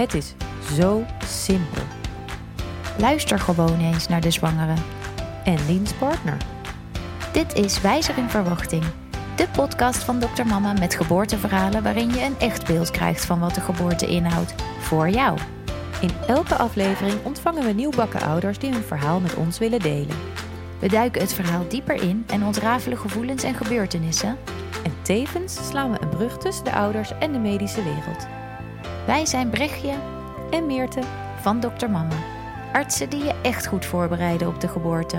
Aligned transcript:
Het 0.00 0.14
is 0.14 0.34
zo 0.74 1.04
simpel. 1.24 1.82
Luister 2.98 3.38
gewoon 3.38 3.80
eens 3.80 4.08
naar 4.08 4.20
de 4.20 4.30
zwangere. 4.30 4.74
En 5.44 5.66
Liens 5.66 5.92
partner. 5.92 6.36
Dit 7.32 7.54
is 7.54 7.80
Wijzer 7.80 8.18
in 8.18 8.28
Verwachting. 8.28 8.84
De 9.36 9.48
podcast 9.52 10.04
van 10.04 10.18
Dr. 10.18 10.46
Mama 10.46 10.72
met 10.72 10.94
geboorteverhalen 10.94 11.82
waarin 11.82 12.10
je 12.10 12.24
een 12.24 12.38
echt 12.38 12.66
beeld 12.66 12.90
krijgt 12.90 13.24
van 13.24 13.40
wat 13.40 13.54
de 13.54 13.60
geboorte 13.60 14.06
inhoudt. 14.06 14.54
Voor 14.78 15.08
jou. 15.08 15.38
In 16.00 16.10
elke 16.26 16.54
aflevering 16.54 17.24
ontvangen 17.24 17.64
we 17.64 17.72
nieuwbakken 17.72 18.20
ouders 18.20 18.58
die 18.58 18.72
hun 18.72 18.82
verhaal 18.82 19.20
met 19.20 19.34
ons 19.34 19.58
willen 19.58 19.80
delen. 19.80 20.16
We 20.78 20.88
duiken 20.88 21.20
het 21.20 21.32
verhaal 21.32 21.68
dieper 21.68 22.02
in 22.02 22.24
en 22.26 22.44
ontrafelen 22.44 22.98
gevoelens 22.98 23.42
en 23.42 23.54
gebeurtenissen. 23.54 24.36
En 24.84 24.92
tevens 25.02 25.68
slaan 25.68 25.90
we 25.90 26.00
een 26.00 26.08
brug 26.08 26.38
tussen 26.38 26.64
de 26.64 26.72
ouders 26.72 27.12
en 27.18 27.32
de 27.32 27.38
medische 27.38 27.82
wereld. 27.82 28.39
Wij 29.10 29.26
zijn 29.26 29.50
Brechtje 29.50 29.94
En 30.50 30.66
Meerte, 30.66 31.02
van 31.40 31.60
Dr. 31.60 31.88
Mama. 31.88 32.16
Artsen 32.72 33.10
die 33.10 33.22
je 33.22 33.40
echt 33.42 33.66
goed 33.66 33.84
voorbereiden 33.84 34.48
op 34.48 34.60
de 34.60 34.68
geboorte. 34.68 35.16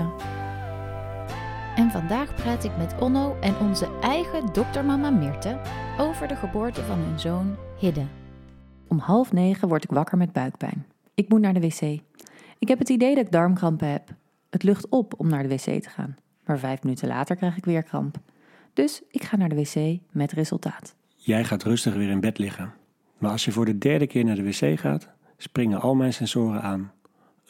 En 1.76 1.90
vandaag 1.90 2.34
praat 2.34 2.64
ik 2.64 2.76
met 2.76 2.94
Onno 3.00 3.36
en 3.40 3.58
onze 3.58 3.98
eigen 4.00 4.52
Dr. 4.52 4.80
Mama 4.84 5.10
Meerte 5.10 5.60
over 5.98 6.28
de 6.28 6.36
geboorte 6.36 6.82
van 6.82 6.98
hun 6.98 7.20
zoon 7.20 7.56
Hidde. 7.78 8.06
om 8.88 8.98
half 8.98 9.32
negen 9.32 9.68
word 9.68 9.84
ik 9.84 9.90
wakker 9.90 10.18
met 10.18 10.32
buikpijn. 10.32 10.86
Ik 11.14 11.28
moet 11.28 11.40
naar 11.40 11.54
de 11.54 11.60
wc. 11.60 11.80
Ik 12.58 12.68
heb 12.68 12.78
het 12.78 12.88
idee 12.88 13.14
dat 13.14 13.24
ik 13.24 13.32
darmkrampen 13.32 13.88
heb. 13.88 14.08
Het 14.50 14.62
lucht 14.62 14.88
op 14.88 15.14
om 15.16 15.28
naar 15.28 15.42
de 15.42 15.48
wc 15.48 15.82
te 15.82 15.90
gaan. 15.90 16.16
Maar 16.44 16.58
vijf 16.58 16.82
minuten 16.82 17.08
later 17.08 17.36
krijg 17.36 17.56
ik 17.56 17.64
weer 17.64 17.82
kramp. 17.82 18.16
Dus 18.72 19.02
ik 19.10 19.22
ga 19.22 19.36
naar 19.36 19.48
de 19.48 19.56
wc 19.56 20.00
met 20.10 20.32
resultaat. 20.32 20.94
Jij 21.16 21.44
gaat 21.44 21.62
rustig 21.62 21.94
weer 21.94 22.10
in 22.10 22.20
bed 22.20 22.38
liggen. 22.38 22.80
Maar 23.22 23.30
als 23.30 23.44
je 23.44 23.52
voor 23.52 23.64
de 23.64 23.78
derde 23.78 24.06
keer 24.06 24.24
naar 24.24 24.36
de 24.36 24.42
wc 24.42 24.78
gaat, 24.78 25.08
springen 25.36 25.80
al 25.80 25.94
mijn 25.94 26.12
sensoren 26.12 26.62
aan. 26.62 26.92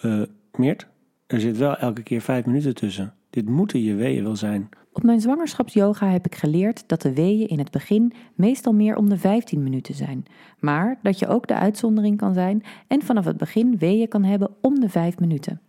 Eh, 0.00 0.22
Meert, 0.56 0.86
er 1.26 1.40
zit 1.40 1.56
wel 1.56 1.76
elke 1.76 2.02
keer 2.02 2.20
vijf 2.20 2.46
minuten 2.46 2.74
tussen. 2.74 3.14
Dit 3.30 3.48
moeten 3.48 3.82
je 3.82 3.94
weeën 3.94 4.24
wel 4.24 4.36
zijn. 4.36 4.68
Op 4.92 5.02
mijn 5.02 5.20
zwangerschapsyoga 5.20 6.08
heb 6.08 6.26
ik 6.26 6.34
geleerd 6.34 6.88
dat 6.88 7.02
de 7.02 7.14
weeën 7.14 7.48
in 7.48 7.58
het 7.58 7.70
begin 7.70 8.12
meestal 8.34 8.72
meer 8.72 8.96
om 8.96 9.08
de 9.08 9.18
15 9.18 9.62
minuten 9.62 9.94
zijn. 9.94 10.24
Maar 10.58 10.98
dat 11.02 11.18
je 11.18 11.26
ook 11.26 11.46
de 11.46 11.54
uitzondering 11.54 12.16
kan 12.16 12.34
zijn 12.34 12.62
en 12.86 13.02
vanaf 13.02 13.24
het 13.24 13.36
begin 13.36 13.78
weeën 13.78 14.08
kan 14.08 14.24
hebben 14.24 14.50
om 14.60 14.80
de 14.80 14.88
5 14.88 15.18
minuten. 15.18 15.60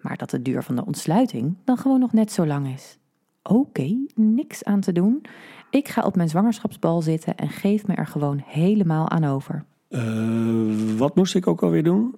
Maar 0.00 0.16
dat 0.16 0.30
de 0.30 0.42
duur 0.42 0.62
van 0.62 0.76
de 0.76 0.86
ontsluiting 0.86 1.56
dan 1.64 1.76
gewoon 1.76 2.00
nog 2.00 2.12
net 2.12 2.32
zo 2.32 2.46
lang 2.46 2.68
is. 2.68 2.98
Oké, 3.48 3.96
niks 4.14 4.64
aan 4.64 4.80
te 4.80 4.92
doen. 4.92 5.22
Ik 5.70 5.88
ga 5.88 6.02
op 6.02 6.16
mijn 6.16 6.28
zwangerschapsbal 6.28 7.02
zitten 7.02 7.36
en 7.36 7.48
geef 7.48 7.86
me 7.86 7.94
er 7.94 8.06
gewoon 8.06 8.42
helemaal 8.46 9.08
aan 9.10 9.24
over. 9.24 9.64
Eh, 9.88 10.02
wat 10.96 11.16
moest 11.16 11.34
ik 11.34 11.46
ook 11.46 11.62
alweer 11.62 11.82
doen? 11.82 12.14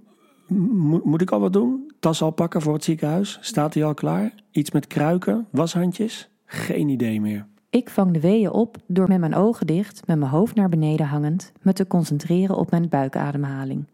Mo- 0.47 1.01
moet 1.05 1.20
ik 1.20 1.31
al 1.31 1.41
wat 1.41 1.53
doen? 1.53 1.93
Tas 2.01 2.23
al 2.23 2.31
pakken 2.31 2.62
voor 2.62 2.73
het 2.73 2.85
ziekenhuis? 2.85 3.39
Staat 3.41 3.73
die 3.73 3.85
al 3.85 3.95
klaar? 3.95 4.35
Iets 4.51 4.70
met 4.70 4.87
kruiken? 4.87 5.47
Washandjes? 5.51 6.31
Geen 6.45 6.89
idee 6.89 7.20
meer. 7.20 7.47
Ik 7.70 7.91
vang 7.91 8.13
de 8.13 8.20
weeën 8.20 8.51
op 8.51 8.77
door 8.87 9.09
met 9.09 9.19
mijn 9.20 9.35
ogen 9.35 9.67
dicht, 9.67 10.07
met 10.07 10.19
mijn 10.19 10.31
hoofd 10.31 10.55
naar 10.55 10.69
beneden 10.69 11.07
hangend, 11.07 11.53
me 11.63 11.73
te 11.73 11.87
concentreren 11.87 12.57
op 12.57 12.70
mijn 12.70 12.89
buikademhaling. 12.89 13.85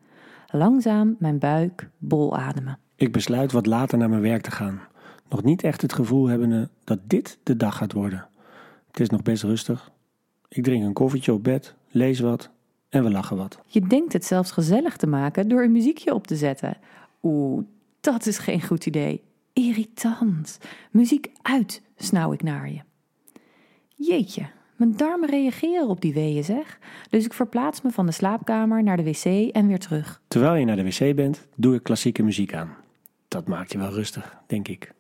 Langzaam 0.47 1.17
mijn 1.19 1.39
buik 1.39 1.89
bol 1.99 2.37
ademen. 2.37 2.79
Ik 2.97 3.13
besluit 3.13 3.53
wat 3.53 3.67
later 3.67 3.99
naar 3.99 4.09
mijn 4.09 4.23
werk 4.23 4.43
te 4.43 4.51
gaan. 4.51 4.81
Nog 5.29 5.43
niet 5.43 5.63
echt 5.63 5.83
het 5.83 5.93
gevoel 5.93 6.27
hebbende 6.27 6.69
dat 6.85 6.99
dit 7.07 7.39
de 7.43 7.57
dag 7.57 7.77
gaat 7.77 7.93
worden. 7.93 8.29
Het 8.87 9.01
is 9.01 9.09
nog 9.09 9.23
best 9.23 9.43
rustig. 9.43 9.91
Ik 10.49 10.63
drink 10.63 10.85
een 10.85 10.93
koffietje 10.93 11.33
op 11.33 11.45
bed, 11.45 11.75
lees 11.91 12.21
wat 12.21 12.51
en 12.89 13.05
we 13.05 13.11
lachen 13.11 13.37
wat. 13.37 13.59
Je 13.67 13.81
denkt 13.81 14.13
het 14.13 14.25
zelfs 14.25 14.51
gezellig 14.51 14.97
te 14.97 15.07
maken 15.07 15.49
door 15.49 15.63
een 15.63 15.73
muziekje 15.73 16.15
op 16.15 16.27
te 16.27 16.37
zetten. 16.37 16.77
Oeh, 17.23 17.65
dat 18.01 18.27
is 18.27 18.39
geen 18.39 18.63
goed 18.63 18.87
idee. 18.87 19.23
Irritant. 19.53 20.59
Muziek 20.91 21.31
uit, 21.43 21.83
snauw 21.97 22.33
ik 22.33 22.43
naar 22.43 22.71
je. 22.71 22.81
Jeetje, 23.95 24.47
mijn 24.77 24.97
darmen 24.97 25.29
reageren 25.29 25.89
op 25.89 26.01
die 26.01 26.15
weeën 26.15 26.45
zeg. 26.45 26.79
Dus 27.11 27.25
ik 27.25 27.33
verplaats 27.33 27.83
me 27.83 27.91
van 27.91 28.07
de 28.07 28.13
slaapkamer 28.13 28.83
naar 28.83 28.97
de 28.97 29.03
wc 29.03 29.25
en 29.53 29.67
weer 29.67 29.79
terug. 29.79 30.21
Terwijl 30.29 30.55
je 30.55 30.65
naar 30.65 30.77
de 30.77 30.85
wc 30.85 31.17
bent, 31.17 31.47
doe 31.57 31.75
ik 31.75 31.83
klassieke 31.83 32.23
muziek 32.23 32.55
aan. 32.55 32.75
Dat 33.29 33.49
maakt 33.49 33.73
je 33.73 33.79
wel 33.79 33.93
rustig, 33.93 34.37
denk 34.47 34.69
ik. 34.69 34.93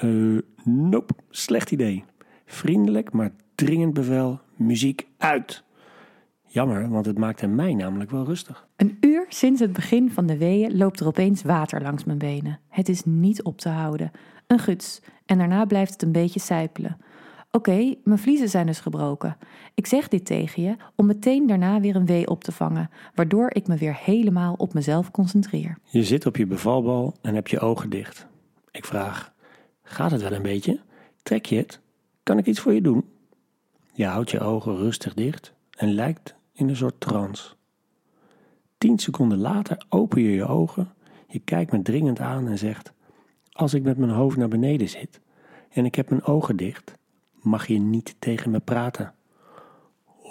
Eh, 0.00 0.38
nope, 0.64 1.14
slecht 1.30 1.70
idee. 1.70 2.04
Vriendelijk, 2.46 3.12
maar 3.12 3.32
dringend 3.54 3.94
bevel, 3.94 4.40
muziek 4.56 5.06
uit. 5.18 5.64
Jammer, 6.46 6.88
want 6.88 7.06
het 7.06 7.18
maakte 7.18 7.46
mij 7.46 7.74
namelijk 7.74 8.10
wel 8.10 8.24
rustig. 8.24 8.68
Een 8.76 8.96
uur 9.00 9.26
sinds 9.28 9.60
het 9.60 9.72
begin 9.72 10.10
van 10.10 10.26
de 10.26 10.38
weeën 10.38 10.76
loopt 10.76 11.00
er 11.00 11.06
opeens 11.06 11.42
water 11.42 11.82
langs 11.82 12.04
mijn 12.04 12.18
benen. 12.18 12.60
Het 12.68 12.88
is 12.88 13.04
niet 13.04 13.42
op 13.42 13.58
te 13.58 13.68
houden. 13.68 14.10
Een 14.46 14.58
guts. 14.58 15.00
En 15.26 15.38
daarna 15.38 15.64
blijft 15.64 15.92
het 15.92 16.02
een 16.02 16.12
beetje 16.12 16.40
sijpelen. 16.40 16.96
Oké, 17.50 17.94
mijn 18.04 18.18
vliezen 18.18 18.48
zijn 18.48 18.66
dus 18.66 18.80
gebroken. 18.80 19.36
Ik 19.74 19.86
zeg 19.86 20.08
dit 20.08 20.24
tegen 20.24 20.62
je 20.62 20.76
om 20.96 21.06
meteen 21.06 21.46
daarna 21.46 21.80
weer 21.80 21.96
een 21.96 22.06
wee 22.06 22.28
op 22.28 22.44
te 22.44 22.52
vangen, 22.52 22.90
waardoor 23.14 23.54
ik 23.54 23.66
me 23.66 23.76
weer 23.76 23.96
helemaal 24.00 24.54
op 24.54 24.74
mezelf 24.74 25.10
concentreer. 25.10 25.78
Je 25.84 26.04
zit 26.04 26.26
op 26.26 26.36
je 26.36 26.46
bevalbal 26.46 27.14
en 27.22 27.34
hebt 27.34 27.50
je 27.50 27.60
ogen 27.60 27.90
dicht. 27.90 28.26
Ik 28.70 28.84
vraag, 28.84 29.32
gaat 29.90 30.10
het 30.10 30.22
wel 30.22 30.32
een 30.32 30.42
beetje? 30.42 30.80
Trek 31.22 31.46
je 31.46 31.56
het? 31.56 31.80
Kan 32.22 32.38
ik 32.38 32.46
iets 32.46 32.60
voor 32.60 32.72
je 32.72 32.80
doen? 32.80 33.04
Je 33.92 34.04
houdt 34.04 34.30
je 34.30 34.40
ogen 34.40 34.76
rustig 34.76 35.14
dicht 35.14 35.52
en 35.70 35.92
lijkt 35.92 36.34
in 36.52 36.68
een 36.68 36.76
soort 36.76 37.00
trance. 37.00 37.54
Tien 38.78 38.98
seconden 38.98 39.38
later 39.38 39.84
open 39.88 40.22
je 40.22 40.30
je 40.30 40.46
ogen, 40.46 40.92
je 41.28 41.38
kijkt 41.38 41.72
me 41.72 41.82
dringend 41.82 42.20
aan 42.20 42.48
en 42.48 42.58
zegt: 42.58 42.92
Als 43.52 43.74
ik 43.74 43.82
met 43.82 43.98
mijn 43.98 44.10
hoofd 44.10 44.36
naar 44.36 44.48
beneden 44.48 44.88
zit 44.88 45.20
en 45.70 45.84
ik 45.84 45.94
heb 45.94 46.10
mijn 46.10 46.24
ogen 46.24 46.56
dicht, 46.56 46.94
mag 47.32 47.66
je 47.66 47.78
niet 47.78 48.16
tegen 48.18 48.50
me 48.50 48.60
praten. 48.60 49.14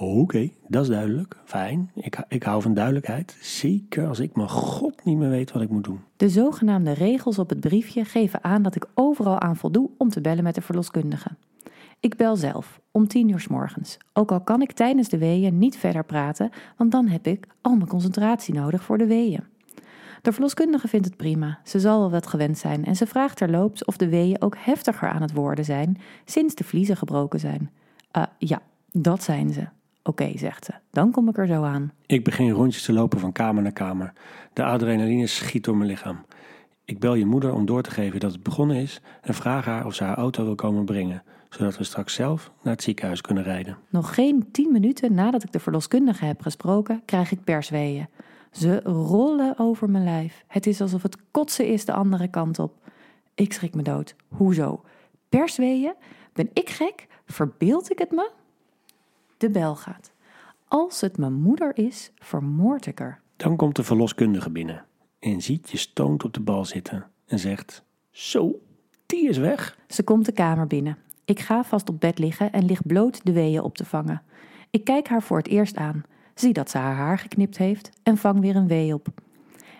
Oké, 0.01 0.49
dat 0.67 0.81
is 0.83 0.89
duidelijk. 0.89 1.37
Fijn. 1.45 1.91
Ik, 1.95 2.23
ik 2.27 2.43
hou 2.43 2.61
van 2.61 2.73
duidelijkheid. 2.73 3.37
Zeker 3.41 4.07
als 4.07 4.19
ik 4.19 4.35
mijn 4.35 4.49
god 4.49 5.05
niet 5.05 5.17
meer 5.17 5.29
weet 5.29 5.51
wat 5.51 5.61
ik 5.61 5.69
moet 5.69 5.83
doen. 5.83 5.99
De 6.17 6.29
zogenaamde 6.29 6.91
regels 6.91 7.39
op 7.39 7.49
het 7.49 7.59
briefje 7.59 8.05
geven 8.05 8.43
aan 8.43 8.61
dat 8.61 8.75
ik 8.75 8.85
overal 8.93 9.39
aan 9.39 9.55
voldoe 9.55 9.89
om 9.97 10.09
te 10.09 10.21
bellen 10.21 10.43
met 10.43 10.55
de 10.55 10.61
verloskundige. 10.61 11.29
Ik 11.99 12.15
bel 12.15 12.35
zelf 12.35 12.79
om 12.91 13.07
tien 13.07 13.29
uur 13.29 13.39
s 13.39 13.47
morgens, 13.47 13.97
ook 14.13 14.31
al 14.31 14.41
kan 14.41 14.61
ik 14.61 14.71
tijdens 14.71 15.09
de 15.09 15.17
weeën 15.17 15.57
niet 15.57 15.77
verder 15.77 16.03
praten, 16.03 16.49
want 16.77 16.91
dan 16.91 17.07
heb 17.07 17.27
ik 17.27 17.47
al 17.61 17.75
mijn 17.75 17.89
concentratie 17.89 18.53
nodig 18.53 18.83
voor 18.83 18.97
de 18.97 19.05
weeën. 19.07 19.43
De 20.21 20.31
verloskundige 20.31 20.87
vindt 20.87 21.05
het 21.05 21.17
prima, 21.17 21.59
ze 21.63 21.79
zal 21.79 21.99
wel 21.99 22.11
wat 22.11 22.27
gewend 22.27 22.57
zijn 22.57 22.85
en 22.85 22.95
ze 22.95 23.07
vraagt 23.07 23.37
terloops 23.37 23.85
of 23.85 23.97
de 23.97 24.09
weeën 24.09 24.41
ook 24.41 24.55
heftiger 24.59 25.09
aan 25.09 25.21
het 25.21 25.33
worden 25.33 25.65
zijn 25.65 25.97
sinds 26.25 26.55
de 26.55 26.63
vliezen 26.63 26.97
gebroken 26.97 27.39
zijn. 27.39 27.69
Ah, 28.11 28.27
ja, 28.37 28.61
dat 28.91 29.23
zijn 29.23 29.53
ze. 29.53 29.67
Oké, 30.03 30.37
zegt 30.37 30.65
ze, 30.65 30.73
dan 30.91 31.11
kom 31.11 31.29
ik 31.29 31.37
er 31.37 31.47
zo 31.47 31.63
aan. 31.63 31.91
Ik 32.05 32.23
begin 32.23 32.49
rondjes 32.49 32.83
te 32.83 32.93
lopen 32.93 33.19
van 33.19 33.31
kamer 33.31 33.63
naar 33.63 33.71
kamer. 33.71 34.13
De 34.53 34.63
adrenaline 34.63 35.27
schiet 35.27 35.63
door 35.63 35.77
mijn 35.77 35.89
lichaam. 35.89 36.25
Ik 36.85 36.99
bel 36.99 37.13
je 37.13 37.25
moeder 37.25 37.53
om 37.53 37.65
door 37.65 37.81
te 37.81 37.91
geven 37.91 38.19
dat 38.19 38.31
het 38.31 38.43
begonnen 38.43 38.77
is 38.77 39.01
en 39.21 39.33
vraag 39.33 39.65
haar 39.65 39.85
of 39.85 39.93
ze 39.93 40.03
haar 40.03 40.17
auto 40.17 40.43
wil 40.43 40.55
komen 40.55 40.85
brengen, 40.85 41.23
zodat 41.49 41.77
we 41.77 41.83
straks 41.83 42.13
zelf 42.13 42.51
naar 42.63 42.73
het 42.73 42.83
ziekenhuis 42.83 43.21
kunnen 43.21 43.43
rijden. 43.43 43.77
Nog 43.89 44.13
geen 44.13 44.51
tien 44.51 44.71
minuten 44.71 45.13
nadat 45.13 45.43
ik 45.43 45.51
de 45.51 45.59
verloskundige 45.59 46.25
heb 46.25 46.41
gesproken, 46.41 47.01
krijg 47.05 47.31
ik 47.31 47.43
persweeën. 47.43 48.07
Ze 48.51 48.79
rollen 48.83 49.59
over 49.59 49.89
mijn 49.89 50.03
lijf. 50.03 50.43
Het 50.47 50.67
is 50.67 50.81
alsof 50.81 51.01
het 51.01 51.17
kotsen 51.31 51.67
is 51.67 51.85
de 51.85 51.93
andere 51.93 52.27
kant 52.27 52.59
op. 52.59 52.73
Ik 53.35 53.53
schrik 53.53 53.75
me 53.75 53.81
dood. 53.81 54.15
Hoezo? 54.27 54.81
Persweeën? 55.29 55.93
Ben 56.33 56.49
ik 56.53 56.69
gek? 56.69 57.07
Verbeeld 57.25 57.91
ik 57.91 57.99
het 57.99 58.11
me? 58.11 58.31
De 59.39 59.49
bel 59.49 59.75
gaat. 59.75 60.11
Als 60.67 61.01
het 61.01 61.17
mijn 61.17 61.33
moeder 61.33 61.77
is, 61.77 62.11
vermoord 62.15 62.85
ik 62.85 62.99
haar. 62.99 63.21
Dan 63.35 63.55
komt 63.55 63.75
de 63.75 63.83
verloskundige 63.83 64.49
binnen 64.49 64.85
en 65.19 65.41
ziet 65.41 65.69
je 65.69 65.77
stoned 65.77 66.23
op 66.23 66.33
de 66.33 66.39
bal 66.39 66.65
zitten 66.65 67.07
en 67.25 67.39
zegt: 67.39 67.83
Zo, 68.11 68.59
die 69.05 69.29
is 69.29 69.37
weg. 69.37 69.77
Ze 69.87 70.03
komt 70.03 70.25
de 70.25 70.31
kamer 70.31 70.67
binnen. 70.67 70.97
Ik 71.25 71.39
ga 71.39 71.63
vast 71.63 71.89
op 71.89 71.99
bed 71.99 72.19
liggen 72.19 72.51
en 72.51 72.65
lig 72.65 72.85
bloot 72.85 73.25
de 73.25 73.31
weeën 73.31 73.61
op 73.61 73.75
te 73.75 73.85
vangen. 73.85 74.21
Ik 74.69 74.83
kijk 74.83 75.07
haar 75.07 75.23
voor 75.23 75.37
het 75.37 75.47
eerst 75.47 75.75
aan, 75.75 76.03
zie 76.35 76.53
dat 76.53 76.69
ze 76.69 76.77
haar 76.77 76.95
haar 76.95 77.19
geknipt 77.19 77.57
heeft 77.57 77.89
en 78.03 78.17
vang 78.17 78.39
weer 78.39 78.55
een 78.55 78.67
wee 78.67 78.93
op. 78.93 79.07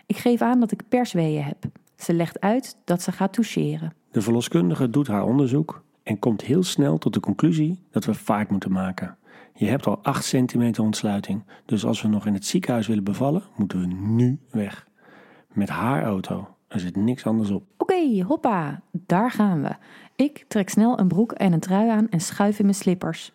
Ik 0.05 0.17
geef 0.17 0.41
aan 0.41 0.59
dat 0.59 0.71
ik 0.71 0.88
persweeën 0.89 1.44
heb. 1.44 1.65
Ze 1.95 2.13
legt 2.13 2.39
uit 2.39 2.77
dat 2.83 3.01
ze 3.01 3.12
gaat 3.12 3.33
toucheren. 3.33 3.94
De 4.12 4.21
verloskundige 4.21 4.89
doet 4.89 5.07
haar 5.07 5.23
onderzoek 5.23 5.83
en 6.03 6.19
komt 6.19 6.41
heel 6.41 6.63
snel 6.63 6.97
tot 6.97 7.13
de 7.13 7.19
conclusie 7.19 7.83
dat 7.91 8.05
we 8.05 8.13
vaart 8.13 8.50
moeten 8.50 8.71
maken. 8.71 9.17
Je 9.59 9.65
hebt 9.65 9.88
al 9.88 10.00
8 10.01 10.25
centimeter 10.25 10.83
ontsluiting, 10.83 11.44
dus 11.65 11.85
als 11.85 12.01
we 12.01 12.07
nog 12.07 12.25
in 12.25 12.33
het 12.33 12.45
ziekenhuis 12.45 12.88
willen 12.88 13.03
bevallen, 13.03 13.44
moeten 13.56 13.79
we 13.79 13.88
nu 13.88 14.39
weg. 14.51 14.88
Met 15.53 15.69
haar 15.69 16.03
auto, 16.03 16.47
er 16.67 16.79
zit 16.79 16.95
niks 16.95 17.25
anders 17.25 17.50
op. 17.50 17.63
Oké, 17.77 18.23
hoppa, 18.23 18.81
daar 18.91 19.31
gaan 19.31 19.61
we. 19.61 19.75
Ik 20.15 20.45
trek 20.47 20.69
snel 20.69 21.00
een 21.00 21.07
broek 21.07 21.31
en 21.31 21.53
een 21.53 21.59
trui 21.59 21.89
aan 21.89 22.09
en 22.09 22.19
schuif 22.19 22.59
in 22.59 22.65
mijn 22.65 22.77
slippers. 22.77 23.31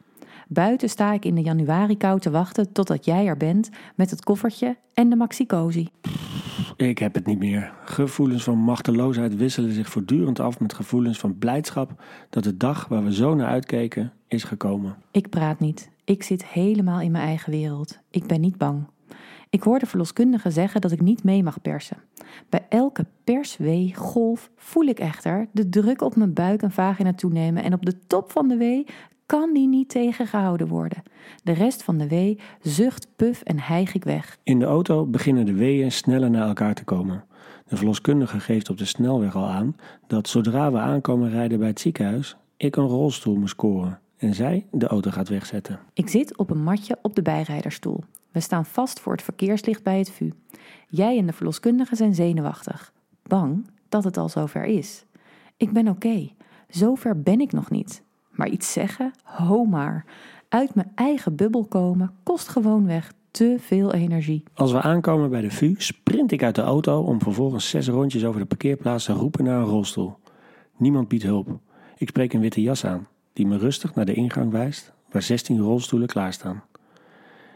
Buiten 0.49 0.89
sta 0.89 1.13
ik 1.13 1.25
in 1.25 1.35
de 1.35 1.43
januari-kou 1.43 2.21
te 2.21 2.31
wachten 2.31 2.73
totdat 2.73 3.05
jij 3.05 3.27
er 3.27 3.37
bent 3.37 3.71
met 3.95 4.11
het 4.11 4.25
koffertje 4.25 4.77
en 4.95 5.09
de 5.09 5.17
maxicosi. 5.17 5.89
Ik 6.77 6.99
heb 6.99 7.15
het 7.15 7.27
niet 7.27 7.39
meer. 7.39 7.73
Gevoelens 7.85 8.45
van 8.45 8.59
machteloosheid 8.59 9.37
wisselen 9.37 9.73
zich 9.73 9.89
voortdurend 9.89 10.41
af 10.41 10.61
met 10.61 10.75
gevoelens 10.75 11.19
van 11.19 11.39
blijdschap 11.39 12.03
dat 12.31 12.45
de 12.45 12.57
dag 12.57 12.89
waar 12.89 13.05
we 13.05 13.15
zo 13.15 13.35
naar 13.35 13.49
uitkeken 13.49 14.13
is 14.29 14.45
gekomen. 14.45 14.97
Ik 15.11 15.31
praat 15.31 15.61
niet. 15.61 15.93
Ik 16.05 16.23
zit 16.23 16.47
helemaal 16.47 17.01
in 17.01 17.11
mijn 17.11 17.25
eigen 17.25 17.51
wereld. 17.51 17.99
Ik 18.11 18.27
ben 18.27 18.41
niet 18.41 18.59
bang. 18.59 18.87
Ik 19.51 19.63
hoor 19.63 19.79
de 19.79 19.87
verloskundige 19.87 20.51
zeggen 20.51 20.81
dat 20.81 20.91
ik 20.91 21.01
niet 21.01 21.25
mee 21.25 21.43
mag 21.43 21.61
persen. 21.61 21.97
Bij 22.49 22.67
elke 22.69 23.07
perswee, 23.25 23.95
golf, 23.95 24.51
voel 24.57 24.85
ik 24.85 24.99
echter 24.99 25.49
de 25.53 25.69
druk 25.69 26.03
op 26.03 26.17
mijn 26.17 26.33
buik 26.33 26.63
en 26.63 26.71
vagina 26.71 27.13
toenemen 27.13 27.63
en 27.63 27.73
op 27.73 27.87
de 27.87 28.07
top 28.07 28.33
van 28.33 28.49
de 28.49 28.57
wee 28.57 28.87
kan 29.27 29.53
die 29.53 29.69
niet 29.69 29.89
tegengehouden 29.89 30.69
worden. 30.69 31.03
De 31.43 31.53
rest 31.53 31.83
van 31.83 31.97
de 31.97 32.09
wee 32.09 32.39
zucht, 32.61 33.09
puf 33.17 33.43
en 33.43 33.59
hijg 33.59 33.95
ik 33.95 34.05
weg. 34.05 34.39
In 34.43 34.59
de 34.59 34.65
auto 34.65 35.07
beginnen 35.07 35.47
de 35.47 35.55
weeën 35.55 35.93
sneller 35.93 36.31
naar 36.31 36.49
elkaar 36.49 36.75
te 36.75 36.85
komen. 36.85 37.25
De 37.67 37.77
verloskundige 37.77 38.41
geeft 38.41 38.71
op 38.71 38.79
de 38.79 38.85
snelweg 38.85 39.37
al 39.37 39.49
aan 39.49 39.77
dat 40.07 40.29
zodra 40.29 40.73
we 40.73 40.79
aankomen 40.79 41.31
rijden 41.31 41.59
bij 41.59 41.69
het 41.69 41.81
ziekenhuis, 41.81 42.37
ik 42.57 42.77
een 42.77 42.87
rolstoel 42.87 43.37
moet 43.37 43.49
scoren 43.49 44.03
en 44.25 44.35
zij 44.35 44.67
de 44.71 44.87
auto 44.87 45.11
gaat 45.11 45.29
wegzetten. 45.29 45.79
Ik 45.93 46.09
zit 46.09 46.37
op 46.37 46.51
een 46.51 46.63
matje 46.63 46.99
op 47.03 47.15
de 47.15 47.23
bijrijderstoel. 47.23 48.05
We 48.31 48.41
staan 48.41 48.65
vast 48.65 49.01
voor 49.01 49.13
het 49.13 49.23
verkeerslicht 49.23 49.83
bij 49.83 49.99
het 49.99 50.11
VU. 50.11 50.31
Jij 50.89 51.19
en 51.19 51.27
de 51.27 51.33
verloskundige 51.33 51.97
zijn 51.97 52.15
zenuwachtig. 52.15 52.93
Bang 53.23 53.67
dat 53.89 54.05
het 54.05 54.17
al 54.17 54.29
zover 54.29 54.65
is. 54.65 55.05
Ik 55.57 55.73
ben 55.73 55.89
oké. 55.89 56.31
Zover 56.69 57.23
ben 57.23 57.41
ik 57.41 57.53
nog 57.53 57.71
niet. 57.71 58.03
Maar 58.31 58.49
iets 58.49 58.73
zeggen? 58.73 59.13
Ho 59.23 59.65
maar. 59.65 60.05
Uit 60.49 60.75
mijn 60.75 60.93
eigen 60.95 61.37
bubbel 61.37 61.65
komen 61.65 62.13
kost 62.23 62.49
gewoonweg 62.49 63.13
te 63.31 63.57
veel 63.59 63.93
energie. 63.93 64.43
Als 64.55 64.73
we 64.73 64.81
aankomen 64.81 65.31
bij 65.31 65.41
de 65.41 65.51
VU, 65.51 65.75
sprint 65.79 66.33
ik 66.33 66.43
uit 66.43 66.55
de 66.55 66.63
auto 66.63 67.03
om 67.03 67.21
vervolgens 67.21 67.69
zes 67.69 67.89
rondjes 67.89 68.25
over 68.25 68.41
de 68.41 68.47
parkeerplaats 68.47 69.05
te 69.05 69.13
roepen 69.13 69.45
naar 69.45 69.61
een 69.61 69.67
rolstoel. 69.67 70.17
Niemand 70.77 71.09
biedt 71.09 71.23
hulp. 71.23 71.59
Ik 71.97 72.09
spreek 72.09 72.33
een 72.33 72.41
witte 72.41 72.63
jas 72.63 72.85
aan, 72.85 73.07
die 73.35 73.47
me 73.47 73.59
rustig 73.59 73.95
naar 73.95 74.05
de 74.05 74.15
ingang 74.15 74.51
wijst, 74.51 74.93
waar 75.11 75.23
16 75.23 75.61
rolstoelen 75.61 76.09
klaarstaan. 76.09 76.63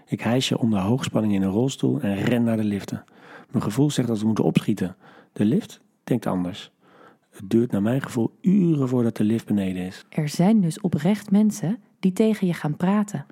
Ik 0.07 0.21
hijs 0.21 0.49
je 0.49 0.59
onder 0.59 0.81
hoogspanning 0.81 1.35
in 1.35 1.43
een 1.43 1.51
rolstoel 1.51 2.01
en 2.01 2.15
ren 2.15 2.43
naar 2.43 2.57
de 2.57 2.65
liften. 2.65 3.05
Mijn 3.51 3.65
gevoel 3.65 3.91
zegt 3.91 4.09
dat 4.09 4.19
we 4.19 4.27
moeten 4.27 4.45
opschieten. 4.45 4.97
De 5.33 5.45
lift 5.45 5.81
denkt 6.05 6.27
anders. 6.27 6.71
Het 7.31 7.51
duurt 7.51 7.71
naar 7.71 7.83
mijn 7.83 8.03
gevoel 8.03 8.37
uren 8.41 8.89
voordat 8.89 9.17
de 9.17 9.25
lift 9.25 9.47
beneden 9.47 9.83
is. 9.83 10.05
Er 10.09 10.29
zijn 10.29 10.61
dus 10.61 10.81
oprecht 10.81 11.31
mensen 11.31 11.83
die 12.01 12.13
tegen 12.13 12.47
je 12.47 12.55
gaan 12.55 12.77
praten. 12.77 13.27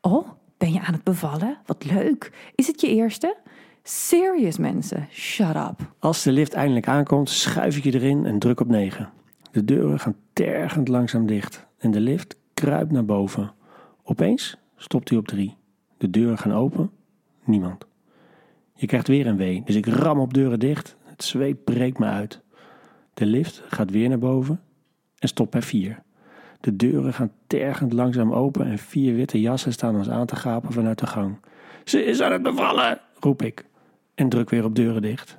Oh, 0.00 0.28
ben 0.58 0.72
je 0.72 0.80
aan 0.80 0.92
het 0.92 1.04
bevallen? 1.04 1.58
Wat 1.66 1.84
leuk. 1.84 2.52
Is 2.54 2.66
het 2.66 2.80
je 2.80 2.88
eerste? 2.88 3.36
Serious 3.82 4.58
mensen, 4.58 5.08
shut 5.10 5.56
up. 5.56 5.92
Als 5.98 6.22
de 6.22 6.32
lift 6.32 6.52
eindelijk 6.52 6.88
aankomt, 6.88 7.30
schuif 7.30 7.76
ik 7.76 7.84
je 7.84 7.94
erin 7.94 8.26
en 8.26 8.38
druk 8.38 8.60
op 8.60 8.68
9. 8.68 9.12
De 9.50 9.64
deuren 9.64 10.00
gaan 10.00 10.16
tergend 10.32 10.88
langzaam 10.88 11.26
dicht 11.26 11.66
en 11.84 11.90
de 11.90 12.00
lift 12.00 12.36
kruipt 12.54 12.92
naar 12.92 13.04
boven. 13.04 13.52
Opeens 14.02 14.56
stopt 14.76 15.08
hij 15.08 15.18
op 15.18 15.26
3. 15.26 15.56
De 15.96 16.10
deuren 16.10 16.38
gaan 16.38 16.52
open, 16.52 16.90
niemand. 17.44 17.86
Je 18.74 18.86
krijgt 18.86 19.08
weer 19.08 19.26
een 19.26 19.36
wee, 19.36 19.62
dus 19.64 19.74
ik 19.74 19.86
ram 19.86 20.20
op 20.20 20.34
deuren 20.34 20.58
dicht. 20.58 20.96
Het 21.04 21.24
zweet 21.24 21.64
breekt 21.64 21.98
me 21.98 22.06
uit. 22.06 22.40
De 23.14 23.26
lift 23.26 23.62
gaat 23.68 23.90
weer 23.90 24.08
naar 24.08 24.18
boven 24.18 24.60
en 25.18 25.28
stopt 25.28 25.50
bij 25.50 25.62
4. 25.62 26.02
De 26.60 26.76
deuren 26.76 27.14
gaan 27.14 27.32
tergend 27.46 27.92
langzaam 27.92 28.32
open 28.32 28.66
en 28.66 28.78
vier 28.78 29.14
witte 29.14 29.40
jassen 29.40 29.72
staan 29.72 29.96
ons 29.96 30.08
aan 30.10 30.26
te 30.26 30.36
gapen 30.36 30.72
vanuit 30.72 30.98
de 30.98 31.06
gang. 31.06 31.36
Ze 31.84 32.04
is 32.04 32.20
aan 32.20 32.32
het 32.32 32.42
bevallen, 32.42 33.00
roep 33.20 33.42
ik 33.42 33.64
en 34.14 34.28
druk 34.28 34.50
weer 34.50 34.64
op 34.64 34.74
deuren 34.74 35.02
dicht. 35.02 35.38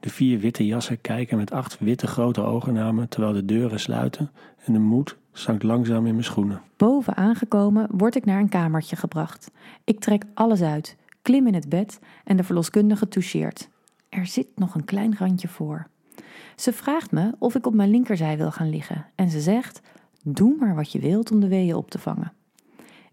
De 0.00 0.10
vier 0.10 0.38
witte 0.38 0.66
jassen 0.66 1.00
kijken 1.00 1.36
met 1.36 1.52
acht 1.52 1.78
witte 1.78 2.06
grote 2.06 2.40
ogen 2.40 2.72
naar 2.72 2.94
me 2.94 3.08
terwijl 3.08 3.32
de 3.32 3.44
deuren 3.44 3.80
sluiten 3.80 4.30
en 4.64 4.72
de 4.72 4.78
moed 4.78 5.16
zankt 5.38 5.62
langzaam 5.62 6.06
in 6.06 6.12
mijn 6.12 6.24
schoenen. 6.24 6.62
Boven 6.76 7.16
aangekomen 7.16 7.88
word 7.90 8.14
ik 8.14 8.24
naar 8.24 8.40
een 8.40 8.48
kamertje 8.48 8.96
gebracht. 8.96 9.50
Ik 9.84 10.00
trek 10.00 10.24
alles 10.34 10.62
uit, 10.62 10.96
klim 11.22 11.46
in 11.46 11.54
het 11.54 11.68
bed 11.68 12.00
en 12.24 12.36
de 12.36 12.44
verloskundige 12.44 13.08
toucheert. 13.08 13.68
Er 14.08 14.26
zit 14.26 14.46
nog 14.54 14.74
een 14.74 14.84
klein 14.84 15.16
randje 15.18 15.48
voor. 15.48 15.86
Ze 16.56 16.72
vraagt 16.72 17.10
me 17.10 17.34
of 17.38 17.54
ik 17.54 17.66
op 17.66 17.74
mijn 17.74 17.90
linkerzij 17.90 18.36
wil 18.36 18.50
gaan 18.50 18.70
liggen 18.70 19.06
en 19.14 19.30
ze 19.30 19.40
zegt: 19.40 19.80
Doe 20.22 20.56
maar 20.58 20.74
wat 20.74 20.92
je 20.92 20.98
wilt 20.98 21.30
om 21.30 21.40
de 21.40 21.48
weeën 21.48 21.74
op 21.74 21.90
te 21.90 21.98
vangen. 21.98 22.32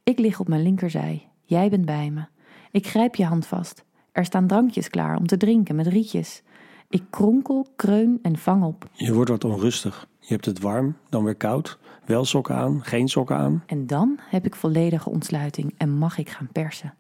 Ik 0.03 0.19
lig 0.19 0.39
op 0.39 0.47
mijn 0.47 0.61
linkerzij, 0.61 1.27
jij 1.43 1.69
bent 1.69 1.85
bij 1.85 2.09
me. 2.09 2.25
Ik 2.71 2.87
grijp 2.87 3.15
je 3.15 3.25
hand 3.25 3.45
vast. 3.45 3.83
Er 4.11 4.25
staan 4.25 4.47
drankjes 4.47 4.89
klaar 4.89 5.17
om 5.17 5.27
te 5.27 5.37
drinken 5.37 5.75
met 5.75 5.87
rietjes. 5.87 6.43
Ik 6.89 7.03
kronkel, 7.09 7.67
kreun 7.75 8.19
en 8.21 8.37
vang 8.37 8.63
op. 8.63 8.89
Je 8.93 9.13
wordt 9.13 9.29
wat 9.29 9.43
onrustig. 9.43 10.07
Je 10.19 10.33
hebt 10.33 10.45
het 10.45 10.59
warm, 10.59 10.95
dan 11.09 11.23
weer 11.23 11.35
koud. 11.35 11.79
Wel 12.11 12.25
sokken 12.25 12.55
aan, 12.55 12.83
geen 12.83 13.07
sokken 13.07 13.35
aan. 13.35 13.63
En 13.65 13.87
dan 13.87 14.19
heb 14.29 14.45
ik 14.45 14.55
volledige 14.55 15.09
ontsluiting 15.09 15.73
en 15.77 15.97
mag 15.97 16.17
ik 16.17 16.29
gaan 16.29 16.49
persen. 16.51 16.93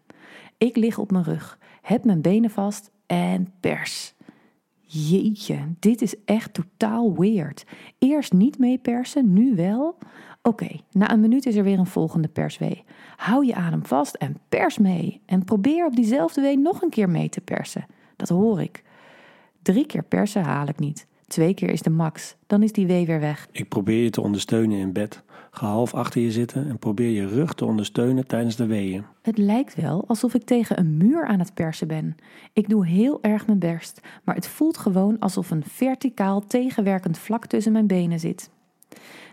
Ik 0.57 0.75
lig 0.75 0.97
op 0.97 1.11
mijn 1.11 1.23
rug, 1.23 1.57
heb 1.81 2.05
mijn 2.05 2.21
benen 2.21 2.49
vast 2.49 2.91
en 3.05 3.53
pers. 3.59 4.13
Jeetje, 4.79 5.57
dit 5.79 6.01
is 6.01 6.15
echt 6.25 6.53
totaal 6.53 7.13
weird. 7.17 7.65
Eerst 7.97 8.33
niet 8.33 8.57
mee 8.57 8.77
persen, 8.77 9.33
nu 9.33 9.55
wel. 9.55 9.97
Oké, 10.41 10.79
na 10.91 11.11
een 11.11 11.19
minuut 11.19 11.45
is 11.45 11.55
er 11.55 11.63
weer 11.63 11.79
een 11.79 11.85
volgende 11.85 12.27
perswee. 12.27 12.83
Hou 13.15 13.45
je 13.45 13.55
adem 13.55 13.85
vast 13.85 14.15
en 14.15 14.37
pers 14.49 14.77
mee. 14.77 15.21
En 15.25 15.43
probeer 15.43 15.85
op 15.85 15.95
diezelfde 15.95 16.41
wee 16.41 16.57
nog 16.57 16.81
een 16.81 16.89
keer 16.89 17.09
mee 17.09 17.29
te 17.29 17.41
persen. 17.41 17.85
Dat 18.15 18.29
hoor 18.29 18.61
ik. 18.61 18.83
Drie 19.61 19.85
keer 19.85 20.03
persen 20.03 20.43
haal 20.43 20.67
ik 20.67 20.79
niet. 20.79 21.07
Twee 21.31 21.53
keer 21.53 21.69
is 21.69 21.81
de 21.81 21.89
max. 21.89 22.35
Dan 22.47 22.63
is 22.63 22.71
die 22.71 22.87
wee 22.87 23.05
weer 23.05 23.19
weg. 23.19 23.47
Ik 23.51 23.69
probeer 23.69 24.03
je 24.03 24.09
te 24.09 24.21
ondersteunen 24.21 24.77
in 24.77 24.91
bed. 24.91 25.23
Ga 25.51 25.67
half 25.67 25.93
achter 25.93 26.21
je 26.21 26.31
zitten 26.31 26.69
en 26.69 26.79
probeer 26.79 27.09
je 27.09 27.27
rug 27.27 27.53
te 27.53 27.65
ondersteunen 27.65 28.27
tijdens 28.27 28.55
de 28.55 28.65
weeën. 28.65 29.05
Het 29.21 29.37
lijkt 29.37 29.75
wel 29.75 30.03
alsof 30.07 30.33
ik 30.33 30.43
tegen 30.43 30.79
een 30.79 30.97
muur 30.97 31.25
aan 31.25 31.39
het 31.39 31.53
persen 31.53 31.87
ben. 31.87 32.15
Ik 32.53 32.69
doe 32.69 32.85
heel 32.85 33.21
erg 33.21 33.45
mijn 33.45 33.59
best, 33.59 34.01
maar 34.23 34.35
het 34.35 34.47
voelt 34.47 34.77
gewoon 34.77 35.19
alsof 35.19 35.51
een 35.51 35.63
verticaal 35.63 36.47
tegenwerkend 36.47 37.17
vlak 37.17 37.45
tussen 37.45 37.71
mijn 37.71 37.87
benen 37.87 38.19
zit. 38.19 38.49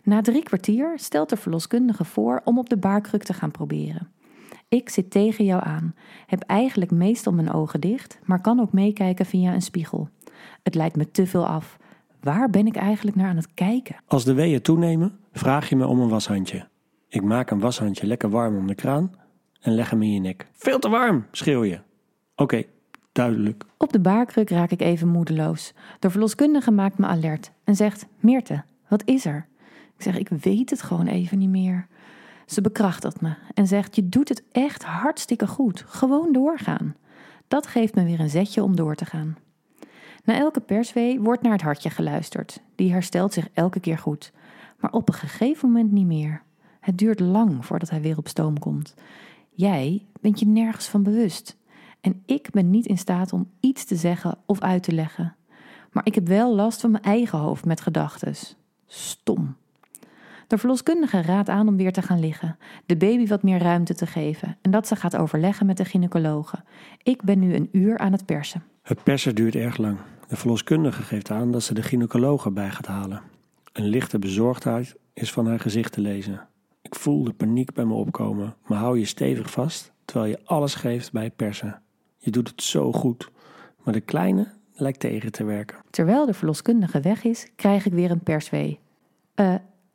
Na 0.03 0.21
drie 0.21 0.43
kwartier 0.43 0.93
stelt 0.97 1.29
de 1.29 1.37
verloskundige 1.37 2.05
voor 2.05 2.41
om 2.45 2.59
op 2.59 2.69
de 2.69 2.77
baarkruk 2.77 3.23
te 3.23 3.33
gaan 3.33 3.51
proberen. 3.51 4.09
Ik 4.69 4.89
zit 4.89 5.11
tegen 5.11 5.45
jou 5.45 5.63
aan, 5.65 5.95
heb 6.27 6.43
eigenlijk 6.43 6.91
meestal 6.91 7.33
mijn 7.33 7.53
ogen 7.53 7.81
dicht, 7.81 8.19
maar 8.25 8.41
kan 8.41 8.61
ook 8.61 8.73
meekijken 8.73 9.27
via 9.27 9.55
een 9.55 9.63
spiegel. 9.63 10.09
Het 10.63 10.75
lijkt 10.75 10.97
me 10.97 11.11
te 11.11 11.27
veel 11.27 11.47
af. 11.47 11.79
Waar 12.21 12.51
ben 12.51 12.67
ik 12.67 12.77
eigenlijk 12.77 13.17
naar 13.17 13.29
aan 13.29 13.37
het 13.37 13.55
kijken? 13.55 13.97
Als 14.07 14.25
de 14.25 14.35
weeën 14.35 14.63
toenemen, 14.63 15.19
vraag 15.33 15.69
je 15.69 15.77
me 15.77 15.87
om 15.87 16.01
een 16.01 16.09
washandje. 16.09 16.69
Ik 17.09 17.23
maak 17.23 17.51
een 17.51 17.61
washandje 17.61 18.07
lekker 18.07 18.31
warm 18.31 18.57
om 18.57 18.67
de 18.67 18.75
kraan 18.75 19.15
en 19.61 19.75
leg 19.75 19.91
hem 19.91 20.03
in 20.03 20.13
je 20.13 20.21
nek. 20.21 20.47
Veel 20.53 20.79
te 20.79 20.89
warm, 20.89 21.27
schreeuw 21.31 21.65
je. 21.65 21.81
Oké, 22.37 22.63
duidelijk. 23.13 23.65
Op 23.77 23.93
de 23.93 24.01
baarkruk 24.01 24.51
raak 24.51 24.71
ik 24.71 24.81
even 24.81 25.09
moedeloos. 25.09 25.73
De 25.99 26.11
verloskundige 26.11 26.71
maakt 26.71 26.99
me 26.99 27.07
alert 27.07 27.51
en 27.65 27.77
zegt: 27.77 28.07
Meerte, 28.21 28.65
wat 28.89 29.03
is 29.05 29.25
er? 29.25 29.47
Ik 29.97 30.03
zeg: 30.03 30.19
Ik 30.19 30.29
weet 30.29 30.71
het 30.71 30.83
gewoon 30.83 31.07
even 31.07 31.39
niet 31.39 31.49
meer. 31.49 31.87
Ze 32.47 32.61
bekrachtigt 32.61 33.21
me 33.21 33.35
en 33.55 33.67
zegt: 33.67 33.97
Je 33.97 34.09
doet 34.09 34.29
het 34.29 34.43
echt 34.53 34.85
hartstikke 34.85 35.47
goed. 35.47 35.85
Gewoon 35.87 36.33
doorgaan. 36.33 36.97
Dat 37.49 37.67
geeft 37.67 37.95
me 37.95 38.05
weer 38.05 38.21
een 38.21 38.31
zetje 38.31 38.63
om 38.63 38.77
door 38.77 38.95
te 38.95 39.05
gaan. 39.05 39.37
Na 40.29 40.35
elke 40.35 40.61
perswee 40.61 41.21
wordt 41.21 41.43
naar 41.43 41.53
het 41.53 41.63
hartje 41.63 41.91
geluisterd. 41.91 42.61
Die 42.75 42.93
herstelt 42.93 43.33
zich 43.33 43.49
elke 43.53 43.81
keer 43.81 43.99
goed. 43.99 44.33
Maar 44.81 44.93
op 44.93 45.09
een 45.09 45.15
gegeven 45.15 45.69
moment 45.71 45.93
niet 45.93 46.07
meer. 46.07 46.43
Het 46.81 46.99
duurt 46.99 47.21
lang 47.21 47.67
voordat 47.67 47.91
hij 47.91 48.01
weer 48.01 48.17
op 48.17 48.29
stoom 48.29 48.59
komt. 48.59 48.95
Jij 49.51 50.07
bent 50.21 50.41
je 50.41 50.47
nergens 50.47 50.89
van 50.89 51.03
bewust. 51.03 51.57
En 52.01 52.23
ik 52.27 52.51
ben 52.51 52.71
niet 52.71 52.87
in 52.87 52.99
staat 52.99 53.33
om 53.33 53.51
iets 53.61 53.85
te 53.85 53.97
zeggen 53.97 54.39
of 54.47 54.61
uit 54.61 54.83
te 54.83 54.93
leggen. 54.93 55.37
Maar 55.93 56.07
ik 56.07 56.15
heb 56.15 56.27
wel 56.29 56.55
last 56.55 56.81
van 56.81 56.91
mijn 56.91 57.05
eigen 57.05 57.39
hoofd 57.39 57.65
met 57.65 57.81
gedachten. 57.81 58.35
Stom. 58.87 59.57
De 60.47 60.59
verloskundige 60.59 61.23
raadt 61.23 61.49
aan 61.49 61.69
om 61.69 61.77
weer 61.77 61.93
te 61.93 62.03
gaan 62.03 62.21
liggen, 62.21 62.59
de 62.87 62.97
baby 62.97 63.27
wat 63.27 63.43
meer 63.43 63.59
ruimte 63.59 63.95
te 63.95 64.07
geven 64.07 64.57
en 64.63 64.71
dat 64.71 64.87
ze 64.87 64.97
gaat 64.97 65.17
overleggen 65.17 65.67
met 65.67 65.77
de 65.77 65.85
gynaecologe. 65.85 66.63
Ik 67.03 67.23
ben 67.23 67.39
nu 67.39 67.55
een 67.55 67.69
uur 67.73 67.99
aan 67.99 68.13
het 68.13 68.27
persen. 68.27 68.63
Het 68.83 69.03
persen 69.03 69.35
duurt 69.35 69.55
erg 69.55 69.77
lang. 69.77 69.99
De 70.29 70.37
verloskundige 70.37 71.03
geeft 71.03 71.31
aan 71.31 71.53
dat 71.53 71.63
ze 71.63 71.75
de 71.75 71.83
gynaecoloog 71.83 72.45
erbij 72.45 72.71
gaat 72.71 72.87
halen. 72.87 73.23
Een 73.73 73.87
lichte 73.87 74.19
bezorgdheid 74.19 74.95
is 75.13 75.33
van 75.33 75.47
haar 75.47 75.61
gezicht 75.61 75.93
te 75.93 76.01
lezen. 76.01 76.49
Ik 76.83 76.95
voel 76.95 77.25
de 77.25 77.33
paniek 77.33 77.73
bij 77.73 77.85
me 77.85 77.95
opkomen, 77.95 78.57
maar 78.67 78.79
hou 78.79 78.99
je 78.99 79.05
stevig 79.05 79.51
vast 79.51 79.93
terwijl 80.05 80.31
je 80.31 80.41
alles 80.45 80.75
geeft 80.75 81.13
bij 81.13 81.31
persen. 81.31 81.83
Je 82.17 82.31
doet 82.31 82.49
het 82.49 82.63
zo 82.63 82.93
goed, 82.93 83.31
maar 83.85 83.95
de 83.95 84.01
kleine 84.01 84.53
lijkt 84.73 85.01
tegen 85.01 85.33
te 85.33 85.45
werken. 85.45 85.79
Terwijl 85.91 86.27
de 86.27 86.35
verloskundige 86.35 87.01
weg 87.01 87.25
is, 87.25 87.49
krijg 87.57 87.87
ik 87.87 87.93
weer 87.93 88.11
een 88.11 88.23
perswee. 88.23 88.79
Eh, 89.35 89.55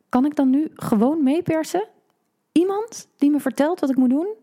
kan 0.10 0.25
ik 0.25 0.36
dan 0.36 0.50
nu 0.50 0.72
gewoon 0.75 1.24
meepersen? 1.24 1.88
iemand 2.54 3.08
die 3.18 3.32
me 3.32 3.40
vertelt 3.40 3.80
wat 3.80 3.90
ik 3.90 3.96
moet 3.96 4.10
doen? 4.10 4.36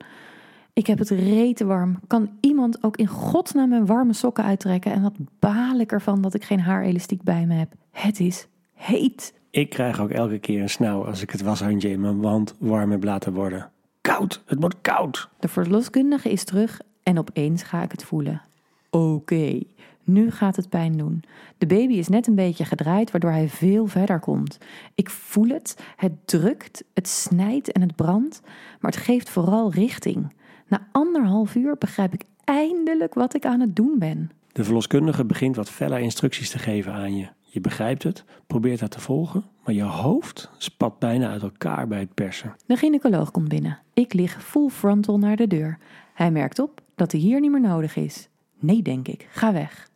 Ik 0.80 0.87
heb 0.87 0.99
het 0.99 1.10
rete 1.10 1.64
warm. 1.64 1.99
Kan 2.06 2.30
iemand 2.40 2.82
ook 2.82 2.96
in 2.96 3.06
godsnaam 3.06 3.68
mijn 3.68 3.87
warme 3.87 4.12
sokken 4.12 4.44
uittrekken? 4.44 4.92
En 4.92 5.02
wat 5.02 5.12
baal 5.38 5.78
ik 5.78 5.92
ervan 5.92 6.20
dat 6.20 6.34
ik 6.34 6.44
geen 6.44 6.60
haarelastiek 6.60 7.22
bij 7.22 7.46
me 7.46 7.54
heb. 7.54 7.72
Het 7.90 8.20
is 8.20 8.46
heet. 8.75 9.34
Ik 9.50 9.70
krijg 9.70 10.00
ook 10.00 10.10
elke 10.10 10.38
keer 10.38 10.62
een 10.62 10.70
snauw 10.70 11.04
als 11.04 11.22
ik 11.22 11.30
het 11.30 11.42
washandje 11.42 11.90
in 11.90 12.00
mijn 12.00 12.20
wand 12.20 12.54
warm 12.58 12.90
heb 12.90 13.04
laten 13.04 13.32
worden. 13.32 13.70
Koud, 14.00 14.42
het 14.46 14.60
wordt 14.60 14.76
koud. 14.80 15.28
De 15.38 15.49
verloskundige 15.49 16.30
is 16.30 16.44
terug 16.44 16.80
en 17.02 17.18
opeens 17.18 17.62
ga 17.62 17.82
ik 17.82 17.90
het 17.90 18.04
voelen. 18.04 18.42
Oké, 18.90 19.60
nu 20.04 20.30
gaat 20.30 20.56
het 20.56 20.68
pijn 20.68 20.96
doen. 20.96 21.22
De 21.58 21.66
baby 21.66 21.94
is 21.94 22.08
net 22.08 22.26
een 22.26 22.34
beetje 22.34 22.64
gedraaid, 22.64 23.10
waardoor 23.10 23.30
hij 23.30 23.49
veel 23.49 23.87
verder 23.87 24.20
komt. 24.20 24.58
Ik 24.94 25.10
voel 25.10 25.49
het, 25.49 25.76
het 25.96 26.12
drukt, 26.25 26.84
het 26.94 27.08
snijdt 27.08 27.72
en 27.72 27.80
het 27.80 27.96
brandt, 27.96 28.40
maar 28.80 28.90
het 28.90 29.00
geeft 29.00 29.30
vooral 29.30 29.72
richting. 29.72 30.38
Na 30.70 30.88
anderhalf 30.92 31.54
uur 31.54 31.76
begrijp 31.78 32.12
ik 32.12 32.24
eindelijk 32.44 33.14
wat 33.14 33.34
ik 33.34 33.46
aan 33.46 33.60
het 33.60 33.76
doen 33.76 33.98
ben. 33.98 34.30
De 34.52 34.64
verloskundige 34.64 35.24
begint 35.24 35.56
wat 35.56 35.70
felle 35.70 36.00
instructies 36.00 36.50
te 36.50 36.58
geven 36.58 36.92
aan 36.92 37.16
je. 37.16 37.28
Je 37.40 37.60
begrijpt 37.60 38.02
het, 38.02 38.24
probeert 38.46 38.80
dat 38.80 38.90
te 38.90 39.00
volgen, 39.00 39.44
maar 39.64 39.74
je 39.74 39.82
hoofd 39.82 40.50
spat 40.58 40.98
bijna 40.98 41.30
uit 41.30 41.42
elkaar 41.42 41.88
bij 41.88 42.00
het 42.00 42.14
persen. 42.14 42.56
De 42.66 42.76
gynaecoloog 42.76 43.30
komt 43.30 43.48
binnen. 43.48 43.78
Ik 43.94 44.12
lig 44.12 44.42
full 44.42 44.68
frontal 44.68 45.18
naar 45.18 45.36
de 45.36 45.46
deur. 45.46 45.78
Hij 46.14 46.30
merkt 46.30 46.58
op 46.58 46.80
dat 46.94 47.12
hij 47.12 47.20
hier 47.20 47.40
niet 47.40 47.50
meer 47.50 47.60
nodig 47.60 47.96
is. 47.96 48.28
Nee, 48.58 48.82
denk 48.82 49.08
ik, 49.08 49.26
ga 49.30 49.52
weg. 49.52 49.88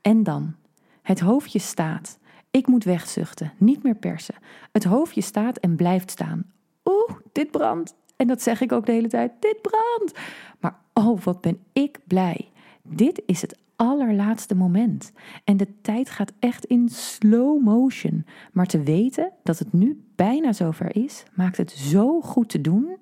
En 0.00 0.22
dan? 0.22 0.54
Het 1.02 1.20
hoofdje 1.20 1.58
staat. 1.58 2.18
Ik 2.50 2.66
moet 2.66 2.84
wegzuchten, 2.84 3.52
niet 3.58 3.82
meer 3.82 3.96
persen. 3.96 4.34
Het 4.72 4.84
hoofdje 4.84 5.20
staat 5.20 5.56
en 5.56 5.76
blijft 5.76 6.10
staan. 6.10 6.44
Oeh, 6.84 7.10
dit 7.32 7.50
brandt. 7.50 7.94
En 8.16 8.26
dat 8.26 8.42
zeg 8.42 8.60
ik 8.60 8.72
ook 8.72 8.86
de 8.86 8.92
hele 8.92 9.08
tijd: 9.08 9.32
dit 9.40 9.62
brandt. 9.62 10.18
Maar 10.60 10.78
oh, 10.92 11.20
wat 11.20 11.40
ben 11.40 11.58
ik 11.72 11.98
blij. 12.04 12.48
Dit 12.82 13.22
is 13.26 13.40
het 13.42 13.58
allerlaatste 13.76 14.54
moment. 14.54 15.12
En 15.44 15.56
de 15.56 15.80
tijd 15.80 16.10
gaat 16.10 16.32
echt 16.38 16.64
in 16.64 16.88
slow 16.88 17.62
motion. 17.62 18.24
Maar 18.52 18.66
te 18.66 18.82
weten 18.82 19.32
dat 19.42 19.58
het 19.58 19.72
nu 19.72 20.04
bijna 20.14 20.52
zover 20.52 20.96
is, 20.96 21.22
maakt 21.34 21.56
het 21.56 21.70
zo 21.70 22.20
goed 22.20 22.48
te 22.48 22.60
doen. 22.60 22.96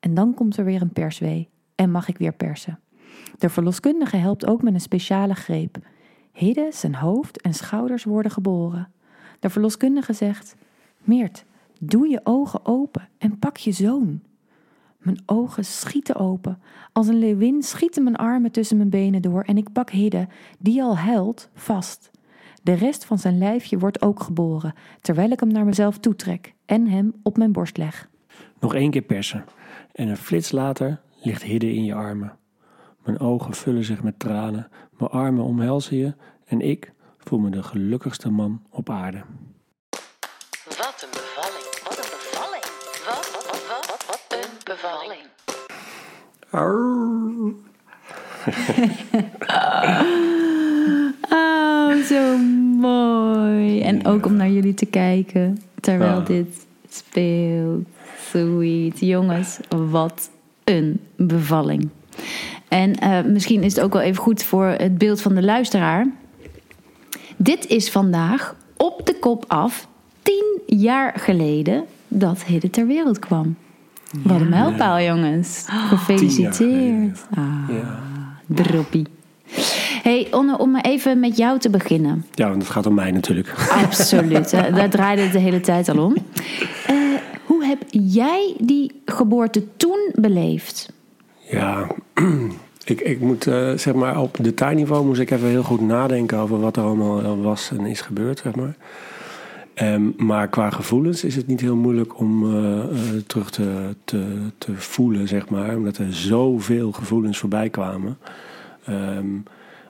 En 0.00 0.14
dan 0.14 0.34
komt 0.34 0.56
er 0.56 0.64
weer 0.64 0.82
een 0.82 0.92
perswee 0.92 1.48
en 1.74 1.90
mag 1.90 2.08
ik 2.08 2.18
weer 2.18 2.32
persen. 2.32 2.80
De 3.38 3.48
verloskundige 3.48 4.16
helpt 4.16 4.46
ook 4.46 4.62
met 4.62 4.74
een 4.74 4.80
speciale 4.80 5.34
greep. 5.34 5.78
Hidden, 6.32 6.72
zijn 6.72 6.94
hoofd 6.94 7.40
en 7.40 7.54
schouders 7.54 8.04
worden 8.04 8.32
geboren. 8.32 8.92
De 9.40 9.50
verloskundige 9.50 10.12
zegt: 10.12 10.56
Meert, 11.04 11.44
doe 11.78 12.08
je 12.08 12.20
ogen 12.24 12.66
open 12.66 13.08
en 13.18 13.38
pak 13.38 13.56
je 13.56 13.72
zoon. 13.72 14.20
Mijn 14.98 15.22
ogen 15.26 15.64
schieten 15.64 16.16
open. 16.16 16.58
Als 16.92 17.06
een 17.06 17.18
leeuwin 17.18 17.62
schieten 17.62 18.02
mijn 18.02 18.16
armen 18.16 18.50
tussen 18.50 18.76
mijn 18.76 18.90
benen 18.90 19.22
door 19.22 19.42
en 19.42 19.56
ik 19.56 19.72
pak 19.72 19.90
Hidde, 19.90 20.28
die 20.58 20.82
al 20.82 20.96
huilt, 20.96 21.50
vast. 21.54 22.10
De 22.62 22.72
rest 22.72 23.04
van 23.04 23.18
zijn 23.18 23.38
lijfje 23.38 23.78
wordt 23.78 24.02
ook 24.02 24.22
geboren, 24.22 24.74
terwijl 25.00 25.30
ik 25.30 25.40
hem 25.40 25.52
naar 25.52 25.64
mezelf 25.64 25.98
toetrek 25.98 26.54
en 26.66 26.86
hem 26.86 27.14
op 27.22 27.36
mijn 27.36 27.52
borst 27.52 27.76
leg. 27.76 28.08
Nog 28.60 28.74
één 28.74 28.90
keer 28.90 29.02
persen. 29.02 29.44
En 29.92 30.08
een 30.08 30.16
flits 30.16 30.52
later 30.52 31.00
ligt 31.22 31.42
Hidde 31.42 31.74
in 31.74 31.84
je 31.84 31.94
armen. 31.94 32.36
Mijn 33.04 33.20
ogen 33.20 33.54
vullen 33.54 33.84
zich 33.84 34.02
met 34.02 34.18
tranen, 34.18 34.68
mijn 34.98 35.10
armen 35.10 35.44
omhelzen 35.44 35.96
je 35.96 36.14
en 36.44 36.60
ik 36.60 36.92
voel 37.18 37.38
me 37.38 37.50
de 37.50 37.62
gelukkigste 37.62 38.30
man 38.30 38.62
op 38.70 38.90
aarde. 38.90 39.22
Bevalling. 45.08 45.26
Oh, 51.30 52.04
zo 52.04 52.36
mooi. 52.78 53.82
En 53.82 54.06
ook 54.06 54.26
om 54.26 54.36
naar 54.36 54.50
jullie 54.50 54.74
te 54.74 54.86
kijken 54.86 55.62
terwijl 55.80 56.24
dit 56.24 56.66
speelt. 56.88 57.86
Sweet. 58.30 59.00
Jongens, 59.00 59.58
wat 59.68 60.30
een 60.64 61.00
bevalling. 61.16 61.88
En 62.68 62.94
eh, 62.94 63.24
misschien 63.24 63.62
is 63.62 63.74
het 63.74 63.84
ook 63.84 63.92
wel 63.92 64.02
even 64.02 64.22
goed 64.22 64.42
voor 64.42 64.66
het 64.66 64.98
beeld 64.98 65.20
van 65.20 65.34
de 65.34 65.42
luisteraar. 65.42 66.06
Dit 67.36 67.66
is 67.66 67.90
vandaag 67.90 68.56
op 68.76 69.06
de 69.06 69.18
kop 69.18 69.44
af 69.46 69.88
tien 70.22 70.60
jaar 70.66 71.18
geleden 71.18 71.84
dat 72.08 72.44
Hidde 72.44 72.70
ter 72.70 72.86
wereld 72.86 73.18
kwam. 73.18 73.56
Wat 74.22 74.40
een 74.40 74.48
mijlpaal, 74.48 75.00
jongens. 75.00 75.64
Gefeliciteerd. 75.68 77.26
Ah, 77.34 77.68
Ja. 77.68 77.98
droppie. 78.46 79.06
Hey, 80.02 80.28
Onne, 80.30 80.58
om 80.58 80.70
maar 80.70 80.82
even 80.84 81.20
met 81.20 81.36
jou 81.36 81.58
te 81.58 81.70
beginnen. 81.70 82.24
ja, 82.34 82.48
want 82.48 82.62
het 82.62 82.70
gaat 82.70 82.86
om 82.86 82.94
mij 82.94 83.10
natuurlijk. 83.10 83.54
Absoluut, 83.84 84.50
hè. 84.50 84.70
daar 84.78 84.90
draaide 84.90 85.22
het 85.22 85.32
de 85.32 85.38
hele 85.38 85.60
tijd 85.60 85.88
al 85.88 86.04
om. 86.04 86.16
Eh, 86.86 86.94
hoe 87.44 87.64
heb 87.64 87.78
jij 87.90 88.54
die 88.58 89.00
geboorte 89.04 89.62
toen 89.76 90.12
beleefd? 90.14 90.92
Ja, 91.50 91.86
ik, 92.84 93.00
ik 93.00 93.20
moet 93.20 93.46
eh, 93.46 93.72
zeg 93.76 93.94
maar 93.94 94.20
op 94.20 94.36
detailniveau 94.40 95.04
moest 95.06 95.20
ik 95.20 95.30
even 95.30 95.48
heel 95.48 95.62
goed 95.62 95.80
nadenken 95.80 96.38
over 96.38 96.60
wat 96.60 96.76
er 96.76 96.82
allemaal 96.82 97.22
eh, 97.22 97.32
was 97.42 97.70
en 97.78 97.86
is 97.86 98.00
gebeurd, 98.00 98.38
zeg 98.38 98.54
maar. 98.54 98.74
Ehm, 99.78 100.10
maar 100.16 100.48
qua 100.48 100.70
gevoelens 100.70 101.24
is 101.24 101.36
het 101.36 101.46
niet 101.46 101.60
heel 101.60 101.76
moeilijk 101.76 102.18
om 102.18 102.54
eh, 102.54 102.78
eh, 102.78 103.22
terug 103.26 103.50
te, 103.50 103.94
te, 104.04 104.36
te 104.58 104.74
voelen, 104.74 105.28
zeg 105.28 105.48
maar. 105.48 105.76
Omdat 105.76 105.96
er 105.96 106.12
zoveel 106.12 106.92
gevoelens 106.92 107.38
voorbij 107.38 107.68
kwamen. 107.70 108.18
Ehm, 108.84 109.26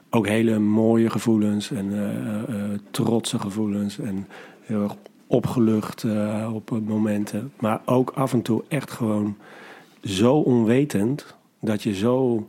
ook 0.09 0.27
hele 0.27 0.59
mooie 0.59 1.09
gevoelens 1.09 1.71
en 1.71 1.91
eh, 1.93 2.79
trotse 2.91 3.39
gevoelens. 3.39 3.99
En 3.99 4.27
heel 4.61 4.83
erg 4.83 4.95
opgelucht 5.27 6.05
op 6.53 6.79
momenten. 6.85 7.51
Maar 7.59 7.81
ook 7.85 8.11
af 8.15 8.33
en 8.33 8.41
toe 8.41 8.63
echt 8.67 8.91
gewoon 8.91 9.37
zo 10.03 10.35
onwetend 10.35 11.35
dat 11.59 11.83
je 11.83 11.93
zo 11.93 12.47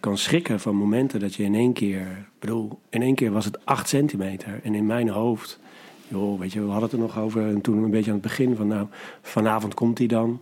kan 0.00 0.18
schrikken 0.18 0.60
van 0.60 0.74
momenten 0.74 1.20
dat 1.20 1.34
je 1.34 1.42
in 1.42 1.54
één 1.54 1.72
keer. 1.72 2.00
Ik 2.00 2.38
bedoel, 2.38 2.78
in 2.88 3.02
één 3.02 3.14
keer 3.14 3.30
was 3.30 3.44
het 3.44 3.64
8 3.64 3.88
centimeter. 3.88 4.60
En 4.62 4.74
in 4.74 4.86
mijn 4.86 5.08
hoofd. 5.08 5.60
Joh, 6.10 6.40
we 6.40 6.58
hadden 6.58 6.82
het 6.82 6.92
er 6.92 6.98
nog 6.98 7.18
over. 7.18 7.46
En 7.46 7.60
toen 7.60 7.82
een 7.82 7.90
beetje 7.90 8.10
aan 8.10 8.16
het 8.16 8.26
begin 8.26 8.56
van. 8.56 8.66
Nou, 8.66 8.86
vanavond 9.22 9.74
komt 9.74 9.98
hij 9.98 10.06
dan. 10.06 10.40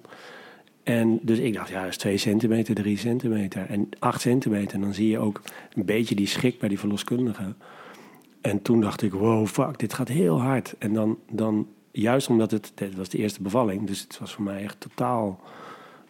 En 0.82 1.18
dus 1.22 1.38
ik 1.38 1.54
dacht, 1.54 1.68
ja, 1.68 1.80
dat 1.80 1.90
is 1.90 1.96
2 1.96 2.16
centimeter, 2.16 2.74
3 2.74 2.98
centimeter. 2.98 3.66
En 3.66 3.88
8 3.98 4.20
centimeter. 4.20 4.74
En 4.74 4.80
dan 4.80 4.94
zie 4.94 5.08
je 5.08 5.18
ook 5.18 5.40
een 5.74 5.84
beetje 5.84 6.14
die 6.14 6.26
schrik 6.26 6.58
bij 6.58 6.68
die 6.68 6.78
verloskundige. 6.78 7.54
En 8.40 8.62
toen 8.62 8.80
dacht 8.80 9.02
ik, 9.02 9.12
wow, 9.12 9.46
fuck, 9.46 9.78
dit 9.78 9.94
gaat 9.94 10.08
heel 10.08 10.40
hard. 10.40 10.74
En 10.78 10.92
dan, 10.92 11.18
dan 11.30 11.66
juist 11.90 12.28
omdat 12.28 12.50
het, 12.50 12.72
dit 12.74 12.94
was 12.94 13.08
de 13.08 13.18
eerste 13.18 13.42
bevalling, 13.42 13.86
dus 13.86 14.00
het 14.00 14.18
was 14.18 14.32
voor 14.32 14.44
mij 14.44 14.62
echt 14.62 14.80
totaal 14.80 15.40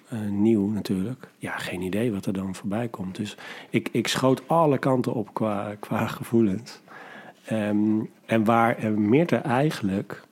eh, 0.08 0.18
nieuw 0.30 0.68
natuurlijk. 0.68 1.30
Ja, 1.38 1.56
geen 1.56 1.82
idee 1.82 2.12
wat 2.12 2.26
er 2.26 2.32
dan 2.32 2.54
voorbij 2.54 2.88
komt. 2.88 3.16
Dus 3.16 3.36
ik, 3.70 3.88
ik 3.92 4.08
schoot 4.08 4.42
alle 4.46 4.78
kanten 4.78 5.14
op 5.14 5.34
qua, 5.34 5.74
qua 5.80 6.06
gevoelens. 6.06 6.80
Ehm, 7.48 8.00
en 8.26 8.44
waar 8.44 8.76
eh, 8.76 8.90
Meerte 8.90 9.36
eigenlijk 9.36 10.22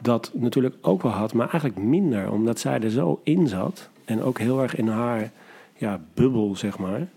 dat 0.00 0.30
natuurlijk 0.34 0.74
ook 0.80 1.02
wel 1.02 1.12
had, 1.12 1.34
maar 1.34 1.50
eigenlijk 1.50 1.82
minder, 1.82 2.30
omdat 2.30 2.58
zij 2.58 2.80
er 2.80 2.90
zo 2.90 3.20
in 3.22 3.48
zat. 3.48 3.88
En 4.04 4.22
ook 4.22 4.38
heel 4.38 4.62
erg 4.62 4.76
in 4.76 4.88
haar 4.88 5.30
ja, 5.76 6.00
bubbel, 6.14 6.56
zeg 6.56 6.78
maar. 6.78 7.08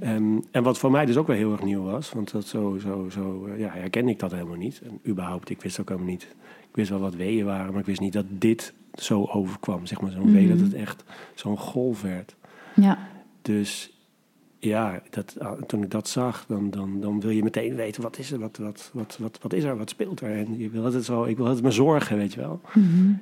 Ehm, 0.00 0.38
en 0.50 0.62
wat 0.62 0.78
voor 0.78 0.90
mij 0.90 1.06
dus 1.06 1.16
ook 1.16 1.26
wel 1.26 1.36
heel 1.36 1.52
erg 1.52 1.62
nieuw 1.62 1.82
was, 1.82 2.12
want 2.12 2.30
dat 2.32 2.46
zo, 2.46 2.78
zo, 2.78 3.08
zo 3.10 3.46
eh, 3.46 3.58
ja, 3.58 3.68
herkende 3.72 4.10
ik 4.10 4.18
dat 4.18 4.32
helemaal 4.32 4.56
niet. 4.56 4.80
En 4.84 5.00
überhaupt, 5.10 5.50
ik 5.50 5.62
wist 5.62 5.80
ook 5.80 5.88
helemaal 5.88 6.10
niet. 6.10 6.22
Ik 6.68 6.76
wist 6.76 6.90
wel 6.90 7.00
wat 7.00 7.14
weeën 7.14 7.44
waren, 7.44 7.70
maar 7.70 7.80
ik 7.80 7.86
wist 7.86 8.00
niet 8.00 8.12
dat 8.12 8.26
dit 8.28 8.72
zo 8.94 9.24
overkwam. 9.24 9.86
Zeg 9.86 10.00
maar 10.00 10.10
zo'n 10.10 10.32
wee, 10.32 10.48
dat 10.48 10.60
het 10.60 10.74
echt 10.74 11.04
zo'n 11.34 11.58
golf 11.58 12.02
werd. 12.02 12.34
Ja. 12.74 12.98
Dus 13.42 13.92
ja, 14.64 15.00
dat, 15.10 15.34
ah, 15.40 15.62
toen 15.66 15.82
ik 15.82 15.90
dat 15.90 16.08
zag, 16.08 16.44
dan, 16.48 16.70
dan, 16.70 17.00
dan 17.00 17.20
wil 17.20 17.30
je 17.30 17.42
meteen 17.42 17.74
weten 17.74 18.02
wat 18.02 18.18
is 18.18 18.32
er, 18.32 18.38
wat, 18.38 18.58
wat, 18.58 18.90
wat, 18.92 19.16
wat, 19.20 19.38
wat 19.42 19.52
is 19.52 19.64
er, 19.64 19.76
wat 19.78 19.90
speelt 19.90 20.20
er. 20.20 20.36
En 20.36 20.58
je 20.58 20.70
wil 20.70 20.84
het 20.84 21.04
zo, 21.04 21.24
ik 21.24 21.36
wil 21.36 21.46
het 21.46 21.62
me 21.62 21.70
zorgen, 21.70 22.16
weet 22.16 22.32
je 22.34 22.40
wel. 22.40 22.60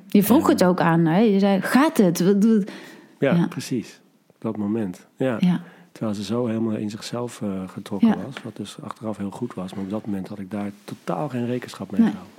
Je 0.09 0.23
vroeg 0.23 0.47
het 0.49 0.64
ook 0.64 0.80
aan, 0.80 1.04
hè? 1.06 1.18
Je 1.18 1.38
zei, 1.38 1.61
gaat 1.61 1.97
het? 1.97 2.20
Wat 2.20 2.44
Ja, 3.18 3.35
Ja. 3.35 3.47
precies. 3.47 4.00
Dat 4.38 4.56
moment. 4.56 5.06
Ja. 5.16 5.37
Ja. 5.40 5.62
Terwijl 5.92 6.14
ze 6.14 6.25
zo 6.25 6.47
helemaal 6.47 6.75
in 6.76 6.90
zichzelf 6.90 7.42
eh, 7.42 7.49
getrokken 7.68 8.09
Ja. 8.09 8.16
was. 8.16 8.42
Wat 8.42 8.56
dus 8.56 8.76
achteraf 8.82 9.16
heel 9.16 9.30
goed 9.30 9.54
was. 9.54 9.75
Maar 9.75 9.85
op 9.85 9.90
dat 9.90 10.06
moment 10.06 10.28
had 10.28 10.38
ik 10.38 10.50
daar 10.50 10.70
totaal 10.85 11.28
geen 11.28 11.47
rekenschap 11.47 11.90
mee 11.90 12.00
Nee. 12.00 12.11
gehouden. 12.11 12.38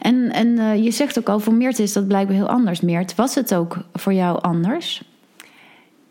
En, 0.00 0.32
en 0.32 0.58
eh, 0.58 0.84
je 0.84 0.90
zegt 0.90 1.18
ook 1.18 1.28
al, 1.28 1.40
voor 1.40 1.54
Meert 1.54 1.78
is 1.78 1.92
dat 1.92 2.06
blijkbaar 2.08 2.36
heel 2.36 2.48
anders. 2.48 2.80
Meert, 2.80 3.14
was 3.14 3.34
het 3.34 3.54
ook 3.54 3.76
voor 3.92 4.12
jou 4.12 4.40
anders? 4.40 5.02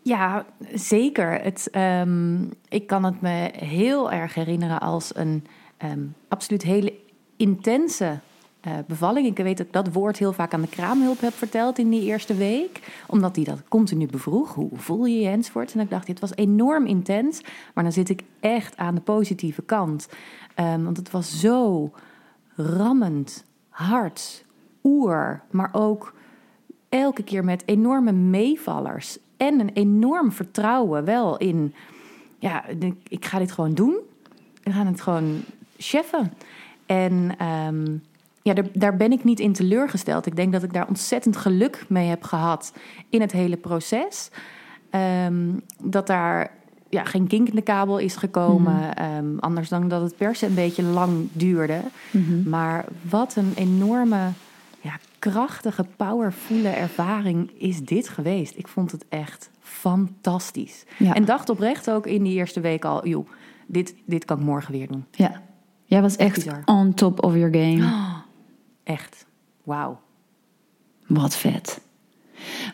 Ja, 0.08 0.44
zeker. 0.74 1.42
Het, 1.42 1.68
ehm, 1.70 2.42
ik 2.68 2.86
kan 2.86 3.04
het 3.04 3.20
me 3.20 3.50
heel 3.56 4.12
erg 4.12 4.34
herinneren 4.34 4.80
als 4.80 5.16
een 5.16 5.46
ehm, 5.76 6.04
absoluut 6.28 6.62
hele 6.62 6.94
intense 7.36 8.18
eh, 8.60 8.72
bevalling. 8.86 9.26
Ik 9.26 9.36
weet 9.36 9.56
dat 9.56 9.66
ik 9.66 9.72
dat 9.72 9.92
woord 9.92 10.18
heel 10.18 10.32
vaak 10.32 10.54
aan 10.54 10.60
de 10.60 10.68
kraamhulp 10.68 11.20
heb 11.20 11.32
verteld 11.32 11.78
in 11.78 11.90
die 11.90 12.02
eerste 12.02 12.34
week. 12.34 13.02
Omdat 13.06 13.34
die 13.34 13.44
dat 13.44 13.68
continu 13.68 14.06
bevroeg. 14.06 14.54
Hoe 14.54 14.70
voel 14.74 15.04
je 15.04 15.20
je 15.20 15.28
enzovoort. 15.28 15.74
En 15.74 15.80
ik 15.80 15.90
dacht, 15.90 16.06
dit 16.06 16.20
was 16.20 16.34
enorm 16.34 16.86
intens. 16.86 17.40
Maar 17.74 17.84
dan 17.84 17.92
zit 17.92 18.08
ik 18.08 18.22
echt 18.40 18.76
aan 18.76 18.94
de 18.94 19.00
positieve 19.00 19.62
kant. 19.62 20.08
Ehm, 20.54 20.82
want 20.82 20.96
het 20.96 21.10
was 21.10 21.40
zo 21.40 21.90
rammend, 22.56 23.44
hard, 23.68 24.44
oer. 24.84 25.42
Maar 25.50 25.68
ook 25.72 26.14
elke 26.88 27.22
keer 27.22 27.44
met 27.44 27.62
enorme 27.66 28.12
meevallers. 28.12 29.18
En 29.38 29.60
een 29.60 29.70
enorm 29.72 30.32
vertrouwen 30.32 31.04
wel 31.04 31.36
in... 31.36 31.74
Ja, 32.38 32.64
ik 33.08 33.24
ga 33.24 33.38
dit 33.38 33.52
gewoon 33.52 33.74
doen. 33.74 33.96
We 34.62 34.72
gaan 34.72 34.86
het 34.86 35.00
gewoon 35.00 35.40
cheffen. 35.76 36.32
En... 36.86 37.34
Ehm, 37.38 37.96
ja, 38.42 38.54
daar, 38.54 38.66
daar, 38.72 38.96
ben 38.96 39.12
ik 39.12 39.24
niet 39.24 39.40
in 39.40 39.52
teleurgesteld. 39.52 40.26
Ik 40.26 40.36
denk 40.36 40.52
dat 40.52 40.62
ik 40.62 40.72
daar 40.72 40.88
ontzettend 40.88 41.36
geluk 41.36 41.84
mee 41.88 42.08
heb 42.08 42.22
gehad 42.22 42.72
in 43.08 43.20
het 43.20 43.32
hele 43.32 43.56
proces. 43.56 44.30
Ehm, 44.90 45.52
dat 45.82 46.06
daar 46.06 46.50
ja, 46.88 47.04
geen 47.04 47.26
kink 47.26 47.48
in 47.48 47.54
de 47.54 47.62
kabel 47.62 47.98
is 47.98 48.16
gekomen. 48.16 48.74
Mhm. 48.74 48.90
Ehm, 48.90 49.38
anders 49.38 49.68
dan 49.68 49.88
dat 49.88 50.02
het 50.02 50.16
persen 50.16 50.48
een 50.48 50.54
beetje 50.54 50.82
lang 50.82 51.28
duurde. 51.32 51.80
Mhm. 52.10 52.48
Maar 52.48 52.84
wat 53.10 53.36
een 53.36 53.52
enorme, 53.54 54.28
krachtige, 55.18 55.86
powervolle 55.96 56.68
ervaring 56.68 57.50
is 57.60 57.80
dit 57.80 58.08
geweest. 58.08 58.56
Ik 58.56 58.68
vond 58.68 58.92
het 58.92 59.04
echt 59.08 59.50
fantastisch. 59.60 60.84
En 60.98 61.24
dacht 61.24 61.48
oprecht 61.48 61.90
ook 61.90 62.06
in 62.06 62.22
die 62.22 62.34
eerste 62.34 62.60
week 62.60 62.84
al, 62.84 63.06
joh, 63.06 63.28
dit, 63.66 63.94
dit 64.04 64.24
kan 64.24 64.38
ik 64.38 64.44
morgen 64.44 64.72
weer 64.72 64.88
doen. 64.88 65.04
Ja, 65.10 65.42
jij 65.84 66.02
was 66.02 66.16
echt 66.16 66.46
on 66.64 66.94
top 66.94 67.24
of 67.24 67.34
your 67.34 67.54
game. 67.54 67.84
Oh. 67.84 68.14
Echt. 68.84 69.26
Wauw. 69.64 70.00
Wat 71.06 71.36
vet. 71.36 71.80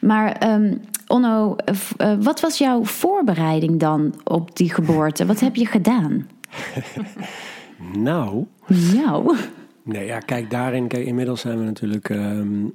Maar 0.00 0.52
um, 0.52 0.80
Onno, 1.06 1.56
uh, 1.98 2.14
wat 2.20 2.40
was 2.40 2.58
jouw 2.58 2.84
voorbereiding 2.84 3.80
dan 3.80 4.14
op 4.24 4.56
die 4.56 4.74
geboorte? 4.74 5.26
Wat 5.26 5.40
heb 5.40 5.56
je 5.56 5.66
gedaan? 5.66 6.28
nou. 8.08 8.46
Nou. 8.94 9.36
Nee, 9.84 10.06
ja, 10.06 10.18
kijk, 10.18 10.50
daarin, 10.50 10.88
kijk, 10.88 11.06
inmiddels 11.06 11.40
zijn 11.40 11.58
we 11.58 11.64
natuurlijk 11.64 12.08
um, 12.08 12.74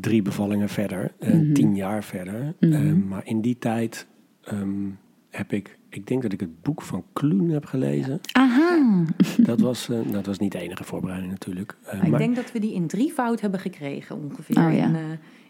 drie 0.00 0.22
bevallingen 0.22 0.68
verder, 0.68 1.12
uh, 1.20 1.32
mm 1.32 1.40
-hmm. 1.40 1.52
tien 1.52 1.74
jaar 1.74 2.04
verder. 2.04 2.54
Mm 2.60 2.72
-hmm. 2.72 2.86
um, 2.86 3.06
maar 3.08 3.26
in 3.26 3.40
die 3.40 3.58
tijd 3.58 4.06
um, 4.52 4.98
heb 5.30 5.52
ik 5.52 5.78
ik 5.96 6.06
denk 6.06 6.22
dat 6.22 6.32
ik 6.32 6.40
het 6.40 6.62
boek 6.62 6.82
van 6.82 7.04
Kloen 7.12 7.48
heb 7.48 7.64
gelezen. 7.64 8.20
Aha. 8.32 9.04
Dat 9.36 9.60
was, 9.60 9.88
uh, 9.88 9.98
dat 10.12 10.26
was 10.26 10.38
niet 10.38 10.52
de 10.52 10.58
enige 10.58 10.84
voorbereiding 10.84 11.32
natuurlijk. 11.32 11.76
Uh, 11.86 12.02
ik 12.02 12.08
maar... 12.08 12.18
denk 12.18 12.36
dat 12.36 12.52
we 12.52 12.58
die 12.58 12.74
in 12.74 12.86
drie 12.86 13.12
fout 13.12 13.40
hebben 13.40 13.60
gekregen 13.60 14.16
ongeveer 14.16 14.56
oh, 14.56 14.74
ja. 14.74 14.84
in, 14.84 14.94
uh, 14.94 15.00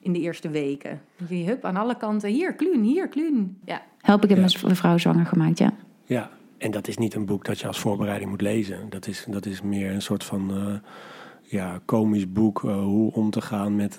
in, 0.01 0.13
de 0.13 0.21
eerste 0.21 0.49
weken. 0.49 1.01
Je 1.29 1.45
hup 1.45 1.65
aan 1.65 1.77
alle 1.77 1.97
kanten, 1.97 2.31
hier 2.31 2.55
Kloen, 2.55 2.83
hier 2.83 3.09
Kloen. 3.09 3.57
Ja. 3.65 3.83
Help 4.01 4.23
ik 4.23 4.29
heb 4.29 4.49
ja. 4.49 4.59
mijn 4.63 4.77
vrouw 4.77 4.99
zwanger 4.99 5.27
gemaakt, 5.27 5.59
ja. 5.59 5.73
Ja, 6.05 6.31
en 6.59 6.71
dat 6.71 6.89
is 6.89 6.97
niet 6.97 7.15
een 7.15 7.27
boek 7.27 7.45
dat 7.45 7.61
je 7.61 7.67
als 7.67 7.79
voorbereiding 7.79 8.31
moet 8.31 8.41
lezen. 8.41 8.79
Dat 8.89 9.07
is, 9.07 9.25
dat 9.29 9.47
is 9.47 9.63
meer 9.63 9.91
een 9.91 10.03
soort 10.03 10.25
van 10.25 10.53
ja, 11.43 11.81
komisch 11.85 12.33
boek. 12.33 12.61
hoe 12.61 13.13
om 13.13 13.31
te 13.31 13.41
gaan 13.41 13.77
met 13.77 13.95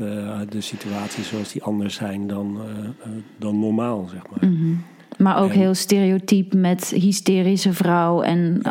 de 0.49 0.61
situaties 0.61 1.27
zoals 1.27 1.51
die 1.51 1.63
anders 1.63 1.95
zijn 1.95 2.27
dan, 2.27 2.57
dan 3.37 3.59
normaal, 3.59 4.07
zeg 4.07 4.21
maar. 4.29 4.49
Mm 4.49 4.57
-hmm. 4.57 4.83
Maar 5.17 5.41
ook 5.41 5.51
heel 5.51 5.73
stereotyp 5.73 6.53
met 6.53 6.89
hysterische 6.89 7.73
vrouw 7.73 8.21
en 8.21 8.61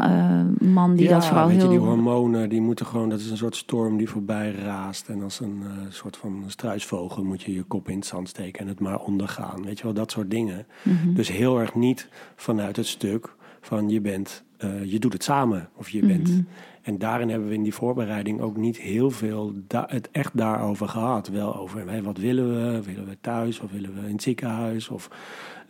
man 0.61 0.95
die 0.95 1.09
ja, 1.09 1.15
dat 1.15 1.27
vooral 1.27 1.47
weet 1.47 1.57
heel... 1.57 1.73
Je, 1.73 1.79
die 1.79 1.87
hormonen, 1.87 2.49
die 2.49 2.61
moeten 2.61 2.87
gewoon... 2.87 3.09
Dat 3.09 3.21
is 3.21 3.31
een 3.31 3.37
soort 3.37 3.57
storm 3.57 3.97
die 3.97 4.09
voorbij 4.09 4.53
raast. 4.53 5.09
En 5.09 5.23
als 5.23 5.41
een 5.41 5.63
soort 5.89 6.17
van 6.17 6.45
struisvogel 6.47 7.25
moet 7.25 7.43
je 7.43 7.55
je 7.55 7.63
kop 7.63 7.89
in 7.89 7.97
het 7.97 8.07
zand 8.07 8.29
steken 8.29 8.61
en 8.61 8.69
het 8.69 8.81
maar 8.81 9.01
ondergaan. 9.01 9.65
Weet 9.65 9.79
je 9.79 9.85
wel, 9.85 9.95
dat 9.95 10.11
soort 10.11 10.31
dingen. 10.31 10.67
Mm 10.83 10.99
-hmm. 11.03 11.15
Dus 11.15 11.29
heel 11.29 11.61
erg 11.61 11.75
niet 11.75 12.09
vanuit 12.37 12.77
het 12.77 12.87
stuk 12.87 13.35
van 13.67 13.89
je 13.89 14.01
bent... 14.01 14.45
Uh, 14.65 14.85
je 14.85 14.99
doet 14.99 15.13
het 15.13 15.25
samen. 15.25 15.69
Of 15.75 15.89
je 15.89 16.03
mm 16.03 16.11
-hmm. 16.11 16.23
bent... 16.23 16.45
En 16.83 16.99
daarin 16.99 17.29
hebben 17.29 17.49
we 17.49 17.55
in 17.55 17.63
die 17.63 17.75
voorbereiding 17.75 18.41
ook 18.41 18.57
niet 18.57 18.77
heel 18.79 19.11
veel 19.11 19.53
het 19.69 20.09
echt 20.11 20.37
daarover 20.37 20.89
gehad. 20.89 21.29
Wel 21.29 21.57
over 21.57 21.89
hey, 21.89 22.03
wat 22.03 22.19
willen 22.19 22.49
we? 22.49 22.83
Willen 22.83 23.07
we 23.07 23.17
thuis 23.21 23.61
of 23.61 23.71
willen 23.71 23.95
we 23.95 24.07
in 24.07 24.13
het 24.13 24.23
ziekenhuis? 24.23 24.89
Of 24.89 25.11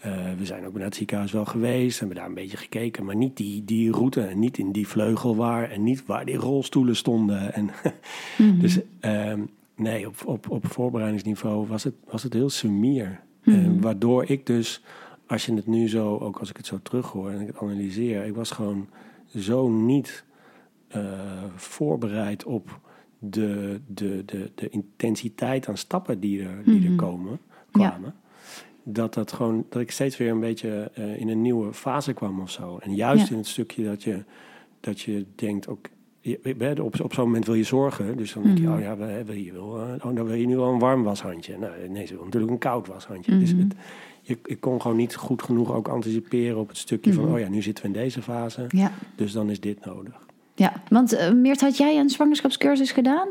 uh, 0.07 0.13
we 0.39 0.47
zijn 0.47 0.67
ook 0.67 0.75
naar 0.75 0.85
het 0.85 0.95
ziekenhuis 0.95 1.33
wel 1.33 1.45
geweest, 1.45 1.99
hebben 1.99 2.17
daar 2.17 2.27
een 2.27 2.35
beetje 2.35 2.57
gekeken, 2.57 3.05
maar 3.05 3.17
niet 3.17 3.37
die, 3.37 3.65
die 3.65 3.93
route 3.93 4.21
en 4.23 4.39
niet 4.39 4.59
in 4.59 4.73
die 4.73 4.89
vleugel 4.89 5.37
waar 5.37 5.71
en 5.71 5.83
niet 5.83 6.07
waar 6.07 6.25
die 6.25 6.37
rolstoelen 6.37 6.97
stonden. 6.97 7.55
En 7.55 7.71
mm-hmm. 8.39 8.61
Dus 8.63 8.79
uh, 9.01 9.33
nee, 9.77 10.07
op, 10.07 10.27
op, 10.27 10.51
op 10.51 10.67
voorbereidingsniveau 10.67 11.67
was 11.67 11.85
het, 11.85 11.95
was 12.11 12.23
het 12.23 12.33
heel 12.33 12.51
sumier. 12.51 13.21
Mm-hmm. 13.45 13.77
uh, 13.77 13.83
waardoor 13.83 14.25
ik 14.31 14.47
dus, 14.47 14.83
als 15.27 15.47
je 15.47 15.55
het 15.55 15.67
nu 15.67 15.89
zo, 15.89 16.19
ook 16.19 16.39
als 16.39 16.51
ik 16.51 16.57
het 16.57 16.67
zo 16.67 16.79
terughoor 16.83 17.31
en 17.31 17.41
ik 17.41 17.47
het 17.47 17.59
analyseer, 17.59 18.25
ik 18.25 18.35
was 18.35 18.51
gewoon 18.51 18.89
zo 19.37 19.69
niet 19.69 20.25
uh, 20.97 21.03
voorbereid 21.55 22.45
op 22.45 22.81
de, 23.19 23.81
de, 23.87 24.23
de, 24.25 24.51
de 24.55 24.69
intensiteit 24.69 25.69
aan 25.69 25.77
stappen 25.77 26.21
die 26.21 26.43
er, 26.43 26.65
die 26.65 26.75
mm-hmm. 26.75 26.91
er 26.91 26.97
komen, 26.97 27.41
kwamen. 27.71 28.15
Ja 28.15 28.25
dat, 28.89 29.15
dat, 29.15 29.33
gewoon, 29.33 29.67
dat 29.69 29.83
ik 29.83 29.91
steeds 29.91 30.17
weer 30.17 30.31
een 30.31 30.41
beetje 30.41 30.91
uh, 30.99 31.21
in 31.21 31.29
een 31.29 31.43
nieuwe 31.43 31.73
fase 31.73 32.13
kwam 32.13 32.41
of 32.41 32.51
zo. 32.51 32.79
En 32.83 32.95
juist 32.95 33.27
ja. 33.27 33.31
in 33.31 33.37
het 33.37 33.47
stukje 33.47 33.85
dat 33.85 34.03
je, 34.03 34.25
dat 34.81 35.01
je 35.01 35.27
denkt, 35.35 35.69
ook, 35.69 35.89
je, 36.21 36.83
op, 36.83 37.01
op 37.01 37.15
zo'n 37.15 37.25
moment 37.25 37.47
wil 37.47 37.55
je 37.55 37.63
zorgen. 37.63 38.17
Dus 38.17 38.33
dan 38.33 38.43
denk 38.43 38.59
je, 38.59 38.65
-hmm. 38.65 38.75
oh 38.75 38.81
ja, 38.81 38.97
wil 39.25 39.37
je, 39.37 39.53
wil, 39.53 39.77
uh, 39.77 40.07
oh, 40.07 40.15
dan 40.15 40.27
wil 40.27 40.35
je 40.35 40.47
nu 40.47 40.57
wel 40.57 40.73
een 40.73 40.79
warm 40.79 41.03
washandje. 41.03 41.59
Nou, 41.59 41.89
nee, 41.89 42.07
ze 42.07 42.15
wil 42.15 42.25
natuurlijk 42.25 42.53
een 42.53 42.59
koud 42.59 42.87
washandje. 42.87 43.39
Dus 43.39 43.51
het, 43.51 43.75
je, 44.27 44.39
ik 44.45 44.61
kon 44.61 44.81
gewoon 44.81 44.97
niet 44.97 45.17
goed 45.17 45.43
genoeg 45.43 45.73
ook 45.73 45.89
anticiperen 45.89 46.59
op 46.59 46.69
het 46.69 46.77
stukje 46.77 47.11
mm 47.11 47.17
-hmm. 47.17 47.27
van, 47.27 47.35
oh 47.35 47.41
ja, 47.41 47.49
nu 47.49 47.63
zitten 47.63 47.85
we 47.85 47.91
in 47.91 48.03
deze 48.03 48.23
fase. 48.23 48.65
Ja. 48.69 48.93
Dus 49.15 49.33
dan 49.33 49.51
is 49.51 49.61
dit 49.61 49.85
nodig. 49.85 50.27
Ja, 50.55 50.83
want 50.89 51.15
uh, 51.15 51.33
Meert, 51.33 51.61
had 51.61 51.77
jij 51.77 51.99
een 51.99 52.11
zwangerschapscursus 52.11 52.93
gedaan? 52.93 53.29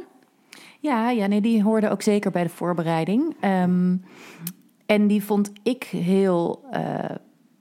Ja, 0.79 1.09
ja, 1.09 1.27
nee, 1.27 1.41
die 1.41 1.63
hoorde 1.63 1.89
ook 1.89 2.01
zeker 2.01 2.31
bij 2.31 2.43
de 2.43 2.49
voorbereiding. 2.49 3.35
Um, 3.43 4.03
en 4.85 5.07
die 5.07 5.23
vond 5.23 5.51
ik 5.63 5.83
heel 5.83 6.63
uh, 6.73 6.99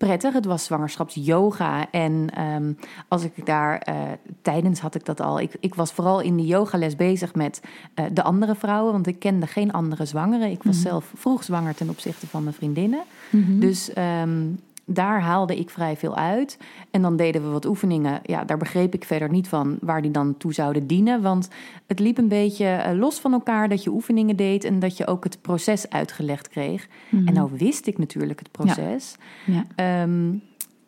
prettig. 0.06 0.32
Het 0.32 0.44
was 0.44 0.64
zwangerschapsyoga. 0.64 1.90
En 1.90 2.42
um, 2.42 2.76
als 3.08 3.24
ik 3.24 3.46
daar 3.46 3.88
uh, 3.88 3.94
tijdens 4.42 4.80
had 4.80 4.94
ik 4.94 5.04
dat 5.04 5.20
al. 5.20 5.40
Ik, 5.40 5.56
ik 5.60 5.74
was 5.74 5.92
vooral 5.92 6.20
in 6.20 6.36
de 6.36 6.46
yogales 6.46 6.96
bezig 6.96 7.34
met 7.34 7.60
uh, 7.94 8.04
de 8.12 8.22
andere 8.22 8.54
vrouwen. 8.54 8.92
Want 8.92 9.06
ik 9.06 9.18
kende 9.18 9.46
geen 9.46 9.72
andere 9.72 10.04
zwangeren. 10.04 10.50
Ik 10.50 10.62
was 10.62 10.76
mm 10.76 10.82
-hmm. 10.82 10.90
zelf 10.90 11.12
vroeg 11.14 11.44
zwanger 11.44 11.74
ten 11.74 11.88
opzichte 11.88 12.26
van 12.26 12.42
mijn 12.42 12.54
vriendinnen. 12.54 13.02
Mm 13.30 13.44
-hmm. 13.44 13.60
Dus 13.60 13.90
um, 14.22 14.58
daar 14.86 15.20
haalde 15.20 15.58
ik 15.58 15.70
vrij 15.70 15.96
veel 15.96 16.16
uit. 16.16 16.58
En 16.90 17.02
dan 17.02 17.16
deden 17.16 17.42
we 17.42 17.48
wat 17.48 17.66
oefeningen. 17.66 18.20
Ja, 18.22 18.44
daar 18.44 18.56
begreep 18.56 18.94
ik 18.94 19.04
verder 19.04 19.30
niet 19.30 19.48
van 19.48 19.76
waar 19.80 20.02
die 20.02 20.10
dan 20.10 20.36
toe 20.36 20.52
zouden 20.52 20.86
dienen. 20.86 21.22
Want 21.22 21.48
het 21.86 21.98
liep 21.98 22.18
een 22.18 22.28
beetje 22.28 22.84
uh, 22.86 22.98
los 22.98 23.18
van 23.20 23.32
elkaar 23.32 23.68
dat 23.68 23.82
je 23.82 23.90
oefeningen 23.90 24.36
deed 24.36 24.64
en 24.64 24.78
dat 24.78 24.96
je 24.96 25.06
ook 25.06 25.24
het 25.24 25.38
proces 25.42 25.90
uitgelegd 25.90 26.48
kreeg. 26.48 26.88
En 27.10 27.34
nou 27.34 27.50
wist 27.52 27.86
ik 27.86 27.98
natuurlijk 27.98 28.38
het 28.38 28.50
proces. 28.50 29.16
Ja. 29.46 29.64
Ja. 29.76 30.02
Um, 30.02 30.42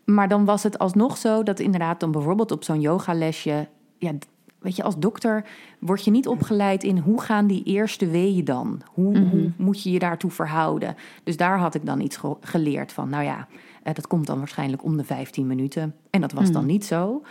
maar 0.05 0.29
dan 0.29 0.45
was 0.45 0.63
het 0.63 0.79
alsnog 0.79 1.17
zo 1.17 1.43
dat 1.43 1.61
inderdaad 1.61 2.01
dan 2.01 2.11
bijvoorbeeld 2.11 2.51
op 2.51 2.65
zo'n 2.65 2.81
yogalesje... 2.81 3.69
Ja, 3.99 4.13
weet 4.59 4.77
je, 4.77 4.83
als 4.83 4.99
dokter 4.99 5.45
word 5.79 6.05
je 6.05 6.11
niet 6.11 6.29
opgeleid 6.29 6.83
in 6.85 6.99
hoe 6.99 7.21
gaan 7.21 7.47
die 7.47 7.63
eerste 7.63 8.07
weeën 8.07 8.45
dan? 8.45 8.81
Hoe, 8.93 9.19
hoe 9.19 9.53
moet 9.57 9.83
je 9.83 9.91
je 9.91 9.99
daartoe 9.99 10.31
verhouden? 10.31 10.97
Dus 11.25 11.37
daar 11.37 11.59
had 11.59 11.75
ik 11.75 11.87
dan 11.87 12.01
iets 12.01 12.19
geleerd 12.41 12.93
van, 12.93 13.09
nou 13.09 13.25
ja, 13.25 13.49
dat 13.95 14.07
komt 14.07 14.27
dan 14.27 14.39
waarschijnlijk 14.39 14.85
om 14.85 14.97
de 14.97 15.05
15 15.05 15.47
minuten. 15.47 15.95
En 16.11 16.21
dat 16.21 16.33
was 16.33 16.47
mm. 16.47 16.53
dan 16.53 16.67
niet 16.67 16.85
zo. 16.85 17.23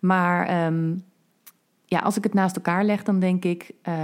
Maar 0.00 0.66
um, 0.66 1.04
ja, 1.84 1.98
als 1.98 2.16
ik 2.16 2.24
het 2.24 2.34
naast 2.34 2.56
elkaar 2.56 2.84
leg, 2.84 3.02
dan 3.02 3.18
denk 3.18 3.44
ik, 3.44 3.70
uh, 3.88 3.94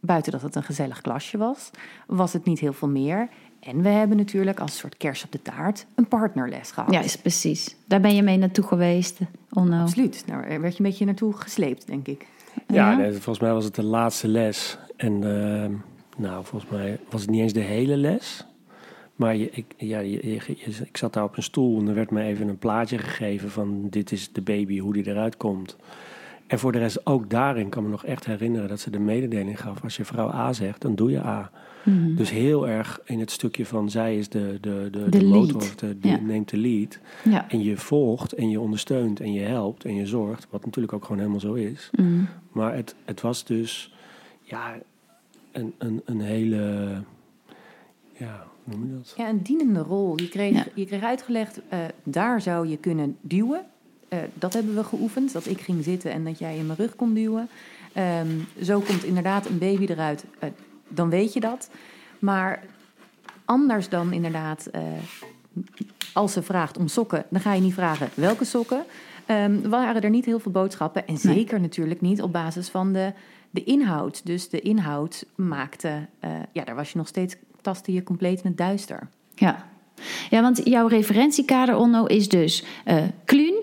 buiten 0.00 0.32
dat 0.32 0.42
het 0.42 0.54
een 0.54 0.62
gezellig 0.62 1.00
klasje 1.00 1.38
was, 1.38 1.70
was 2.06 2.32
het 2.32 2.44
niet 2.44 2.60
heel 2.60 2.72
veel 2.72 2.88
meer. 2.88 3.28
En 3.60 3.82
we 3.82 3.88
hebben 3.88 4.16
natuurlijk 4.16 4.60
als 4.60 4.76
soort 4.76 4.96
kers 4.96 5.24
op 5.24 5.32
de 5.32 5.42
taart 5.42 5.86
een 5.94 6.08
partnerles 6.08 6.70
gehad. 6.70 6.92
Ja, 6.92 7.00
is 7.00 7.16
precies. 7.16 7.76
Daar 7.86 8.00
ben 8.00 8.14
je 8.14 8.22
mee 8.22 8.36
naartoe 8.36 8.64
geweest, 8.64 9.18
Onno. 9.50 9.80
Absoluut. 9.80 10.24
Daar 10.26 10.60
werd 10.60 10.76
je 10.76 10.82
een 10.82 10.90
beetje 10.90 11.04
naartoe 11.04 11.36
gesleept, 11.36 11.86
denk 11.86 12.06
ik. 12.06 12.26
Ja, 12.66 12.90
ja? 12.90 12.96
Nee, 12.96 13.12
volgens 13.12 13.38
mij 13.38 13.52
was 13.52 13.64
het 13.64 13.74
de 13.74 13.84
laatste 13.84 14.28
les. 14.28 14.78
En 14.96 15.12
uh, 15.12 15.66
nou, 16.16 16.44
volgens 16.44 16.70
mij 16.70 16.98
was 17.10 17.20
het 17.20 17.30
niet 17.30 17.40
eens 17.40 17.52
de 17.52 17.60
hele 17.60 17.96
les. 17.96 18.46
Maar 19.16 19.36
je, 19.36 19.50
ik, 19.50 19.64
ja, 19.76 19.98
je, 19.98 20.28
je, 20.30 20.40
ik 20.84 20.96
zat 20.96 21.12
daar 21.12 21.24
op 21.24 21.36
een 21.36 21.42
stoel 21.42 21.80
en 21.80 21.88
er 21.88 21.94
werd 21.94 22.10
me 22.10 22.22
even 22.22 22.48
een 22.48 22.58
plaatje 22.58 22.98
gegeven 22.98 23.50
van 23.50 23.86
dit 23.90 24.12
is 24.12 24.32
de 24.32 24.40
baby, 24.40 24.78
hoe 24.78 24.92
die 24.92 25.06
eruit 25.06 25.36
komt. 25.36 25.76
En 26.46 26.58
voor 26.58 26.72
de 26.72 26.78
rest, 26.78 27.06
ook 27.06 27.30
daarin 27.30 27.68
kan 27.68 27.82
me 27.82 27.88
nog 27.88 28.04
echt 28.04 28.24
herinneren 28.26 28.68
dat 28.68 28.80
ze 28.80 28.90
de 28.90 28.98
mededeling 28.98 29.60
gaf. 29.60 29.82
Als 29.82 29.96
je 29.96 30.04
vrouw 30.04 30.28
A 30.30 30.52
zegt, 30.52 30.80
dan 30.80 30.94
doe 30.94 31.10
je 31.10 31.24
A. 31.24 31.50
Mhm. 31.84 32.14
Dus 32.14 32.30
heel 32.30 32.68
erg 32.68 33.00
in 33.04 33.18
het 33.20 33.30
stukje 33.30 33.66
van 33.66 33.90
zij 33.90 34.16
is 34.18 34.28
de, 34.28 34.58
de, 34.60 34.88
de, 34.90 35.08
De 35.08 35.24
motor, 35.24 35.62
de, 35.76 35.98
die 35.98 36.10
Ja. 36.10 36.20
neemt 36.20 36.48
de 36.48 36.56
lead. 36.56 36.98
Ja. 37.24 37.48
En 37.50 37.62
je 37.62 37.76
volgt 37.76 38.32
en 38.32 38.50
je 38.50 38.60
ondersteunt 38.60 39.20
en 39.20 39.32
je 39.32 39.40
helpt 39.40 39.84
en 39.84 39.94
je 39.94 40.06
zorgt. 40.06 40.46
Wat 40.50 40.64
natuurlijk 40.64 40.92
ook 40.94 41.02
gewoon 41.02 41.18
helemaal 41.18 41.40
zo 41.40 41.52
is. 41.52 41.90
Mhm. 41.92 42.08
Maar 42.52 42.74
het, 42.74 42.94
het 43.04 43.20
was 43.20 43.44
dus 43.44 43.94
ja, 44.42 44.74
een, 45.52 45.72
een, 45.78 46.02
een 46.04 46.20
hele. 46.20 46.90
Ja, 48.22 48.44
hoe 48.64 48.74
noem 48.76 48.86
je 48.88 48.94
dat? 48.96 49.14
Ja, 49.16 49.28
een 49.28 49.42
dienende 49.42 49.80
rol. 49.80 50.18
Je 50.20 50.28
kreeg, 50.28 50.54
Ja. 50.54 50.64
je 50.74 50.86
kreeg 50.86 51.02
uitgelegd, 51.02 51.60
eh, 51.68 51.78
daar 52.02 52.40
zou 52.40 52.68
je 52.68 52.76
kunnen 52.76 53.16
duwen. 53.20 53.64
Eh, 54.08 54.18
dat 54.34 54.52
hebben 54.52 54.74
we 54.74 54.84
geoefend, 54.84 55.32
dat 55.32 55.46
ik 55.46 55.60
ging 55.60 55.84
zitten 55.84 56.12
en 56.12 56.24
dat 56.24 56.38
jij 56.38 56.56
in 56.56 56.66
mijn 56.66 56.78
rug 56.78 56.96
kon 56.96 57.14
duwen. 57.14 57.48
Ehm, 57.92 58.28
zo 58.62 58.80
komt 58.80 59.04
inderdaad 59.04 59.46
een 59.46 59.58
baby 59.58 59.84
eruit, 59.86 60.24
eh, 60.38 60.48
dan 60.88 61.08
weet 61.10 61.32
je 61.32 61.40
dat. 61.40 61.70
Maar 62.18 62.62
anders 63.44 63.88
dan 63.88 64.12
inderdaad, 64.12 64.66
eh, 64.66 64.82
als 66.12 66.32
ze 66.32 66.42
vraagt 66.42 66.78
om 66.78 66.88
sokken, 66.88 67.24
dan 67.30 67.40
ga 67.40 67.52
je 67.52 67.60
niet 67.60 67.74
vragen 67.74 68.08
welke 68.14 68.44
sokken. 68.44 68.84
Ehm, 69.26 69.68
waren 69.68 70.02
er 70.02 70.10
niet 70.10 70.24
heel 70.24 70.38
veel 70.38 70.52
boodschappen. 70.52 71.06
En 71.06 71.18
Nee. 71.22 71.34
zeker 71.34 71.60
natuurlijk 71.60 72.00
niet 72.00 72.22
op 72.22 72.32
basis 72.32 72.68
van 72.68 72.92
de, 72.92 73.12
de 73.50 73.64
inhoud. 73.64 74.26
Dus 74.26 74.48
de 74.48 74.60
inhoud 74.60 75.26
maakte, 75.34 76.06
eh, 76.20 76.30
ja, 76.52 76.64
daar 76.64 76.74
was 76.74 76.92
je 76.92 76.98
nog 76.98 77.08
steeds, 77.08 77.36
tastte 77.62 77.92
je 77.92 78.02
compleet 78.02 78.38
in 78.42 78.48
het 78.48 78.56
duister. 78.58 79.08
Ja. 79.34 79.64
ja, 80.30 80.42
want 80.42 80.60
jouw 80.64 80.86
referentiekader, 80.86 81.76
Onno, 81.76 82.04
is 82.04 82.28
dus 82.28 82.64
eh 82.84 82.96
Kluun. 83.24 83.54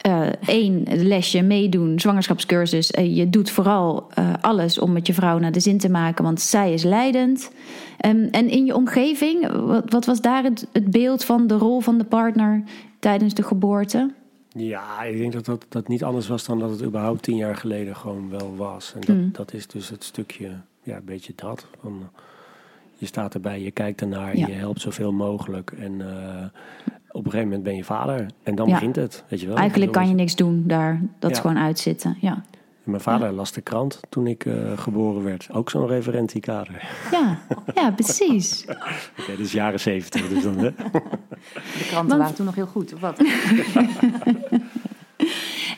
eh, 0.00 0.26
één 0.46 0.82
lesje 1.06 1.42
meedoen, 1.42 2.00
zwangerschapscursus. 2.00 2.90
Eh, 2.90 3.16
je 3.16 3.30
doet 3.30 3.50
vooral 3.50 4.06
eh, 4.14 4.32
alles 4.40 4.78
om 4.78 4.92
met 4.92 5.06
je 5.06 5.14
vrouw 5.14 5.38
naar 5.38 5.52
de 5.52 5.60
zin 5.60 5.78
te 5.78 5.88
maken, 5.90 6.24
want 6.24 6.40
zij 6.40 6.72
is 6.72 6.82
leidend. 6.82 7.50
Ehm, 7.98 8.28
en 8.30 8.48
in 8.48 8.66
je 8.66 8.74
omgeving, 8.74 9.52
wat, 9.66 9.90
wat 9.92 10.04
was 10.04 10.20
daar 10.20 10.42
het, 10.42 10.66
het 10.72 10.90
beeld 10.90 11.24
van 11.24 11.46
de 11.46 11.54
rol 11.56 11.80
van 11.80 11.98
de 11.98 12.04
partner 12.04 12.62
tijdens 12.98 13.34
de 13.34 13.42
geboorte? 13.42 14.10
Ja, 14.48 15.02
ik 15.02 15.18
denk 15.18 15.32
dat 15.32 15.44
dat, 15.44 15.66
dat 15.68 15.88
niet 15.88 16.04
anders 16.04 16.28
was 16.28 16.44
dan 16.44 16.58
dat 16.58 16.70
het 16.70 16.82
überhaupt 16.82 17.22
tien 17.22 17.36
jaar 17.36 17.56
geleden 17.56 17.96
gewoon 17.96 18.30
wel 18.30 18.56
was. 18.56 18.92
En 18.94 19.00
dat, 19.00 19.16
Mm. 19.16 19.28
dat 19.32 19.52
is 19.52 19.66
dus 19.66 19.88
het 19.88 20.04
stukje, 20.04 20.50
ja, 20.82 20.96
een 20.96 21.04
beetje 21.04 21.32
dat. 21.36 21.66
Van, 21.80 22.10
je 23.02 23.08
staat 23.08 23.34
erbij, 23.34 23.60
je 23.62 23.70
kijkt 23.70 24.00
ernaar, 24.00 24.36
Ja. 24.36 24.46
je 24.46 24.52
helpt 24.52 24.80
zoveel 24.80 25.12
mogelijk. 25.12 25.70
En 25.78 26.00
eh, 26.00 26.44
op 27.10 27.24
een 27.24 27.30
gegeven 27.30 27.46
moment 27.46 27.62
ben 27.62 27.76
je 27.76 27.84
vader. 27.84 28.26
En 28.42 28.54
dan 28.54 28.66
Ja. 28.68 28.72
begint 28.74 28.96
het, 28.96 29.24
weet 29.28 29.40
je 29.40 29.46
wel. 29.46 29.56
Eigenlijk 29.56 29.92
kan 29.92 30.08
je 30.08 30.14
niks 30.14 30.34
doen 30.36 30.64
daar, 30.66 31.00
dat 31.18 31.30
is 31.30 31.38
gewoon 31.38 31.58
uitzitten. 31.58 32.16
Ja, 32.20 32.42
Mijn 32.82 33.00
vader 33.00 33.32
las 33.32 33.52
de 33.52 33.60
krant 33.60 34.00
toen 34.08 34.26
ik 34.26 34.44
eh, 34.44 34.78
geboren 34.78 35.24
werd. 35.24 35.48
Ook 35.52 35.70
zo'n 35.70 35.86
referentiekader. 35.86 36.88
ja, 37.10 37.38
ja 37.74 37.90
precies. 37.90 38.64
Oké, 39.18 39.30
dat 39.30 39.38
is 39.38 39.52
jaren 39.52 39.80
zeventig. 39.80 40.28
Dus 40.28 40.42
dan, 40.42 40.58
hè? 40.58 40.70
De 41.78 41.86
kranten 41.88 41.94
Want- 42.08 42.12
waren 42.20 42.34
toen 42.34 42.46
nog 42.46 42.54
heel 42.54 42.66
goed, 42.66 42.94
of 42.94 43.00
wat? 43.00 43.18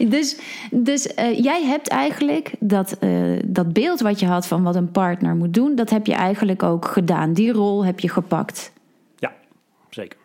Dus, 0.09 0.39
dus 0.71 1.15
eh, 1.15 1.39
jij 1.39 1.65
hebt 1.65 1.89
eigenlijk 1.89 2.55
dat, 2.59 2.99
eh, 2.99 3.11
dat 3.47 3.73
beeld 3.73 4.01
wat 4.01 4.21
je 4.21 4.27
had 4.27 4.47
van 4.47 4.63
wat 4.63 4.77
een 4.77 4.91
partner 4.91 5.37
moet 5.37 5.55
doen, 5.55 5.75
dat 5.75 5.91
heb 5.91 6.07
je 6.07 6.15
eigenlijk 6.15 6.63
ook 6.63 6.85
gedaan. 6.85 7.33
Die 7.33 7.53
rol 7.53 7.85
heb 7.85 8.01
je 8.01 8.09
gepakt. 8.09 8.73
ja, 9.19 9.33
zeker. 9.91 10.19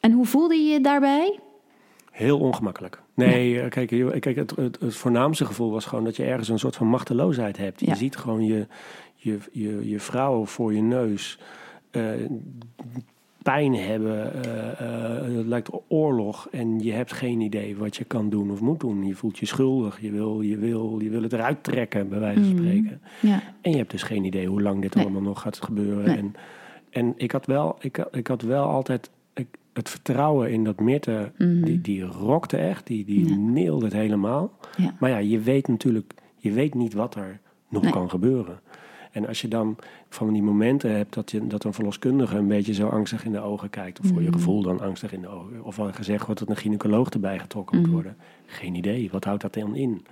En 0.00 0.12
hoe 0.12 0.26
voelde 0.26 0.54
je 0.54 0.72
je 0.72 0.80
daarbij? 0.80 1.38
Heel 2.10 2.38
ongemakkelijk. 2.38 3.02
Nee, 3.14 3.60
eh, 3.60 3.70
kijk, 3.70 3.88
kijk 4.20 4.36
het, 4.36 4.56
het, 4.56 4.80
het 4.80 4.94
voornaamste 4.94 5.44
gevoel 5.44 5.70
was 5.70 5.84
gewoon 5.84 6.04
dat 6.04 6.16
je 6.16 6.24
ergens 6.24 6.48
een 6.48 6.58
soort 6.58 6.76
van 6.76 6.86
machteloosheid 6.86 7.56
hebt. 7.56 7.80
Ja. 7.80 7.86
Je 7.86 7.96
ziet 7.96 8.16
gewoon 8.16 8.44
je, 8.44 8.66
je, 9.14 9.38
je, 9.52 9.88
je 9.88 10.00
vrouw 10.00 10.44
voor 10.44 10.74
je 10.74 10.82
neus 10.82 11.38
pijn 13.48 13.74
hebben. 13.74 14.44
eh, 14.44 14.80
eh, 14.80 15.36
het 15.36 15.46
lijkt 15.46 15.70
oorlog 15.88 16.48
en 16.50 16.78
je 16.80 16.92
hebt 16.92 17.12
geen 17.12 17.40
idee 17.40 17.76
wat 17.76 17.96
je 17.96 18.04
kan 18.04 18.30
doen 18.30 18.50
of 18.50 18.60
moet 18.60 18.80
doen. 18.80 19.04
Je 19.06 19.14
voelt 19.14 19.38
je 19.38 19.46
schuldig. 19.46 20.00
Je 20.00 20.10
wil, 20.10 20.40
je 20.40 20.56
wil, 20.56 20.98
je 21.02 21.10
wil 21.10 21.22
het 21.22 21.32
eruit 21.32 21.64
trekken, 21.64 22.08
bij 22.08 22.18
wijze 22.20 22.40
van 22.44 22.48
Mhm. 22.54 22.58
spreken. 22.58 23.00
Ja, 23.20 23.42
En 23.60 23.70
je 23.70 23.76
hebt 23.76 23.90
dus 23.90 24.02
geen 24.02 24.24
idee 24.24 24.46
hoe 24.46 24.62
lang 24.62 24.82
dit 24.82 24.94
Nee. 24.94 25.04
allemaal 25.04 25.22
nog 25.22 25.40
gaat 25.40 25.62
gebeuren. 25.62 26.04
Nee. 26.04 26.16
En, 26.16 26.34
en 26.90 27.14
ik, 27.16 27.32
had 27.32 27.46
wel, 27.46 27.76
ik, 27.80 27.98
ik 28.10 28.26
had 28.26 28.42
wel 28.42 28.64
altijd 28.64 29.10
ik, 29.34 29.46
het 29.72 29.88
vertrouwen 29.88 30.50
in 30.50 30.64
dat 30.64 30.80
Mirte, 30.80 31.32
Mhm. 31.38 31.64
die, 31.64 31.80
die 31.80 32.02
rokte 32.02 32.56
echt, 32.56 32.86
die, 32.86 33.04
die 33.04 33.28
Ja. 33.28 33.36
neelde 33.36 33.84
het 33.84 33.94
helemaal. 33.94 34.50
ja, 34.76 34.94
Maar 35.00 35.10
ja, 35.10 35.18
je 35.18 35.38
weet 35.40 35.68
natuurlijk, 35.68 36.14
je 36.36 36.52
weet 36.52 36.74
niet 36.74 36.94
wat 36.94 37.14
er 37.14 37.40
nog 37.68 37.82
Nee. 37.82 37.92
kan 37.92 38.10
gebeuren. 38.10 38.60
En 39.18 39.26
als 39.26 39.40
je 39.40 39.48
dan 39.48 39.76
van 40.08 40.32
die 40.32 40.42
momenten 40.42 40.96
hebt 40.96 41.14
dat, 41.14 41.30
je, 41.30 41.46
dat 41.46 41.64
een 41.64 41.72
verloskundige 41.72 42.36
een 42.36 42.46
beetje 42.48 42.74
zo 42.74 42.88
angstig 42.88 43.24
in 43.24 43.32
de 43.32 43.40
ogen 43.40 43.70
kijkt, 43.70 44.00
of 44.00 44.06
voor 44.06 44.22
je 44.22 44.28
Mhm. 44.28 44.36
gevoel 44.36 44.62
dan 44.62 44.80
angstig 44.80 45.12
in 45.12 45.20
de 45.20 45.28
ogen, 45.28 45.62
of 45.64 45.78
er 45.78 45.94
gezegd 45.94 46.24
wordt 46.26 46.40
dat 46.40 46.48
een 46.48 46.56
gynaecoloog 46.56 47.08
erbij 47.08 47.38
getrokken 47.38 47.76
moet 47.76 47.84
Mhm. 47.86 47.94
worden, 47.94 48.16
geen 48.46 48.74
idee, 48.74 49.10
wat 49.10 49.24
houdt 49.24 49.42
dat 49.42 49.54
dan 49.54 49.74
in? 49.76 50.04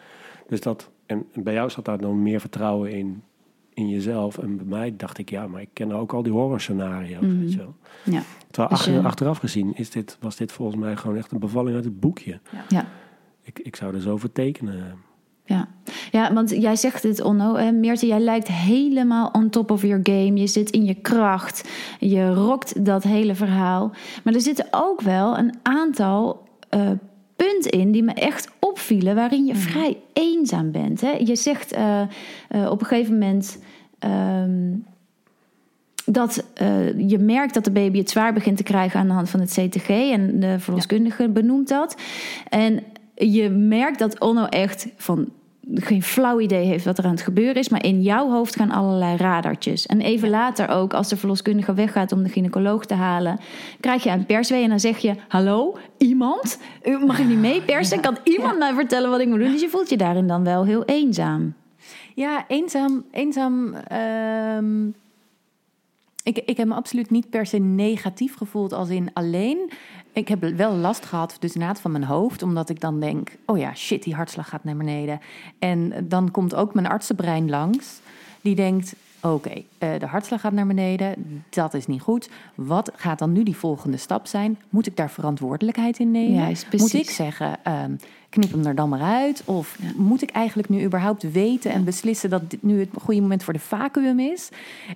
Dus 0.48 0.60
dat, 0.60 0.90
en, 1.06 1.24
en 1.32 1.42
bij 1.42 1.52
jou 1.54 1.70
zat 1.70 1.84
daar 1.84 1.98
dan 2.00 2.22
meer 2.22 2.40
vertrouwen 2.40 2.92
in, 2.92 3.22
in 3.74 3.88
jezelf. 3.88 4.38
En 4.38 4.56
bij 4.56 4.66
mij 4.66 4.94
dacht 4.96 5.18
ik, 5.18 5.30
ja, 5.30 5.46
maar 5.46 5.60
ik 5.60 5.68
ken 5.72 5.92
ook 5.92 6.12
al 6.12 6.22
die 6.22 6.32
horrorscenario's, 6.32 7.20
Mhm. 7.22 7.38
weet 7.38 7.52
je 7.52 7.58
wel. 7.58 7.74
ja, 8.04 8.22
Terwijl 8.50 8.68
Dus 8.76 8.84
je- 8.84 9.02
achteraf 9.02 9.38
gezien 9.38 9.74
is 9.74 9.90
dit, 9.90 10.16
was 10.20 10.36
dit 10.36 10.52
volgens 10.52 10.78
mij 10.78 10.96
gewoon 10.96 11.16
echt 11.16 11.32
een 11.32 11.38
bevalling 11.38 11.74
uit 11.76 11.84
het 11.84 12.00
boekje. 12.00 12.40
ja. 12.68 12.86
Ik, 13.42 13.58
ik 13.58 13.76
zou 13.76 13.94
er 13.94 14.00
zo 14.00 14.16
voor 14.16 14.32
tekenen. 14.32 14.94
Ja. 15.46 15.68
ja, 16.10 16.32
want 16.32 16.50
jij 16.50 16.76
zegt 16.76 17.02
het, 17.02 17.20
Onno. 17.22 17.54
Eh, 17.54 17.70
Meerte, 17.70 18.06
jij 18.06 18.20
lijkt 18.20 18.48
helemaal 18.48 19.28
on 19.32 19.50
top 19.50 19.70
of 19.70 19.82
your 19.82 20.00
game. 20.02 20.34
Je 20.34 20.46
zit 20.46 20.70
in 20.70 20.84
je 20.84 20.94
kracht. 20.94 21.68
Je 21.98 22.34
rokt 22.34 22.84
dat 22.84 23.02
hele 23.02 23.34
verhaal. 23.34 23.92
Maar 24.24 24.34
er 24.34 24.40
zitten 24.40 24.66
ook 24.70 25.00
wel 25.00 25.38
een 25.38 25.54
aantal 25.62 26.46
eh, 26.68 26.90
punten 27.36 27.70
in 27.70 27.90
die 27.90 28.02
me 28.02 28.12
echt 28.12 28.48
opvielen... 28.58 29.14
waarin 29.14 29.46
je 29.46 29.54
vrij 29.54 29.96
eenzaam 30.12 30.70
bent. 30.70 31.00
Hè? 31.00 31.10
Je 31.10 31.36
zegt 31.36 31.72
eh, 31.72 32.00
eh, 32.00 32.08
op 32.70 32.80
een 32.80 32.86
gegeven 32.86 33.12
moment... 33.12 33.58
ehm, 33.98 34.74
dat 36.08 36.44
je 36.96 37.18
merkt 37.18 37.54
dat 37.54 37.64
de 37.64 37.70
baby 37.70 37.98
het 37.98 38.10
zwaar 38.10 38.32
begint 38.32 38.56
te 38.56 38.62
krijgen 38.62 39.00
aan 39.00 39.06
de 39.06 39.12
hand 39.12 39.30
van 39.30 39.40
het 39.40 39.50
CTG. 39.50 39.88
En 39.88 40.40
de 40.40 40.58
verloskundige 40.58 41.28
benoemt 41.28 41.68
dat. 41.68 41.96
En 42.48 42.82
je 43.14 43.50
merkt 43.50 43.98
dat 43.98 44.20
Onno 44.20 44.44
echt 44.44 44.88
van 44.96 45.28
geen 45.74 46.02
flauw 46.02 46.40
idee 46.40 46.66
heeft 46.66 46.84
wat 46.84 46.98
er 46.98 47.04
aan 47.04 47.10
het 47.10 47.20
gebeuren 47.20 47.54
is. 47.54 47.68
Maar 47.68 47.84
in 47.84 48.02
jouw 48.02 48.30
hoofd 48.30 48.56
gaan 48.56 48.70
allerlei 48.70 49.16
radartjes. 49.16 49.86
En 49.86 50.00
even 50.00 50.28
later 50.28 50.68
ook, 50.68 50.94
als 50.94 51.08
de 51.08 51.16
verloskundige 51.16 51.74
weggaat 51.74 52.12
om 52.12 52.22
de 52.22 52.28
gynaecoloog 52.28 52.86
te 52.86 52.94
halen... 52.94 53.40
krijg 53.80 54.02
je 54.02 54.10
een 54.10 54.26
perswee 54.26 54.62
en 54.62 54.68
dan 54.68 54.80
zeg 54.80 54.98
je... 54.98 55.14
Hallo, 55.28 55.76
iemand? 55.98 56.58
Mag 57.06 57.18
ik 57.18 57.26
niet 57.26 57.38
mee 57.38 57.62
persen? 57.62 58.00
Kan 58.00 58.18
iemand 58.24 58.58
mij 58.58 58.74
vertellen 58.74 59.10
wat 59.10 59.20
ik 59.20 59.28
moet 59.28 59.38
doen? 59.38 59.52
Dus 59.52 59.60
je 59.60 59.68
voelt 59.68 59.88
je 59.88 59.96
daarin 59.96 60.26
dan 60.26 60.44
wel 60.44 60.64
heel 60.64 60.84
eenzaam. 60.84 61.54
Ja, 62.14 62.44
eenzaam. 62.48 63.04
eenzaam 63.10 63.74
ehm, 63.74 64.86
ik, 66.22 66.38
ik 66.38 66.56
heb 66.56 66.66
me 66.66 66.74
absoluut 66.74 67.10
niet 67.10 67.30
per 67.30 67.46
se 67.46 67.58
negatief 67.58 68.36
gevoeld 68.36 68.72
als 68.72 68.88
in 68.88 69.10
alleen. 69.12 69.70
Ik 70.16 70.28
heb 70.28 70.40
wel 70.40 70.72
last 70.72 71.06
gehad, 71.06 71.36
dus 71.38 71.52
inderdaad 71.52 71.80
van 71.80 71.90
mijn 71.90 72.04
hoofd, 72.04 72.42
omdat 72.42 72.68
ik 72.68 72.80
dan 72.80 73.00
denk: 73.00 73.36
oh 73.46 73.58
ja, 73.58 73.74
shit, 73.74 74.02
die 74.02 74.14
hartslag 74.14 74.48
gaat 74.48 74.64
naar 74.64 74.76
beneden. 74.76 75.20
En 75.58 76.08
dan 76.08 76.30
komt 76.30 76.54
ook 76.54 76.74
mijn 76.74 76.86
artsenbrein 76.86 77.50
langs, 77.50 78.00
die 78.40 78.54
denkt: 78.54 78.94
oké, 79.20 79.62
eh, 79.78 79.98
de 79.98 80.06
hartslag 80.06 80.40
gaat 80.40 80.52
naar 80.52 80.66
beneden, 80.66 81.42
dat 81.48 81.74
is 81.74 81.86
niet 81.86 82.00
goed. 82.00 82.28
Wat 82.54 82.90
gaat 82.94 83.18
dan 83.18 83.32
nu 83.32 83.42
die 83.42 83.56
volgende 83.56 83.96
stap 83.96 84.26
zijn? 84.26 84.58
Moet 84.68 84.86
ik 84.86 84.96
daar 84.96 85.10
verantwoordelijkheid 85.10 85.98
in 85.98 86.10
nemen? 86.10 86.34
Juist. 86.34 86.72
Moet 86.72 86.94
ik 86.94 87.10
zeggen: 87.10 87.64
ehm, 87.64 87.96
knip 88.40 88.52
hem 88.52 88.66
er 88.66 88.74
dan 88.74 88.88
maar 88.88 89.00
uit? 89.00 89.42
Of 89.44 89.76
Ja. 89.80 89.88
moet 89.96 90.22
ik 90.22 90.30
eigenlijk 90.30 90.68
nu 90.68 90.84
überhaupt 90.84 91.32
weten 91.32 91.70
en 91.70 91.84
beslissen 91.84 92.30
dat 92.30 92.50
dit 92.50 92.62
nu 92.62 92.78
het 92.80 92.88
goede 93.02 93.20
moment 93.20 93.44
voor 93.44 93.52
de 93.52 93.58
vacuüm 93.58 94.18
is? 94.20 94.48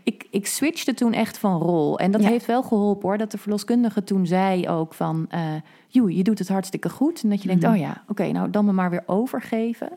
Ik, 0.03 0.27
ik 0.31 0.47
switchte 0.47 0.95
toen 0.95 1.13
echt 1.13 1.39
van 1.39 1.61
rol. 1.61 1.99
En 1.99 2.11
dat 2.11 2.23
Ja. 2.23 2.29
heeft 2.29 2.47
wel 2.47 2.63
geholpen 2.63 3.09
hoor. 3.09 3.19
Dat 3.19 3.31
de 3.31 3.39
verloskundige 3.39 4.05
toen 4.05 4.27
zei 4.27 4.69
ook 4.69 4.95
van... 4.95 5.27
eh 5.29 5.41
joe, 5.89 6.17
je 6.17 6.23
doet 6.23 6.39
het 6.39 6.49
hartstikke 6.49 6.89
goed. 6.89 7.23
En 7.23 7.29
dat 7.31 7.43
je 7.43 7.49
denkt, 7.49 7.63
Mhm. 7.63 7.73
oh 7.73 7.79
ja, 7.79 8.03
oké, 8.09 8.31
nou 8.31 8.51
dan 8.51 8.65
me 8.65 8.73
maar 8.73 8.91
weer 8.91 9.03
overgeven. 9.07 9.89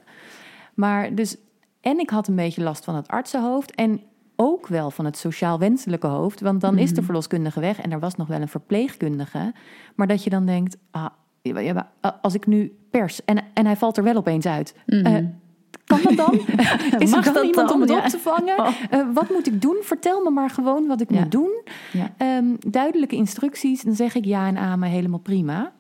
Maar 0.74 1.16
dus... 1.16 1.38
En 1.82 2.00
ik 2.00 2.10
had 2.10 2.28
een 2.28 2.36
beetje 2.36 2.64
last 2.64 2.84
van 2.84 2.96
het 2.96 3.08
artsenhoofd. 3.08 3.72
En 3.76 4.02
ook 4.36 4.68
wel 4.68 4.92
van 4.92 5.06
het 5.06 5.18
sociaal 5.18 5.60
wenselijke 5.60 6.08
hoofd. 6.08 6.42
Want 6.42 6.62
dan 6.62 6.78
is 6.78 6.90
de 6.90 6.96
Mhm. 6.96 7.04
verloskundige 7.06 7.60
weg. 7.60 7.82
En 7.82 7.92
er 7.92 8.00
was 8.00 8.16
nog 8.16 8.28
wel 8.28 8.42
een 8.42 8.48
verpleegkundige. 8.48 9.54
Maar 9.96 10.08
dat 10.08 10.24
je 10.24 10.30
dan 10.30 10.46
denkt... 10.46 10.78
Ah, 10.92 11.06
als 12.22 12.34
ik 12.34 12.46
nu 12.48 12.76
pers... 12.90 13.26
En, 13.26 13.44
en 13.54 13.66
hij 13.66 13.76
valt 13.76 13.98
er 13.98 14.04
wel 14.04 14.16
opeens 14.16 14.46
uit. 14.46 14.76
Mhm. 14.86 15.06
Eh, 15.06 15.26
kan 15.86 16.00
dat 16.04 16.16
dan? 16.18 16.34
Is 17.02 17.12
Mag 17.12 17.28
er 17.28 17.34
dan 17.34 17.46
iemand 17.46 17.68
dan? 17.68 17.76
om 17.76 17.82
het 17.82 17.90
Ja. 17.90 17.98
op 17.98 18.06
te 18.06 18.20
vangen? 18.20 18.60
Oh. 18.64 18.68
Eh, 18.90 19.08
wat 19.14 19.30
moet 19.30 19.48
ik 19.48 19.62
doen? 19.62 19.78
Vertel 19.82 20.24
me 20.24 20.30
maar 20.30 20.50
gewoon 20.50 20.88
wat 20.88 21.02
ik 21.02 21.12
Ja. 21.12 21.20
moet 21.20 21.32
doen. 21.32 21.62
Ja. 21.94 22.14
Ehm, 22.18 22.46
duidelijke 22.60 23.16
instructies, 23.16 23.82
dan 23.82 23.94
zeg 23.96 24.16
ik 24.16 24.26
ja 24.26 24.48
en 24.48 24.58
amen 24.58 24.90
helemaal 24.90 25.20
prima. 25.20 25.72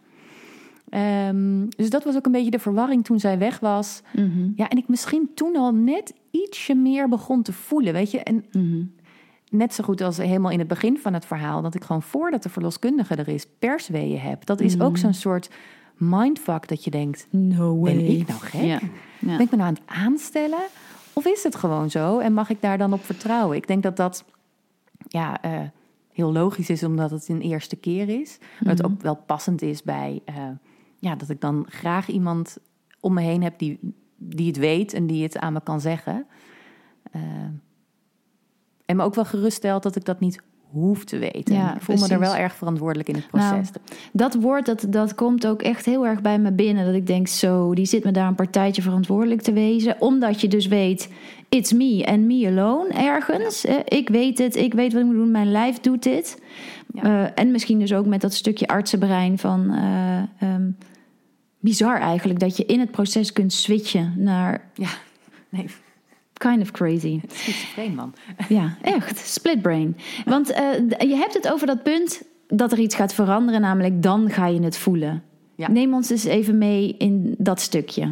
Ehm, 0.89 1.65
dus 1.69 1.89
dat 1.89 2.03
was 2.03 2.15
ook 2.15 2.25
een 2.25 2.31
beetje 2.31 2.51
de 2.51 2.59
verwarring 2.59 3.03
toen 3.05 3.19
zij 3.19 3.37
weg 3.37 3.59
was. 3.59 4.01
Mhm. 4.13 4.49
Ja, 4.55 4.69
en 4.69 4.77
ik 4.77 4.87
misschien 4.87 5.29
toen 5.35 5.55
al 5.55 5.73
net 5.73 6.13
ietsje 6.31 6.73
meer 6.75 7.09
begon 7.09 7.41
te 7.41 7.53
voelen, 7.53 7.93
weet 7.93 8.11
je. 8.11 8.19
En 8.23 8.45
Mhm. 8.51 8.83
Net 9.53 9.73
zo 9.73 9.83
goed 9.83 10.01
als 10.01 10.17
helemaal 10.17 10.51
in 10.51 10.59
het 10.59 10.67
begin 10.67 10.97
van 10.97 11.13
het 11.13 11.25
verhaal... 11.25 11.61
dat 11.61 11.75
ik 11.75 11.83
gewoon 11.83 12.01
voordat 12.01 12.43
de 12.43 12.49
verloskundige 12.49 13.15
er 13.15 13.27
is 13.27 13.45
persweeën 13.59 14.19
heb. 14.19 14.45
Dat 14.45 14.61
is 14.61 14.79
ook 14.79 14.97
zo'n 14.97 15.13
soort 15.13 15.49
mindfuck 15.97 16.67
dat 16.67 16.83
je 16.83 16.91
denkt... 16.91 17.27
No 17.29 17.79
way. 17.79 17.95
ben 17.95 18.19
ik 18.19 18.27
nou 18.27 18.39
gek? 18.39 18.61
Ja. 18.61 18.79
Ja. 19.19 19.37
Ben 19.37 19.39
ik 19.39 19.51
me 19.51 19.57
nou 19.57 19.69
aan 19.69 19.73
het 19.73 19.83
aanstellen? 19.85 20.63
Of 21.13 21.25
is 21.25 21.43
het 21.43 21.55
gewoon 21.55 21.89
zo 21.89 22.19
en 22.19 22.33
mag 22.33 22.49
ik 22.49 22.61
daar 22.61 22.77
dan 22.77 22.93
op 22.93 23.03
vertrouwen? 23.03 23.57
Ik 23.57 23.67
denk 23.67 23.83
dat 23.83 23.97
dat 23.97 24.25
ja, 25.07 25.41
eh, 25.41 25.61
heel 26.13 26.31
logisch 26.31 26.69
is 26.69 26.83
omdat 26.83 27.11
het 27.11 27.29
een 27.29 27.41
eerste 27.41 27.75
keer 27.75 28.21
is. 28.21 28.37
Maar 28.59 28.73
het 28.75 28.83
ook 28.83 29.01
wel 29.01 29.15
passend 29.15 29.61
is 29.61 29.83
bij 29.83 30.21
eh, 30.25 30.35
ja, 30.99 31.15
dat 31.15 31.29
ik 31.29 31.41
dan 31.41 31.65
graag 31.69 32.07
iemand 32.07 32.57
om 32.99 33.13
me 33.13 33.21
heen 33.21 33.43
heb 33.43 33.59
die, 33.59 33.79
die 34.17 34.47
het 34.47 34.57
weet 34.57 34.93
en 34.93 35.07
die 35.07 35.23
het 35.23 35.37
aan 35.37 35.53
me 35.53 35.61
kan 35.63 35.81
zeggen. 35.81 36.25
Eh, 37.11 37.21
en 38.85 38.95
me 38.95 39.03
ook 39.03 39.15
wel 39.15 39.25
geruststelt 39.25 39.83
dat 39.83 39.95
ik 39.95 40.05
dat 40.05 40.19
niet 40.19 40.41
hoef 40.71 41.03
te 41.03 41.17
weten. 41.17 41.55
Ja, 41.55 41.75
ik 41.75 41.81
voel 41.81 41.97
me 41.97 42.07
er 42.07 42.19
wel 42.19 42.35
erg 42.35 42.55
verantwoordelijk 42.55 43.09
in 43.09 43.15
het 43.15 43.27
proces. 43.27 43.69
Dat 44.11 44.33
woord, 44.33 44.65
dat, 44.65 44.85
dat 44.89 45.15
komt 45.15 45.47
ook 45.47 45.61
echt 45.61 45.85
heel 45.85 46.05
erg 46.05 46.21
bij 46.21 46.39
me 46.39 46.51
binnen. 46.51 46.85
Dat 46.85 46.93
ik 46.93 47.07
denk, 47.07 47.27
zo, 47.27 47.73
die 47.73 47.85
zit 47.85 48.03
me 48.03 48.11
daar 48.11 48.27
een 48.27 48.35
partijtje 48.35 48.81
verantwoordelijk 48.81 49.41
te 49.41 49.53
wezen. 49.53 49.95
Omdat 49.99 50.41
je 50.41 50.47
dus 50.47 50.67
weet, 50.67 51.09
it's 51.49 51.71
me 51.71 52.05
and 52.05 52.21
me 52.21 52.47
alone 52.47 52.89
ergens. 52.93 53.65
Eh, 53.65 53.75
Ik 53.85 54.09
weet 54.09 54.37
het, 54.37 54.55
ik 54.55 54.73
weet 54.73 54.93
wat 54.93 55.01
ik 55.01 55.07
moet 55.07 55.15
doen, 55.15 55.31
mijn 55.31 55.51
lijf 55.51 55.79
doet 55.79 56.03
dit. 56.03 56.41
Ja. 56.93 57.03
Eh, 57.03 57.31
en 57.35 57.51
misschien 57.51 57.79
dus 57.79 57.93
ook 57.93 58.05
met 58.05 58.21
dat 58.21 58.33
stukje 58.33 58.67
artsenbrein 58.67 59.37
van... 59.37 59.71
ehm, 60.39 60.69
bizar 61.59 61.99
eigenlijk, 61.99 62.39
dat 62.39 62.57
je 62.57 62.65
in 62.65 62.79
het 62.79 62.91
proces 62.91 63.33
kunt 63.33 63.53
switchen 63.53 64.13
naar 64.17 64.69
ja, 64.73 64.89
nee, 65.49 65.65
kind 66.49 66.61
of 66.61 66.71
crazy. 66.71 67.21
schizofreen 67.27 67.95
man. 67.95 68.13
Ja, 68.47 68.77
echt. 68.81 69.17
Split 69.17 69.61
brain. 69.61 69.97
Want 70.25 70.51
eh, 70.51 70.79
je 70.99 71.15
hebt 71.15 71.33
het 71.33 71.51
over 71.51 71.67
dat 71.67 71.83
punt 71.83 72.21
dat 72.47 72.71
er 72.71 72.79
iets 72.79 72.95
gaat 72.95 73.13
veranderen, 73.13 73.61
namelijk 73.61 74.01
dan 74.01 74.29
ga 74.29 74.47
je 74.47 74.61
het 74.61 74.77
voelen. 74.77 75.23
Ja. 75.55 75.71
Neem 75.71 75.93
ons 75.93 76.09
eens 76.09 76.23
even 76.23 76.57
mee 76.57 76.95
in 76.97 77.35
dat 77.37 77.59
stukje. 77.59 78.09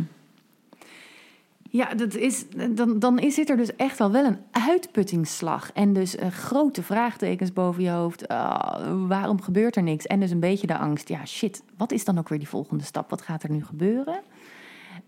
Ja, 1.70 1.94
dat 1.94 2.16
is, 2.16 2.46
dan, 2.70 3.00
dan 3.00 3.20
is, 3.20 3.36
zit 3.36 3.50
er 3.50 3.58
dus 3.58 3.76
echt 3.76 4.00
al 4.02 4.12
wel 4.12 4.26
een 4.26 4.38
uitputtingsslag. 4.52 5.72
En 5.74 5.94
dus 5.94 6.16
eh, 6.16 6.28
grote 6.28 6.84
vraagtekens 6.84 7.54
boven 7.54 7.84
je 7.84 7.90
hoofd. 7.90 8.28
Ah, 8.28 9.08
waarom 9.08 9.42
gebeurt 9.42 9.76
er 9.76 9.84
niks? 9.84 10.08
En 10.08 10.20
dus 10.20 10.32
een 10.32 10.40
beetje 10.40 10.68
de 10.68 10.78
angst. 10.78 11.10
Ja, 11.10 11.26
shit, 11.26 11.64
wat 11.78 11.92
is 11.92 12.06
dan 12.06 12.18
ook 12.18 12.30
weer 12.30 12.40
die 12.40 12.48
volgende 12.48 12.84
stap? 12.84 13.10
Wat 13.10 13.22
gaat 13.22 13.44
er 13.44 13.52
nu 13.52 13.64
gebeuren? 13.64 14.22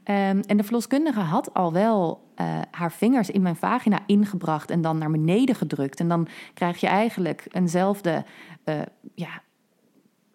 Ehm, 0.04 0.42
en 0.46 0.58
de 0.58 0.64
verloskundige 0.64 1.20
had 1.20 1.54
al 1.54 1.74
wel 1.74 2.23
eh, 2.36 2.60
haar 2.72 2.92
vingers 2.92 3.30
in 3.30 3.42
mijn 3.42 3.56
vagina 3.56 4.00
ingebracht 4.06 4.70
en 4.70 4.82
dan 4.82 4.98
naar 4.98 5.12
beneden 5.12 5.56
gedrukt. 5.56 6.00
En 6.00 6.08
dan 6.08 6.28
krijg 6.54 6.80
je 6.80 6.88
eigenlijk 6.88 7.46
eenzelfde 7.52 8.26
eh, 8.64 8.82
ja, 9.16 9.42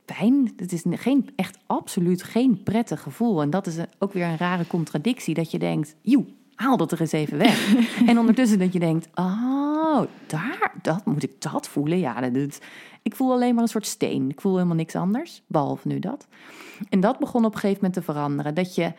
pijn. 0.04 0.52
Het 0.56 0.72
is 0.72 0.82
geen, 0.90 1.30
echt 1.36 1.58
absoluut 1.66 2.22
geen 2.22 2.62
prettig 2.62 3.02
gevoel. 3.02 3.42
En 3.42 3.50
dat 3.50 3.66
is 3.66 3.76
ook 3.98 4.12
weer 4.12 4.26
een 4.26 4.36
rare 4.36 4.66
contradictie. 4.66 5.34
Dat 5.34 5.50
je 5.50 5.58
denkt, 5.58 5.94
joe, 6.02 6.24
haal 6.54 6.76
dat 6.76 6.92
er 6.92 7.00
eens 7.00 7.12
even 7.12 7.38
weg. 7.38 7.74
en 8.08 8.18
ondertussen 8.18 8.58
dat 8.58 8.72
je 8.72 8.78
denkt, 8.78 9.08
oh, 9.14 10.02
daar, 10.26 10.72
dat, 10.82 11.04
moet 11.04 11.22
ik 11.22 11.40
dat 11.40 11.68
voelen? 11.68 11.98
Ja, 11.98 12.20
dat, 12.20 12.34
doet- 12.34 12.60
ik 13.02 13.16
voel 13.16 13.32
alleen 13.32 13.54
maar 13.54 13.62
een 13.62 13.68
soort 13.68 13.86
steen. 13.86 14.30
Ik 14.30 14.40
voel 14.40 14.54
helemaal 14.54 14.76
niks 14.76 14.94
anders, 14.94 15.42
behalve 15.46 15.88
nu 15.88 15.98
dat. 15.98 16.26
En 16.88 17.00
dat 17.00 17.18
begon 17.18 17.44
op 17.44 17.54
een 17.54 17.60
gegeven 17.60 17.84
moment 17.84 17.94
te 17.94 18.12
veranderen. 18.12 18.54
Dat 18.54 18.74
je 18.74 18.92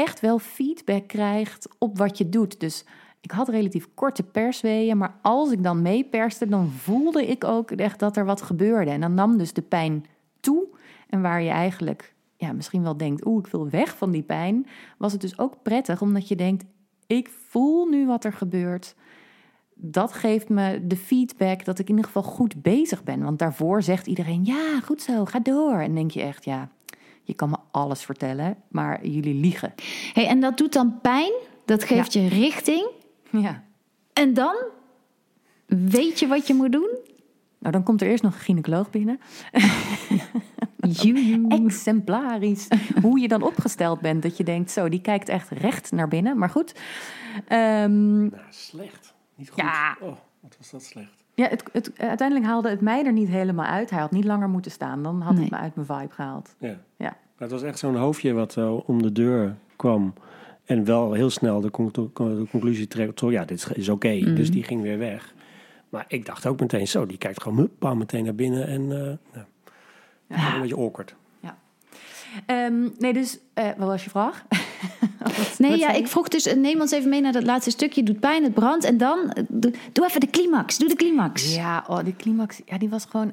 echt 0.00 0.20
wel 0.20 0.38
feedback 0.38 1.08
krijgt 1.08 1.68
op 1.78 1.98
wat 1.98 2.18
je 2.18 2.28
doet. 2.28 2.60
Dus 2.60 2.84
ik 3.20 3.30
had 3.30 3.48
relatief 3.48 3.88
korte 3.94 4.22
persweeën, 4.22 4.98
maar 4.98 5.14
als 5.22 5.50
ik 5.50 5.62
dan 5.62 5.82
meeperste, 5.82 6.48
dan 6.48 6.68
voelde 6.68 7.26
ik 7.26 7.44
ook 7.44 7.70
echt 7.70 7.98
dat 7.98 8.16
er 8.16 8.24
wat 8.24 8.42
gebeurde. 8.42 8.90
En 8.90 9.00
dan 9.00 9.14
nam 9.14 9.38
dus 9.38 9.52
de 9.52 9.62
pijn 9.62 10.06
toe. 10.40 10.66
En 11.08 11.22
waar 11.22 11.42
je 11.42 11.50
eigenlijk 11.50 12.14
ja, 12.36 12.52
misschien 12.52 12.82
wel 12.82 12.96
denkt, 12.96 13.26
oeh, 13.26 13.44
ik 13.44 13.52
wil 13.52 13.68
weg 13.68 13.96
van 13.96 14.10
die 14.10 14.22
pijn, 14.22 14.66
was 14.98 15.12
het 15.12 15.20
dus 15.20 15.38
ook 15.38 15.62
prettig, 15.62 16.02
omdat 16.02 16.28
je 16.28 16.36
denkt, 16.36 16.64
ik 17.06 17.28
voel 17.28 17.86
nu 17.86 18.06
wat 18.06 18.24
er 18.24 18.32
gebeurt. 18.32 18.94
Dat 19.74 20.12
geeft 20.12 20.48
me 20.48 20.86
de 20.86 20.96
feedback 20.96 21.64
dat 21.64 21.78
ik 21.78 21.88
in 21.88 21.94
ieder 21.96 22.10
geval 22.12 22.22
goed 22.22 22.62
bezig 22.62 23.04
ben. 23.04 23.22
Want 23.22 23.38
daarvoor 23.38 23.82
zegt 23.82 24.06
iedereen, 24.06 24.44
ja, 24.44 24.80
goed 24.80 25.02
zo, 25.02 25.24
ga 25.24 25.38
door. 25.38 25.78
En 25.78 25.94
denk 25.94 26.10
je 26.10 26.22
echt, 26.22 26.44
ja, 26.44 26.68
je 27.30 27.36
kan 27.36 27.50
me 27.50 27.56
alles 27.70 28.02
vertellen, 28.04 28.56
maar 28.68 29.06
jullie 29.06 29.34
liegen. 29.34 29.74
Hey, 30.12 30.26
en 30.26 30.40
dat 30.40 30.56
doet 30.58 30.72
dan 30.72 31.00
pijn, 31.00 31.32
dat 31.64 31.84
geeft 31.84 32.12
je 32.12 32.28
richting. 32.28 32.88
Ja. 33.30 33.64
En 34.12 34.34
dan 34.34 34.54
weet 35.66 36.18
je 36.18 36.26
wat 36.26 36.46
je 36.46 36.54
moet 36.54 36.72
doen. 36.72 36.98
Nou, 37.58 37.72
dan 37.72 37.82
komt 37.82 38.00
er 38.00 38.08
eerst 38.08 38.22
nog 38.22 38.34
een 38.34 38.40
gynaecoloog 38.40 38.90
binnen. 38.90 39.20
Exemplarisch. 41.48 42.68
Hoe 43.02 43.20
je 43.20 43.28
dan 43.28 43.42
opgesteld 43.42 44.00
bent. 44.00 44.22
Dat 44.22 44.36
je 44.36 44.44
denkt, 44.44 44.70
zo, 44.70 44.88
die 44.88 45.00
kijkt 45.00 45.28
echt 45.28 45.50
recht 45.50 45.92
naar 45.92 46.08
binnen. 46.08 46.38
Maar 46.38 46.48
goed. 46.50 46.74
Ehm, 47.48 48.18
Nou, 48.20 48.42
slecht. 48.50 49.14
Niet 49.36 49.48
goed. 49.48 49.58
Ja. 49.58 49.96
Oh, 50.00 50.16
wat 50.40 50.56
was 50.58 50.70
dat 50.70 50.82
slecht. 50.82 51.19
Ja, 51.40 51.48
het, 51.48 51.62
het, 51.72 51.92
uiteindelijk 51.96 52.48
haalde 52.48 52.68
het 52.70 52.80
mij 52.80 53.04
er 53.04 53.12
niet 53.12 53.28
helemaal 53.28 53.66
uit. 53.66 53.90
Hij 53.90 54.00
had 54.00 54.10
niet 54.10 54.24
langer 54.24 54.48
moeten 54.48 54.70
staan. 54.70 55.02
Dan 55.02 55.20
had 55.20 55.32
Nee. 55.34 55.42
het 55.42 55.50
me 55.50 55.56
uit 55.58 55.74
mijn 55.74 55.86
vibe 55.86 56.14
gehaald. 56.14 56.54
Ja. 56.58 56.76
Ja. 56.96 57.16
Het 57.36 57.50
was 57.50 57.62
echt 57.62 57.78
zo'n 57.78 57.96
hoofdje 57.96 58.32
wat 58.32 58.52
zo 58.52 58.82
om 58.86 59.02
de 59.02 59.12
deur 59.12 59.56
kwam. 59.76 60.14
En 60.64 60.84
wel 60.84 61.12
heel 61.12 61.30
snel 61.30 61.60
de, 61.60 61.70
con- 61.70 61.90
de 61.92 62.46
conclusie 62.50 62.86
trekt. 62.88 63.18
Zo, 63.18 63.30
ja, 63.30 63.44
dit 63.44 63.70
is 63.74 63.88
oké. 63.88 64.12
Mhm. 64.14 64.34
Dus 64.34 64.50
die 64.50 64.62
ging 64.62 64.82
weer 64.82 64.98
weg. 64.98 65.34
Maar 65.88 66.04
ik 66.08 66.26
dacht 66.26 66.46
ook 66.46 66.60
meteen 66.60 66.88
zo. 66.88 67.06
Die 67.06 67.18
kijkt 67.18 67.42
gewoon 67.42 67.58
hup, 67.58 67.70
bam, 67.78 67.98
meteen 67.98 68.24
naar 68.24 68.34
binnen. 68.34 68.66
En 68.66 68.80
eh 68.82 68.88
nou, 69.32 69.46
Ja. 70.26 70.54
een 70.54 70.60
beetje 70.60 70.76
awkward. 70.76 71.14
Ehm, 72.46 72.88
nee, 72.98 73.12
dus, 73.12 73.38
eh, 73.54 73.68
wat 73.76 73.86
was 73.88 74.04
je 74.04 74.10
vraag? 74.10 74.44
Wat- 75.36 75.58
Nee, 75.58 75.70
wat 75.70 75.78
ja, 75.80 75.90
ik 75.92 76.06
vroeg 76.06 76.28
dus, 76.28 76.54
neem 76.54 76.80
ons 76.80 76.90
even 76.90 77.08
mee 77.10 77.20
naar 77.20 77.32
dat 77.32 77.42
laatste 77.44 77.70
stukje. 77.70 78.02
Doet 78.02 78.20
pijn, 78.20 78.42
het 78.42 78.54
brandt. 78.54 78.84
En 78.84 78.96
dan, 78.98 79.30
eh, 79.30 79.44
doe, 79.48 79.72
doe 79.92 80.06
even 80.06 80.20
de 80.20 80.30
climax. 80.30 80.78
Doe 80.78 80.88
de 80.88 80.94
climax. 80.96 81.54
Ja, 81.54 81.84
oh, 81.88 82.04
die 82.04 82.16
climax, 82.16 82.60
ja, 82.66 82.78
die 82.78 82.88
was 82.88 83.04
gewoon 83.04 83.32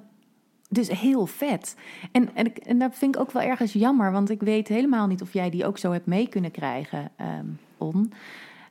dus 0.69 0.89
heel 0.99 1.25
vet. 1.25 1.75
En, 2.11 2.29
en, 2.35 2.45
ik- 2.45 2.57
en 2.57 2.77
dat 2.79 2.95
vind 2.95 3.15
ik 3.15 3.21
ook 3.21 3.31
wel 3.31 3.41
ergens 3.43 3.73
jammer, 3.73 4.11
want 4.11 4.29
ik 4.29 4.41
weet 4.41 4.67
helemaal 4.67 5.07
niet 5.07 5.21
of 5.21 5.33
jij 5.33 5.49
die 5.49 5.65
ook 5.65 5.77
zo 5.77 5.91
hebt 5.91 6.05
mee 6.05 6.27
kunnen 6.29 6.51
krijgen, 6.51 7.11
ehm 7.15 7.45
On. 7.77 8.11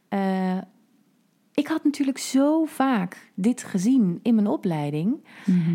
Eh, 0.08 0.58
ik 1.54 1.66
had 1.66 1.84
natuurlijk 1.84 2.18
zo 2.18 2.64
vaak 2.64 3.30
dit 3.34 3.62
gezien 3.62 4.20
in 4.22 4.34
mijn 4.34 4.46
opleiding, 4.46 5.24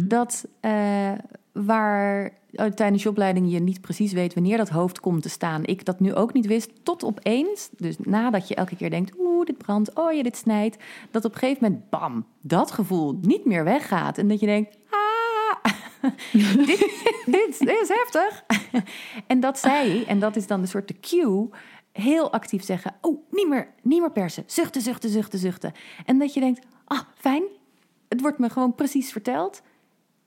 dat 0.08 0.48
eh, 0.60 1.12
waar 1.52 2.24
eh, 2.26 2.32
tijdens 2.52 3.04
je 3.04 3.10
opleiding 3.10 3.52
je 3.52 3.60
niet 3.60 3.82
precies 3.82 4.14
weet 4.14 4.34
wanneer 4.34 4.58
dat 4.58 4.70
hoofd 4.70 5.00
komt 5.00 5.22
te 5.22 5.30
staan, 5.30 5.66
ik 5.66 5.86
dat 5.86 6.00
nu 6.00 6.14
ook 6.14 6.34
niet 6.34 6.46
wist, 6.46 6.72
tot 6.84 7.04
opeens, 7.04 7.70
dus 7.78 7.96
nadat 8.00 8.48
je 8.48 8.56
elke 8.56 8.76
keer 8.76 8.90
denkt, 8.90 9.20
oeh, 9.20 9.46
dit 9.46 9.58
brandt, 9.58 9.96
oh 9.96 10.14
ja, 10.14 10.24
dit 10.24 10.38
snijdt, 10.38 10.78
dat 11.12 11.26
op 11.26 11.34
een 11.34 11.40
gegeven 11.40 11.64
moment, 11.64 11.90
bam, 11.90 12.26
dat 12.42 12.72
gevoel 12.72 13.18
niet 13.22 13.46
meer 13.46 13.64
weggaat. 13.64 14.18
En 14.18 14.28
dat 14.28 14.40
je 14.40 14.46
denkt, 14.46 14.78
ah, 14.90 15.72
dit, 16.32 16.66
dit, 17.26 17.60
dit 17.60 17.82
is 17.82 17.88
heftig. 17.88 18.44
en 19.28 19.40
dat 19.40 19.60
zij, 19.60 20.06
en 20.08 20.20
dat 20.20 20.36
is 20.36 20.48
dan 20.48 20.62
de 20.62 20.68
soort 20.68 20.88
de 20.88 21.00
cue, 21.00 21.50
heel 21.92 22.32
actief 22.32 22.64
zeggen, 22.64 22.96
oh, 23.02 23.20
niet 23.30 23.48
meer, 23.48 23.68
niet 23.82 24.00
meer 24.00 24.12
persen, 24.12 24.44
zuchten, 24.46 24.82
zuchten, 24.82 25.10
zuchten, 25.10 25.40
zuchten. 25.40 25.72
En 26.06 26.20
dat 26.20 26.34
je 26.34 26.40
denkt, 26.40 26.66
ah, 26.86 27.00
fijn, 27.16 27.44
het 28.08 28.22
wordt 28.22 28.40
me 28.40 28.50
gewoon 28.50 28.76
precies 28.76 29.12
verteld. 29.12 29.62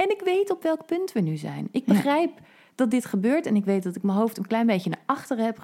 En 0.05 0.11
ik 0.11 0.21
weet 0.25 0.51
op 0.51 0.63
welk 0.63 0.87
punt 0.87 1.13
we 1.13 1.21
nu 1.21 1.37
zijn. 1.37 1.69
Ik 1.71 1.83
Ja. 1.87 1.93
begrijp 1.93 2.31
dat 2.75 2.91
dit 2.91 3.05
gebeurt 3.05 3.47
en 3.47 3.57
ik 3.57 3.65
weet 3.65 3.83
dat 3.83 3.97
ik 3.97 4.03
mijn 4.03 4.19
hoofd 4.19 4.39
een 4.39 4.47
klein 4.47 4.67
beetje 4.67 4.91
naar 4.91 5.03
achteren 5.07 5.45
heb 5.45 5.59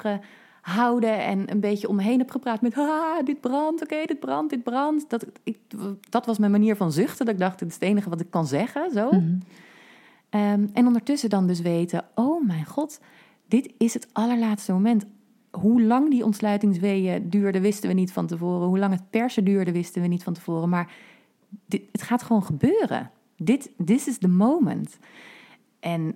gehouden 0.62 1.18
en 1.24 1.50
een 1.50 1.60
beetje 1.60 1.88
omheen 1.88 2.18
heb 2.18 2.30
gepraat 2.30 2.60
met, 2.60 2.76
ah, 2.78 3.24
dit 3.24 3.40
brandt, 3.40 3.82
oké, 3.82 4.02
dit 4.06 4.20
brandt, 4.20 4.50
dit 4.50 4.62
brandt. 4.62 5.10
Dat, 5.10 5.26
ik, 5.42 5.58
dat 6.08 6.26
was 6.26 6.38
mijn 6.38 6.50
manier 6.52 6.76
van 6.76 6.92
zuchten. 6.92 7.24
Dat 7.24 7.34
ik 7.34 7.40
dacht, 7.40 7.58
dit 7.58 7.68
is 7.68 7.74
het 7.74 7.82
enige 7.82 8.08
wat 8.10 8.20
ik 8.20 8.30
kan 8.30 8.46
zeggen, 8.46 8.90
zo. 8.90 9.08
Ehm, 10.30 10.66
en 10.72 10.86
ondertussen 10.86 11.30
dan 11.30 11.46
dus 11.46 11.60
weten, 11.60 12.04
oh 12.14 12.46
mijn 12.46 12.64
god, 12.64 13.00
dit 13.48 13.72
is 13.78 13.94
het 13.94 14.08
allerlaatste 14.12 14.72
moment. 14.72 15.04
Hoe 15.50 15.82
lang 15.82 16.10
die 16.10 16.24
ontsluitingsweeën 16.24 17.30
duurden, 17.30 17.62
wisten 17.62 17.88
we 17.88 17.94
niet 17.94 18.12
van 18.12 18.26
tevoren. 18.26 18.66
Hoe 18.68 18.78
lang 18.78 18.92
het 18.92 19.10
persen 19.10 19.44
duurde, 19.44 19.72
wisten 19.72 20.02
we 20.02 20.08
niet 20.08 20.22
van 20.22 20.32
tevoren. 20.32 20.68
Maar 20.68 20.92
dit, 21.66 21.82
het 21.92 22.02
gaat 22.02 22.22
gewoon 22.22 22.42
gebeuren. 22.44 23.10
Dit 23.42 23.70
this 23.84 24.06
is 24.06 24.18
the 24.18 24.28
moment. 24.28 24.98
En 25.80 26.14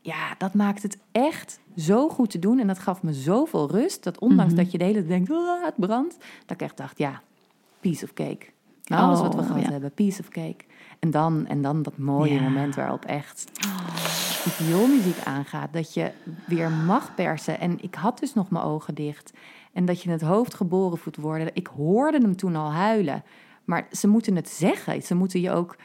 ja, 0.00 0.34
dat 0.38 0.54
maakt 0.54 0.82
het 0.82 0.98
echt 1.12 1.60
zo 1.76 2.08
goed 2.08 2.30
te 2.30 2.38
doen. 2.38 2.58
En 2.58 2.66
dat 2.66 2.78
gaf 2.78 3.02
me 3.02 3.12
zoveel 3.12 3.70
rust. 3.70 4.02
Dat 4.04 4.18
ondanks 4.18 4.54
dat 4.54 4.72
je 4.72 4.78
de 4.78 4.84
hele 4.84 4.96
tijd 5.06 5.08
denkt, 5.08 5.30
"Ah, 5.30 5.64
het 5.64 5.74
brandt. 5.76 6.16
Dat 6.46 6.50
ik 6.50 6.62
echt 6.62 6.76
dacht, 6.76 6.98
ja, 6.98 7.22
piece 7.80 8.04
of 8.04 8.12
cake. 8.12 8.46
Nou, 8.84 9.02
alles 9.02 9.20
wat 9.20 9.34
we 9.34 9.40
Oh, 9.40 9.46
gehad 9.46 9.62
ja. 9.62 9.70
hebben, 9.70 9.92
piece 9.92 10.20
of 10.20 10.28
cake. 10.28 10.64
En 10.98 11.10
dan, 11.10 11.46
en 11.46 11.62
dan 11.62 11.82
dat 11.82 11.98
mooie 11.98 12.34
Ja. 12.34 12.40
moment 12.42 12.74
waarop 12.74 13.04
echt 13.04 13.50
die 14.44 14.52
vioolmuziek 14.52 15.18
aangaat. 15.24 15.72
Dat 15.72 15.94
je 15.94 16.10
weer 16.46 16.70
mag 16.70 17.14
persen. 17.14 17.60
En 17.60 17.82
ik 17.82 17.94
had 17.94 18.18
dus 18.18 18.34
nog 18.34 18.50
mijn 18.50 18.64
ogen 18.64 18.94
dicht. 18.94 19.32
En 19.72 19.84
dat 19.84 20.02
je 20.02 20.10
het 20.10 20.20
hoofd 20.20 20.54
geboren 20.54 20.98
voelt 20.98 21.16
worden. 21.16 21.50
Ik 21.52 21.66
hoorde 21.66 22.18
hem 22.18 22.36
toen 22.36 22.56
al 22.56 22.72
huilen. 22.72 23.22
Maar 23.64 23.86
ze 23.92 24.08
moeten 24.08 24.36
het 24.36 24.48
zeggen. 24.48 25.02
Ze 25.02 25.14
moeten 25.14 25.40
je 25.40 25.50
ook 25.50 25.76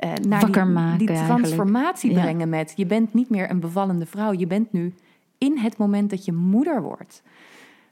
uh, 0.00 0.12
naar 0.28 0.52
die, 0.52 0.64
maken, 0.64 0.98
die, 0.98 1.06
transformatie 1.06 2.12
brengen 2.12 2.48
met... 2.48 2.72
je 2.76 2.86
bent 2.86 3.14
niet 3.14 3.30
meer 3.30 3.50
een 3.50 3.60
bevallende 3.60 4.06
vrouw. 4.06 4.32
Je 4.32 4.46
bent 4.46 4.72
nu 4.72 4.94
in 5.38 5.58
het 5.58 5.76
moment 5.76 6.10
dat 6.10 6.24
je 6.24 6.32
moeder 6.32 6.82
wordt. 6.82 7.22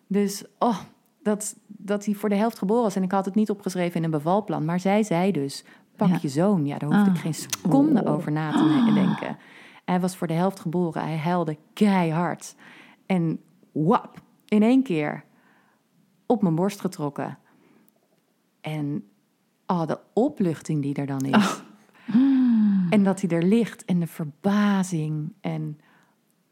Dus, 0.07 0.45
oh, 0.59 0.79
dat, 1.23 1.57
dat 1.67 2.05
hij 2.05 2.15
voor 2.15 2.29
de 2.29 2.35
helft 2.35 2.59
geboren 2.59 2.83
was. 2.83 2.97
En 2.97 3.03
ik 3.03 3.13
had 3.13 3.25
het 3.25 3.35
niet 3.35 3.51
opgeschreven 3.51 3.97
in 3.97 4.05
een 4.05 4.11
bevalplan. 4.11 4.65
Maar 4.65 4.81
zij 4.81 5.03
zei 5.03 5.33
dus, 5.33 5.65
pak 5.97 6.17
je 6.17 6.29
zoon. 6.29 6.67
Ja, 6.67 6.79
daar 6.79 6.89
hoefde 6.89 7.11
ik 7.11 7.17
ah. 7.17 7.23
geen 7.23 7.35
seconde 7.35 8.05
oh. 8.05 8.13
over 8.13 8.33
na 8.33 8.53
te 8.53 8.91
denken. 8.95 9.37
Hij 9.85 10.01
was 10.01 10.17
voor 10.17 10.27
de 10.27 10.33
helft 10.33 10.61
geboren. 10.61 11.03
Hij 11.03 11.17
huilde 11.17 11.57
keihard. 11.73 12.55
En 13.07 13.41
wap, 13.73 14.21
in 14.47 14.63
één 14.63 14.83
keer 14.83 15.25
op 16.27 16.43
mijn 16.43 16.55
borst 16.55 16.81
getrokken. 16.81 17.39
En 18.61 19.05
oh, 19.67 19.87
de 19.87 19.99
opluchting 20.13 20.83
die 20.83 20.95
er 20.95 21.07
dan 21.07 21.21
is. 21.21 21.35
Oh. 21.35 21.62
En 22.93 23.05
dat 23.05 23.21
hij 23.21 23.31
er 23.31 23.43
ligt 23.43 23.85
en 23.85 24.01
de 24.01 24.07
verbazing. 24.07 25.33
En 25.41 25.79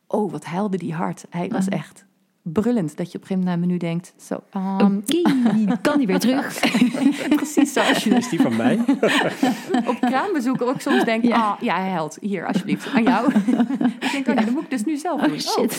oh, 0.06 0.30
wat 0.30 0.44
huilde 0.44 0.76
die 0.76 0.94
hard. 0.94 1.26
Hij 1.30 1.48
was 1.48 1.68
ah. 1.68 1.78
echt 1.78 2.06
brullend. 2.42 2.96
Dat 2.96 3.12
je 3.12 3.18
op 3.18 3.22
een 3.22 3.28
gegeven 3.28 3.38
moment 3.38 3.56
naar 3.56 3.58
menu 3.58 3.76
denkt: 3.76 4.14
zo, 4.16 4.42
um, 4.54 5.04
kan 5.80 5.98
die 5.98 6.06
weer 6.06 6.18
terug? 6.18 6.60
Precies 7.36 7.72
zoals 7.72 8.04
je. 8.04 8.14
Is 8.14 8.28
die 8.28 8.40
van 8.40 8.56
mij? 8.56 8.78
op 9.90 9.96
kraambezoek 10.00 10.62
ook 10.62 10.80
soms 10.80 11.04
denkt: 11.04 11.26
ja. 11.26 11.50
ah, 11.50 11.60
ja, 11.60 11.76
hij 11.76 11.90
helpt. 11.90 12.18
Hier, 12.20 12.46
alsjeblieft, 12.46 12.92
aan 12.92 13.02
jou. 13.02 13.34
ik 14.00 14.10
denk: 14.12 14.28
oh, 14.28 14.34
ja, 14.34 14.40
dat 14.44 14.50
moet 14.50 14.62
ik 14.62 14.70
dus 14.70 14.84
nu 14.84 14.96
zelf 14.96 15.20
doen. 15.20 15.32
Oh, 15.32 15.38
shit. 15.38 15.72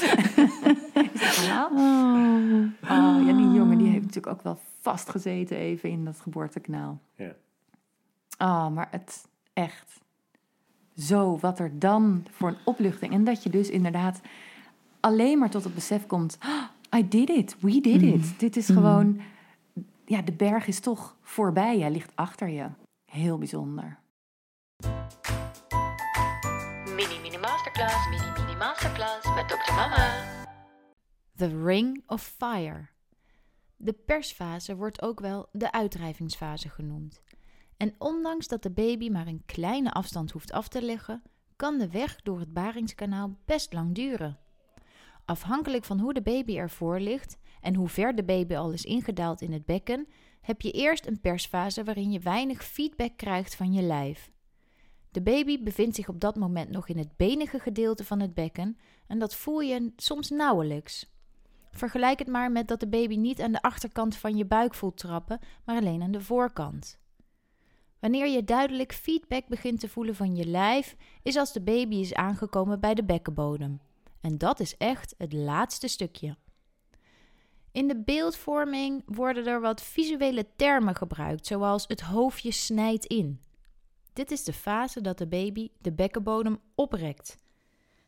Is 1.14 1.20
dat 1.20 1.38
normaal? 1.38 1.70
Oh. 1.70 3.20
oh. 3.20 3.28
ja, 3.28 3.34
die 3.34 3.52
jongen 3.52 3.78
die 3.78 3.88
heeft 3.88 4.06
natuurlijk 4.06 4.34
ook 4.34 4.42
wel 4.42 4.60
vastgezeten 4.82 5.58
even 5.58 5.90
in 5.90 6.06
dat 6.06 6.20
geboortekanaal. 6.20 7.00
Ja. 7.16 7.34
Oh, 8.38 8.68
maar 8.68 8.88
het 8.92 9.30
echt 9.54 10.01
zo 10.98 11.38
wat 11.38 11.60
er 11.60 11.80
dan 11.80 12.26
voor 12.32 12.48
een 12.48 12.58
opluchting. 12.66 13.14
En 13.14 13.24
dat 13.24 13.44
je 13.44 13.50
dus 13.50 13.70
inderdaad 13.70 14.22
alleen 15.00 15.40
maar 15.40 15.50
tot 15.50 15.64
het 15.64 15.76
besef 15.76 16.06
komt: 16.06 16.38
oh, 16.46 17.00
I 17.00 17.08
did 17.08 17.30
it, 17.30 17.56
we 17.60 17.82
did 17.82 18.02
it. 18.02 18.16
Mm. 18.16 18.34
Dit 18.38 18.56
is 18.56 18.66
gewoon, 18.66 19.22
ja, 20.06 20.22
de 20.22 20.34
berg 20.34 20.68
is 20.68 20.80
toch 20.80 21.16
voorbij. 21.22 21.80
Hij 21.80 21.92
ligt 21.92 22.12
achter 22.16 22.50
je. 22.50 22.68
Heel 23.06 23.38
bijzonder. 23.38 24.00
Mini 26.96 27.20
mini 27.22 27.38
masterclass, 27.38 28.10
mini 28.10 28.32
mini 28.38 28.58
masterclass 28.58 29.36
met 29.36 29.48
Dr. 29.48 29.74
Mama. 29.74 30.24
The 31.36 31.64
Ring 31.64 32.04
of 32.08 32.34
Fire. 32.38 32.88
De 33.78 33.94
persfase 33.94 34.76
wordt 34.76 35.02
ook 35.02 35.20
wel 35.20 35.50
de 35.52 35.72
uitdrijvingsfase 35.72 36.70
genoemd. 36.70 37.22
En 37.82 37.96
ondanks 37.98 38.48
dat 38.48 38.64
de 38.64 38.72
baby 38.72 39.10
maar 39.10 39.28
een 39.28 39.44
kleine 39.46 39.92
afstand 39.92 40.32
hoeft 40.32 40.52
af 40.52 40.68
te 40.68 40.82
leggen, 40.82 41.22
kan 41.56 41.78
de 41.78 41.90
weg 41.90 42.22
door 42.22 42.40
het 42.40 42.54
baringskanaal 42.54 43.38
best 43.46 43.74
lang 43.74 43.96
duren. 43.96 44.38
Afhankelijk 45.26 45.86
van 45.86 46.00
hoe 46.00 46.14
de 46.14 46.22
baby 46.22 46.58
ervoor 46.58 47.00
ligt 47.00 47.38
en 47.62 47.76
hoe 47.76 47.88
ver 47.88 48.16
de 48.16 48.24
baby 48.24 48.56
al 48.56 48.72
is 48.72 48.84
ingedaald 48.84 49.42
in 49.42 49.52
het 49.52 49.66
bekken, 49.66 50.08
heb 50.42 50.62
je 50.62 50.72
eerst 50.72 51.06
een 51.06 51.20
persfase 51.20 51.84
waarin 51.84 52.12
je 52.12 52.20
weinig 52.20 52.64
feedback 52.64 53.18
krijgt 53.18 53.56
van 53.56 53.74
je 53.74 53.82
lijf. 53.82 54.32
De 55.12 55.22
baby 55.22 55.64
bevindt 55.64 55.96
zich 55.96 56.10
op 56.10 56.20
dat 56.20 56.36
moment 56.36 56.70
nog 56.70 56.88
in 56.88 56.98
het 56.98 57.18
benige 57.18 57.60
gedeelte 57.60 58.04
van 58.04 58.20
het 58.20 58.34
bekken 58.34 58.78
en 59.08 59.20
dat 59.20 59.36
voel 59.36 59.60
je 59.60 59.94
soms 59.96 60.30
nauwelijks. 60.30 61.12
Vergelijk 61.72 62.20
het 62.20 62.28
maar 62.28 62.52
met 62.52 62.68
dat 62.68 62.80
de 62.80 62.88
baby 62.88 63.16
niet 63.16 63.42
aan 63.42 63.52
de 63.52 63.62
achterkant 63.62 64.16
van 64.16 64.38
je 64.38 64.46
buik 64.46 64.74
voelt 64.74 64.98
trappen, 64.98 65.40
maar 65.66 65.78
alleen 65.78 66.02
aan 66.02 66.12
de 66.12 66.22
voorkant. 66.22 67.01
Wanneer 68.02 68.28
je 68.28 68.44
duidelijk 68.44 68.94
feedback 68.94 69.48
begint 69.48 69.80
te 69.80 69.90
voelen 69.90 70.16
van 70.16 70.36
je 70.36 70.46
lijf, 70.46 70.96
is 71.24 71.36
als 71.36 71.54
de 71.54 71.62
baby 71.62 71.96
is 71.96 72.14
aangekomen 72.14 72.80
bij 72.80 72.94
de 72.94 73.04
bekkenbodem. 73.04 73.82
En 74.22 74.38
dat 74.38 74.60
is 74.60 74.78
echt 74.78 75.16
het 75.18 75.34
laatste 75.34 75.88
stukje. 75.88 76.38
In 77.72 77.88
de 77.88 78.02
beeldvorming 78.04 79.04
worden 79.06 79.46
er 79.46 79.62
wat 79.62 79.82
visuele 79.82 80.46
termen 80.56 80.96
gebruikt, 80.96 81.48
zoals 81.48 81.86
het 81.88 82.02
hoofdje 82.02 82.52
snijdt 82.52 83.06
in. 83.06 83.42
Dit 84.14 84.32
is 84.32 84.44
de 84.44 84.54
fase 84.54 85.02
dat 85.02 85.18
de 85.18 85.28
baby 85.28 85.70
de 85.80 85.92
bekkenbodem 85.92 86.60
oprekt. 86.76 87.38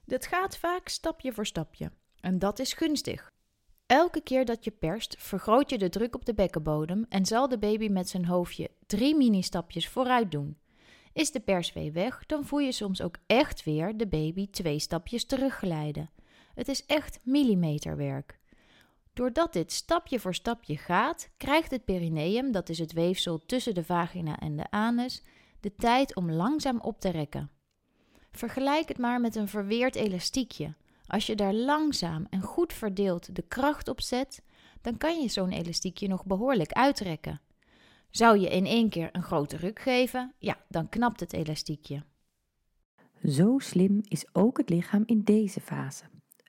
Dat 0.06 0.25
gaat 0.25 0.58
vaak 0.58 0.88
stapje 0.88 1.34
voor 1.34 1.45
stapje 1.45 1.91
en 2.19 2.39
dat 2.39 2.60
is 2.60 2.73
gunstig. 2.73 3.33
Elke 3.86 4.22
keer 4.22 4.46
dat 4.46 4.63
je 4.63 4.72
perst, 4.72 5.15
vergroot 5.19 5.69
je 5.69 5.78
de 5.78 5.89
druk 5.89 6.15
op 6.15 6.26
de 6.26 6.34
bekkenbodem 6.34 7.06
en 7.10 7.26
zal 7.26 7.50
de 7.50 7.58
baby 7.58 7.88
met 7.88 8.10
zijn 8.10 8.26
hoofdje 8.26 8.69
drie 8.86 9.15
mini-stapjes 9.15 9.88
vooruit 9.88 10.32
doen. 10.32 10.58
Is 11.13 11.32
de 11.32 11.39
perswee 11.39 11.91
weg, 11.91 12.26
dan 12.26 12.46
voel 12.46 12.60
je 12.60 12.72
soms 12.72 13.02
ook 13.02 13.15
echt 13.28 13.63
weer 13.63 13.98
de 13.98 14.08
baby 14.08 14.50
twee 14.50 14.80
stapjes 14.80 15.26
terugglijden. 15.26 16.10
Het 16.54 16.67
is 16.67 16.86
echt 16.86 17.19
millimeterwerk. 17.24 18.39
Doordat 19.13 19.54
dit 19.54 19.72
stapje 19.72 20.19
voor 20.19 20.36
stapje 20.36 20.78
gaat, 20.78 21.30
krijgt 21.38 21.72
het 21.72 21.86
perineum, 21.86 22.52
dat 22.52 22.69
is 22.69 22.80
het 22.80 22.93
weefsel 22.93 23.38
tussen 23.38 23.74
de 23.74 23.84
vagina 23.84 24.39
en 24.39 24.56
de 24.56 24.72
anus, 24.72 25.24
de 25.60 25.76
tijd 25.76 26.15
om 26.15 26.32
langzaam 26.32 26.80
op 26.80 27.00
te 27.00 27.10
rekken. 27.10 27.52
Vergelijk 28.32 28.88
het 28.88 28.98
maar 28.98 29.22
met 29.22 29.36
een 29.36 29.48
verweerd 29.48 29.96
elastiekje. 29.96 30.74
Als 31.08 31.26
je 31.26 31.36
daar 31.36 31.54
langzaam 31.54 32.28
en 32.30 32.42
goed 32.42 32.74
verdeeld 32.74 33.36
de 33.36 33.42
kracht 33.42 33.88
op 33.88 34.02
zet, 34.02 34.44
dan 34.82 34.98
kan 34.98 35.22
je 35.22 35.28
zo'n 35.28 35.52
elastiekje 35.52 36.08
nog 36.08 36.26
behoorlijk 36.26 36.72
uitrekken. 36.72 37.42
Zou 38.10 38.39
je 38.39 38.50
in 38.50 38.66
één 38.66 38.89
keer 38.89 39.10
een 39.12 39.24
grote 39.24 39.58
ruk 39.58 39.80
geven, 39.80 40.34
ja, 40.39 40.58
dan 40.68 40.89
knapt 40.89 41.20
het 41.20 41.34
elastiekje. 41.34 42.04
Zo 43.26 43.60
slim 43.60 44.02
is 44.08 44.26
ook 44.34 44.58
het 44.58 44.70
lichaam 44.70 45.04
in 45.06 45.24
deze 45.24 45.60
fase. 45.62 46.04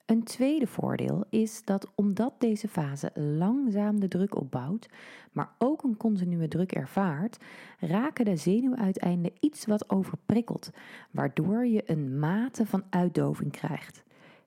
Een 0.07 0.25
tweede 0.25 0.67
voordeel 0.67 1.25
is 1.31 1.65
dat 1.65 1.93
omdat 1.95 2.35
deze 2.39 2.69
fase 2.69 3.11
langzaam 3.15 4.01
de 4.01 4.09
druk 4.09 4.37
opbouwt, 4.37 4.89
maar 5.33 5.55
ook 5.59 5.83
een 5.83 5.97
continue 5.97 6.49
druk 6.49 6.73
ervaart, 6.73 7.39
raken 7.79 8.25
de 8.25 8.37
zenuwuiteinden 8.37 9.33
iets 9.41 9.67
wat 9.67 9.91
overprikkeld, 9.91 10.71
waardoor 11.11 11.67
je 11.67 11.91
een 11.91 12.19
mate 12.19 12.67
van 12.67 12.85
uitdoving 12.91 13.53
krijgt. 13.53 14.03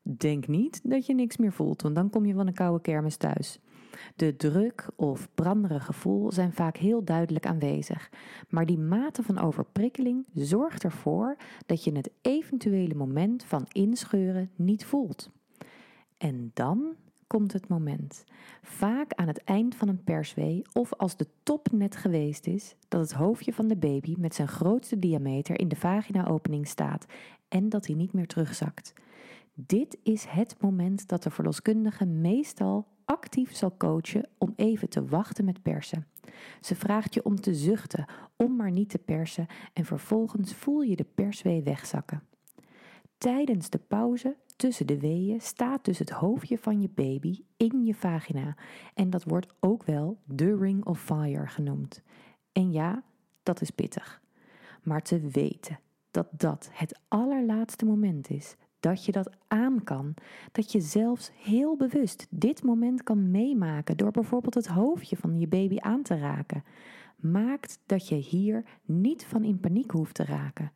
Denk 0.09 0.47
niet 0.47 0.79
dat 0.83 1.05
je 1.05 1.13
niks 1.13 1.37
meer 1.37 1.51
voelt, 1.51 1.81
want 1.81 1.95
dan 1.95 2.09
kom 2.09 2.25
je 2.25 2.33
van 2.33 2.47
een 2.47 2.53
koude 2.53 2.81
kermis 2.81 3.15
thuis. 3.15 3.59
De 4.15 4.35
druk 4.35 4.89
of 4.95 5.29
branderig 5.35 5.85
gevoel 5.85 6.31
zijn 6.31 6.53
vaak 6.53 6.77
heel 6.77 7.03
duidelijk 7.03 7.45
aanwezig, 7.45 8.11
maar 8.49 8.65
die 8.65 8.77
mate 8.77 9.23
van 9.23 9.39
overprikkeling 9.39 10.25
zorgt 10.33 10.83
ervoor 10.83 11.35
dat 11.65 11.83
je 11.83 11.91
het 11.91 12.09
eventuele 12.21 12.95
moment 12.95 13.43
van 13.43 13.65
inscheuren 13.71 14.51
niet 14.55 14.85
voelt. 14.85 15.29
En 16.17 16.51
dan 16.53 16.95
komt 17.27 17.53
het 17.53 17.67
moment, 17.67 18.23
vaak 18.61 19.13
aan 19.13 19.27
het 19.27 19.43
eind 19.43 19.75
van 19.75 19.87
een 19.87 20.03
perswee 20.03 20.61
of 20.73 20.93
als 20.93 21.17
de 21.17 21.27
top 21.43 21.71
net 21.71 21.95
geweest 21.95 22.47
is, 22.47 22.75
dat 22.87 23.01
het 23.01 23.11
hoofdje 23.11 23.53
van 23.53 23.67
de 23.67 23.77
baby 23.77 24.15
met 24.17 24.35
zijn 24.35 24.47
grootste 24.47 24.99
diameter 24.99 25.59
in 25.59 25.67
de 25.67 25.75
vaginaopening 25.75 26.67
staat 26.67 27.05
en 27.47 27.69
dat 27.69 27.85
hij 27.85 27.95
niet 27.95 28.13
meer 28.13 28.27
terugzakt. 28.27 28.93
Dit 29.59 29.97
is 30.03 30.25
het 30.25 30.61
moment 30.61 31.07
dat 31.07 31.23
de 31.23 31.29
verloskundige 31.29 32.05
meestal 32.05 32.87
actief 33.05 33.55
zal 33.55 33.77
coachen 33.77 34.29
om 34.37 34.53
even 34.55 34.89
te 34.89 35.05
wachten 35.05 35.45
met 35.45 35.61
persen. 35.61 36.07
Ze 36.61 36.75
vraagt 36.75 37.13
je 37.13 37.23
om 37.23 37.41
te 37.41 37.55
zuchten, 37.55 38.05
om 38.35 38.55
maar 38.55 38.71
niet 38.71 38.89
te 38.89 38.97
persen 38.97 39.47
en 39.73 39.85
vervolgens 39.85 40.55
voel 40.55 40.81
je 40.81 40.95
de 40.95 41.05
perswee 41.15 41.63
wegzakken. 41.63 42.23
Tijdens 43.17 43.69
de 43.69 43.77
pauze 43.77 44.35
tussen 44.55 44.87
de 44.87 44.99
weeën 44.99 45.41
staat 45.41 45.85
dus 45.85 45.99
het 45.99 46.09
hoofdje 46.09 46.57
van 46.57 46.81
je 46.81 46.89
baby 46.89 47.43
in 47.55 47.85
je 47.85 47.95
vagina 47.95 48.55
en 48.93 49.09
dat 49.09 49.23
wordt 49.23 49.53
ook 49.59 49.83
wel 49.83 50.17
de 50.25 50.57
ring 50.57 50.85
of 50.85 51.01
fire 51.01 51.47
genoemd. 51.47 52.01
En 52.51 52.71
ja, 52.71 53.03
dat 53.43 53.61
is 53.61 53.69
pittig. 53.69 54.21
Maar 54.83 55.01
te 55.01 55.19
weten 55.19 55.79
dat 56.11 56.27
dat 56.31 56.69
het 56.73 56.99
allerlaatste 57.07 57.85
moment 57.85 58.29
is 58.29 58.55
dat 58.79 59.05
je 59.05 59.11
dat 59.11 59.29
aan 59.47 59.83
kan. 59.83 60.13
Dat 60.51 60.71
je 60.71 60.81
zelfs 60.81 61.31
heel 61.33 61.75
bewust 61.75 62.27
dit 62.29 62.63
moment 62.63 63.03
kan 63.03 63.31
meemaken 63.31 63.97
door 63.97 64.11
bijvoorbeeld 64.11 64.53
het 64.53 64.67
hoofdje 64.67 65.17
van 65.17 65.39
je 65.39 65.47
baby 65.47 65.77
aan 65.79 66.01
te 66.01 66.17
raken. 66.17 66.63
Maakt 67.15 67.79
dat 67.85 68.07
je 68.07 68.15
hier 68.15 68.65
niet 68.85 69.25
van 69.25 69.43
in 69.43 69.59
paniek 69.59 69.91
hoeft 69.91 70.15
te 70.15 70.25
raken. 70.25 70.71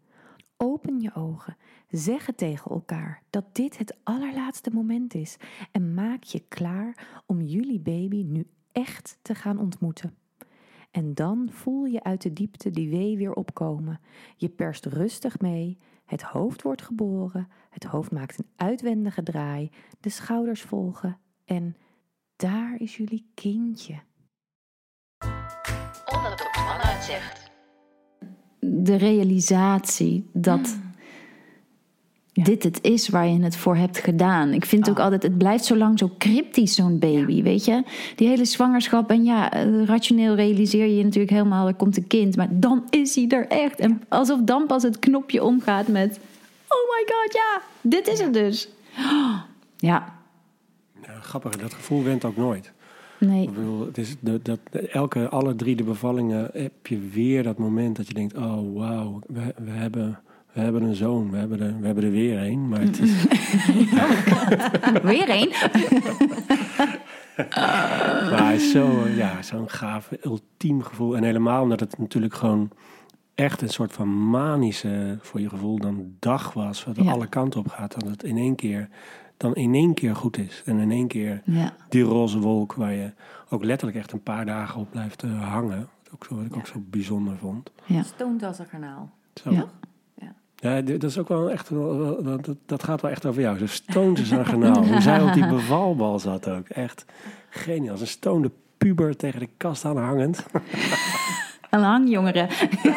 Open 0.57 0.99
je 0.99 1.15
ogen, 1.15 1.57
zeg 1.89 2.25
het 2.25 2.37
tegen 2.37 2.71
elkaar 2.71 3.23
dat 3.29 3.45
dit 3.55 3.77
het 3.77 3.97
allerlaatste 4.03 4.69
moment 4.69 5.13
is 5.13 5.37
en 5.71 5.93
maak 5.93 6.23
je 6.23 6.43
klaar 6.47 7.21
om 7.25 7.41
jullie 7.41 7.79
baby 7.79 8.23
nu 8.23 8.47
echt 8.71 9.19
te 9.21 9.35
gaan 9.35 9.59
ontmoeten. 9.59 10.15
En 10.91 11.13
dan 11.13 11.49
voel 11.51 11.85
je 11.85 12.03
uit 12.03 12.21
de 12.21 12.33
diepte 12.33 12.69
die 12.69 12.89
wee 12.89 13.17
weer 13.17 13.33
opkomen. 13.33 13.99
Je 14.35 14.49
perst 14.49 14.85
rustig 14.85 15.39
mee, 15.39 15.77
het 16.11 16.21
hoofd 16.21 16.61
wordt 16.61 16.81
geboren, 16.81 17.47
het 17.69 17.83
hoofd 17.83 18.11
maakt 18.11 18.39
een 18.39 18.49
uitwendige 18.55 19.23
draai, 19.23 19.71
de 19.99 20.09
schouders 20.09 20.61
volgen 20.61 21.17
en 21.45 21.75
daar 22.35 22.75
is 22.77 22.97
jullie 22.97 23.31
kindje. 23.33 23.99
Mama 26.11 26.29
het 26.79 27.03
zegt. 27.03 27.51
De 28.59 28.95
realisatie 28.95 30.29
dat 30.33 30.79
dit 32.43 32.63
het 32.63 32.79
is 32.81 33.09
waar 33.09 33.27
je 33.27 33.43
het 33.43 33.55
voor 33.55 33.75
hebt 33.75 33.97
gedaan. 33.97 34.53
Ik 34.53 34.65
vind 34.65 34.89
ook 34.89 34.97
oh. 34.97 35.03
altijd, 35.03 35.23
het 35.23 35.37
blijft 35.37 35.65
zo 35.65 35.75
lang 35.75 35.99
zo 35.99 36.11
cryptisch, 36.17 36.75
zo'n 36.75 36.99
baby, 36.99 37.43
weet 37.43 37.65
je? 37.65 37.83
Die 38.15 38.27
hele 38.27 38.45
zwangerschap. 38.45 39.09
En 39.09 39.23
ja, 39.23 39.51
eh, 39.51 39.83
rationeel 39.83 40.35
realiseer 40.35 40.85
je 40.85 40.97
je 40.97 41.03
natuurlijk 41.03 41.31
helemaal, 41.31 41.67
er 41.67 41.73
komt 41.73 41.97
een 41.97 42.07
kind. 42.07 42.35
Maar 42.35 42.47
dan 42.51 42.83
is 42.89 43.15
hij 43.15 43.27
er 43.27 43.47
echt. 43.47 43.79
En 43.79 44.01
alsof 44.09 44.39
dan 44.41 44.65
pas 44.67 44.83
het 44.83 44.99
knopje 44.99 45.43
omgaat 45.43 45.87
met... 45.87 46.19
Oh 46.67 46.89
my 46.89 47.13
god, 47.13 47.33
ja, 47.33 47.61
dit 47.81 48.07
is 48.07 48.19
het 48.19 48.33
dus. 48.33 48.69
ja. 49.77 50.13
ja. 51.01 51.19
Grappig, 51.21 51.57
dat 51.57 51.73
gevoel 51.73 52.03
went 52.03 52.25
ook 52.25 52.37
nooit. 52.37 52.71
Nee. 53.17 53.43
Ik 53.43 53.53
bedoel, 53.53 53.85
het 53.85 53.97
is 53.97 54.15
de, 54.19 54.39
dat, 54.41 54.59
elke, 54.91 55.29
alle 55.29 55.55
drie 55.55 55.75
de 55.75 55.83
bevallingen 55.83 56.49
heb 56.53 56.87
je 56.87 56.99
weer 56.99 57.43
dat 57.43 57.57
moment 57.57 57.95
dat 57.95 58.07
je 58.07 58.13
denkt... 58.13 58.37
Oh, 58.37 58.77
wauw, 58.77 59.19
we, 59.27 59.53
we 59.57 59.71
hebben 59.71 60.19
we 60.53 60.61
hebben 60.61 60.81
een 60.81 60.95
zoon, 60.95 61.31
we 61.31 61.37
hebben 61.37 61.61
er, 61.61 61.79
we 61.79 61.85
hebben 61.85 62.03
er 62.03 62.11
weer 62.11 62.37
een. 62.37 62.67
Maar 62.67 62.81
het 62.81 62.99
is... 62.99 63.23
weer 65.11 65.29
een? 65.29 65.53
maar 68.31 68.53
is 68.53 68.71
zo, 68.71 69.07
ja, 69.07 69.41
zo'n 69.41 69.69
gaaf, 69.69 70.09
ultiem 70.21 70.81
gevoel. 70.81 71.15
En 71.15 71.23
helemaal 71.23 71.61
omdat 71.61 71.79
het 71.79 71.97
natuurlijk 71.97 72.33
gewoon 72.33 72.71
echt 73.35 73.61
een 73.61 73.69
soort 73.69 73.93
van 73.93 74.29
manische, 74.29 75.17
voor 75.21 75.39
je 75.39 75.49
gevoel, 75.49 75.79
dan 75.79 76.15
dag 76.19 76.53
was. 76.53 76.83
Wat 76.83 76.97
alle 76.97 77.27
kanten 77.27 77.59
op 77.59 77.67
gaat. 77.67 77.99
Dat 77.99 78.09
het 78.09 78.23
in 78.23 78.37
één 78.37 78.55
keer, 78.55 78.89
dan 79.37 79.55
in 79.55 79.73
één 79.73 79.93
keer 79.93 80.15
goed 80.15 80.37
is. 80.37 80.61
En 80.65 80.79
in 80.79 80.91
één 80.91 81.07
keer 81.07 81.41
ja. 81.45 81.73
die 81.89 82.03
roze 82.03 82.39
wolk 82.39 82.73
waar 82.73 82.93
je 82.93 83.13
ook 83.49 83.63
letterlijk 83.63 83.99
echt 83.99 84.11
een 84.11 84.23
paar 84.23 84.45
dagen 84.45 84.79
op 84.79 84.91
blijft 84.91 85.23
uh, 85.23 85.51
hangen. 85.51 85.87
Ook 86.13 86.25
zo, 86.25 86.35
wat 86.35 86.45
ik 86.45 86.55
ook 86.55 86.67
zo 86.67 86.83
bijzonder 86.89 87.37
vond. 87.37 87.71
Ja. 87.85 88.03
Stoont 88.03 88.43
als 88.43 88.59
een 88.59 88.65
garnaal. 88.65 89.09
Zo. 89.33 89.51
Ja. 89.51 89.65
Ja, 90.61 90.81
dat 90.81 91.03
is 91.03 91.17
ook 91.17 91.27
wel 91.27 91.51
echt, 91.51 91.69
dat, 92.23 92.55
dat 92.65 92.83
gaat 92.83 93.01
wel 93.01 93.11
echt 93.11 93.25
over 93.25 93.41
jou. 93.41 93.57
Zo 93.57 93.67
stoont 93.67 94.19
is 94.19 94.31
een 94.31 94.45
genaal. 94.45 94.85
Hoe 94.85 95.01
zij 95.01 95.21
op 95.21 95.33
die 95.33 95.47
bevalbal 95.57 96.19
zat 96.19 96.49
ook. 96.49 96.69
Echt 96.69 97.05
geniaal. 97.49 97.91
Als 97.91 98.01
een 98.01 98.07
stoonde 98.07 98.51
puber 98.77 99.15
tegen 99.15 99.39
de 99.39 99.49
kast 99.57 99.85
aan 99.85 99.97
hangend. 99.97 100.45
Een 101.69 101.83
hangjongere. 101.83 102.47
Ja. 102.83 102.95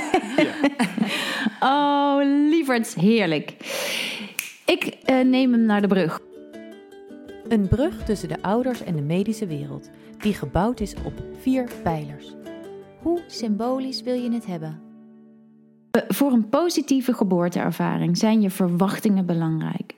Oh, 1.60 2.48
lieverd, 2.50 2.94
heerlijk. 2.94 3.50
Ik 4.66 4.96
uh, 5.10 5.24
neem 5.24 5.52
hem 5.52 5.64
naar 5.64 5.80
de 5.80 5.86
brug. 5.86 6.20
Een 7.48 7.68
brug 7.68 8.04
tussen 8.04 8.28
de 8.28 8.42
ouders 8.42 8.82
en 8.82 8.96
de 8.96 9.02
medische 9.02 9.46
wereld, 9.46 9.90
die 10.18 10.34
gebouwd 10.34 10.80
is 10.80 10.94
op 11.04 11.12
vier 11.40 11.68
pijlers. 11.82 12.34
Hoe 13.02 13.20
symbolisch 13.26 14.02
wil 14.02 14.14
je 14.14 14.32
het 14.32 14.46
hebben? 14.46 14.83
Voor 16.08 16.32
een 16.32 16.48
positieve 16.48 17.12
geboorteervaring 17.12 18.18
zijn 18.18 18.40
je 18.40 18.50
verwachtingen 18.50 19.26
belangrijk. 19.26 19.94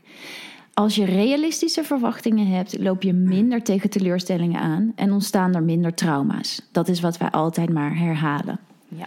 Als 0.74 0.94
je 0.94 1.04
realistische 1.04 1.84
verwachtingen 1.84 2.46
hebt, 2.46 2.78
loop 2.78 3.02
je 3.02 3.12
minder 3.12 3.62
tegen 3.62 3.90
teleurstellingen 3.90 4.60
aan 4.60 4.92
en 4.94 5.12
ontstaan 5.12 5.54
er 5.54 5.62
minder 5.62 5.94
trauma's. 5.94 6.62
Dat 6.72 6.88
is 6.88 7.00
wat 7.00 7.18
wij 7.18 7.30
altijd 7.30 7.72
maar 7.72 7.98
herhalen. 7.98 8.58
Ja. 8.88 9.06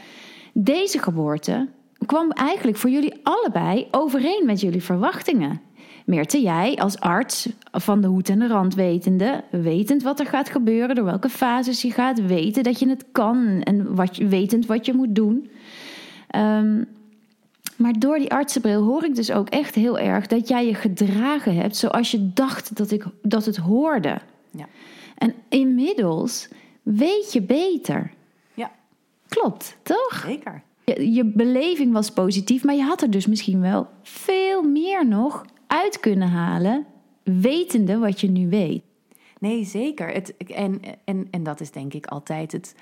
Deze 0.54 1.00
geboorte 1.00 1.68
kwam 2.06 2.32
eigenlijk 2.32 2.78
voor 2.78 2.90
jullie 2.90 3.20
allebei 3.24 3.88
overeen 3.92 4.44
met 4.46 4.62
jullie 4.62 4.84
verwachtingen. 4.84 5.62
Meerte, 6.06 6.42
jij 6.42 6.76
als 6.76 7.00
arts 7.00 7.50
van 7.72 8.02
de 8.02 8.08
hoed 8.08 8.30
en 8.30 8.40
de 8.40 8.48
rand 8.48 8.76
wetende, 8.76 9.44
wetend 9.52 10.04
wat 10.04 10.20
er 10.20 10.26
gaat 10.26 10.50
gebeuren, 10.50 10.96
door 10.96 11.06
welke 11.06 11.30
fases 11.30 11.82
je 11.82 11.92
gaat, 11.92 12.26
weten 12.26 12.64
dat 12.64 12.80
je 12.80 12.90
het 12.90 13.06
kan 13.12 13.62
en 13.62 13.96
wat, 13.96 14.18
wetend 14.18 14.66
wat 14.66 14.86
je 14.86 14.94
moet 14.94 15.16
doen. 15.16 15.50
Um, 16.36 16.88
maar 17.76 18.00
door 18.00 18.18
die 18.18 18.32
artsenbril 18.32 18.84
hoor 18.84 19.04
ik 19.04 19.16
dus 19.16 19.32
ook 19.32 19.50
echt 19.50 19.76
heel 19.76 20.00
erg 20.00 20.28
dat 20.28 20.48
jij 20.48 20.66
je 20.66 20.74
gedragen 20.74 21.56
hebt 21.56 21.76
zoals 21.76 22.12
je 22.12 22.34
dacht 22.34 22.76
dat, 22.76 22.92
ik, 22.92 23.06
dat 23.22 23.46
het 23.46 23.58
hoorde. 23.58 24.20
Ja. 24.52 24.68
En 25.18 25.34
inmiddels 25.50 26.48
weet 26.84 27.34
je 27.34 27.42
beter. 27.42 28.12
Ja. 28.54 28.72
Klopt, 29.28 29.78
toch? 29.82 30.24
Zeker. 30.26 30.64
Je, 30.84 31.14
je 31.14 31.26
beleving 31.26 31.94
was 31.94 32.12
positief, 32.12 32.64
maar 32.64 32.76
je 32.76 32.84
had 32.84 33.02
er 33.02 33.12
dus 33.12 33.28
misschien 33.28 33.62
wel 33.62 33.88
veel 34.02 34.62
meer 34.62 35.08
nog 35.08 35.46
uit 35.68 36.00
kunnen 36.00 36.30
halen, 36.30 36.86
wetende 37.24 37.98
wat 37.98 38.22
je 38.22 38.30
nu 38.30 38.50
weet. 38.50 38.84
Nee, 39.40 39.66
zeker. 39.66 40.08
Het, 40.08 40.38
en, 40.38 40.82
en, 41.04 41.28
en 41.32 41.44
dat 41.44 41.62
is 41.62 41.72
denk 41.72 41.94
ik 41.94 42.06
altijd 42.06 42.52
het 42.52 42.76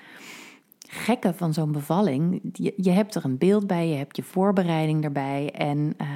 gekke 0.88 1.34
van 1.34 1.52
zo'n 1.52 1.72
bevalling. 1.72 2.40
Je, 2.52 2.74
je, 2.76 2.90
hebt 2.90 3.14
er 3.14 3.24
een 3.24 3.38
beeld 3.38 3.66
bij, 3.66 3.88
je 3.88 3.96
hebt 3.96 4.16
je 4.16 4.22
voorbereiding 4.22 5.04
erbij. 5.04 5.50
En 5.50 5.78
uh, 5.78 6.08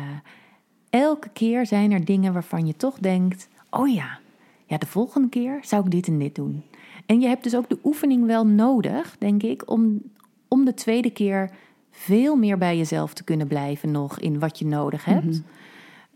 elke 0.90 1.28
keer 1.28 1.66
zijn 1.66 1.92
er 1.92 2.04
dingen 2.04 2.32
waarvan 2.32 2.66
je 2.66 2.76
toch 2.76 2.98
denkt: 2.98 3.48
oh 3.70 3.94
ja, 3.94 4.18
ja, 4.66 4.78
de 4.78 4.86
volgende 4.86 5.28
keer 5.28 5.58
zou 5.62 5.84
ik 5.84 5.90
dit 5.90 6.06
en 6.06 6.18
dit 6.18 6.34
doen. 6.34 6.62
En 7.06 7.20
je 7.20 7.26
hebt 7.26 7.42
dus 7.42 7.56
ook 7.56 7.68
de 7.68 7.78
oefening 7.84 8.26
wel 8.26 8.46
nodig, 8.46 9.16
denk 9.18 9.42
ik, 9.42 9.70
om, 9.70 10.02
om 10.48 10.64
de 10.64 10.74
tweede 10.74 11.10
keer 11.10 11.50
veel 11.90 12.36
meer 12.36 12.58
bij 12.58 12.76
jezelf 12.76 13.14
te 13.14 13.24
kunnen 13.24 13.46
blijven 13.46 13.90
nog 13.90 14.18
in 14.18 14.38
wat 14.38 14.58
je 14.58 14.66
nodig 14.66 15.04
hebt. 15.04 15.24
Mhm. 15.24 15.40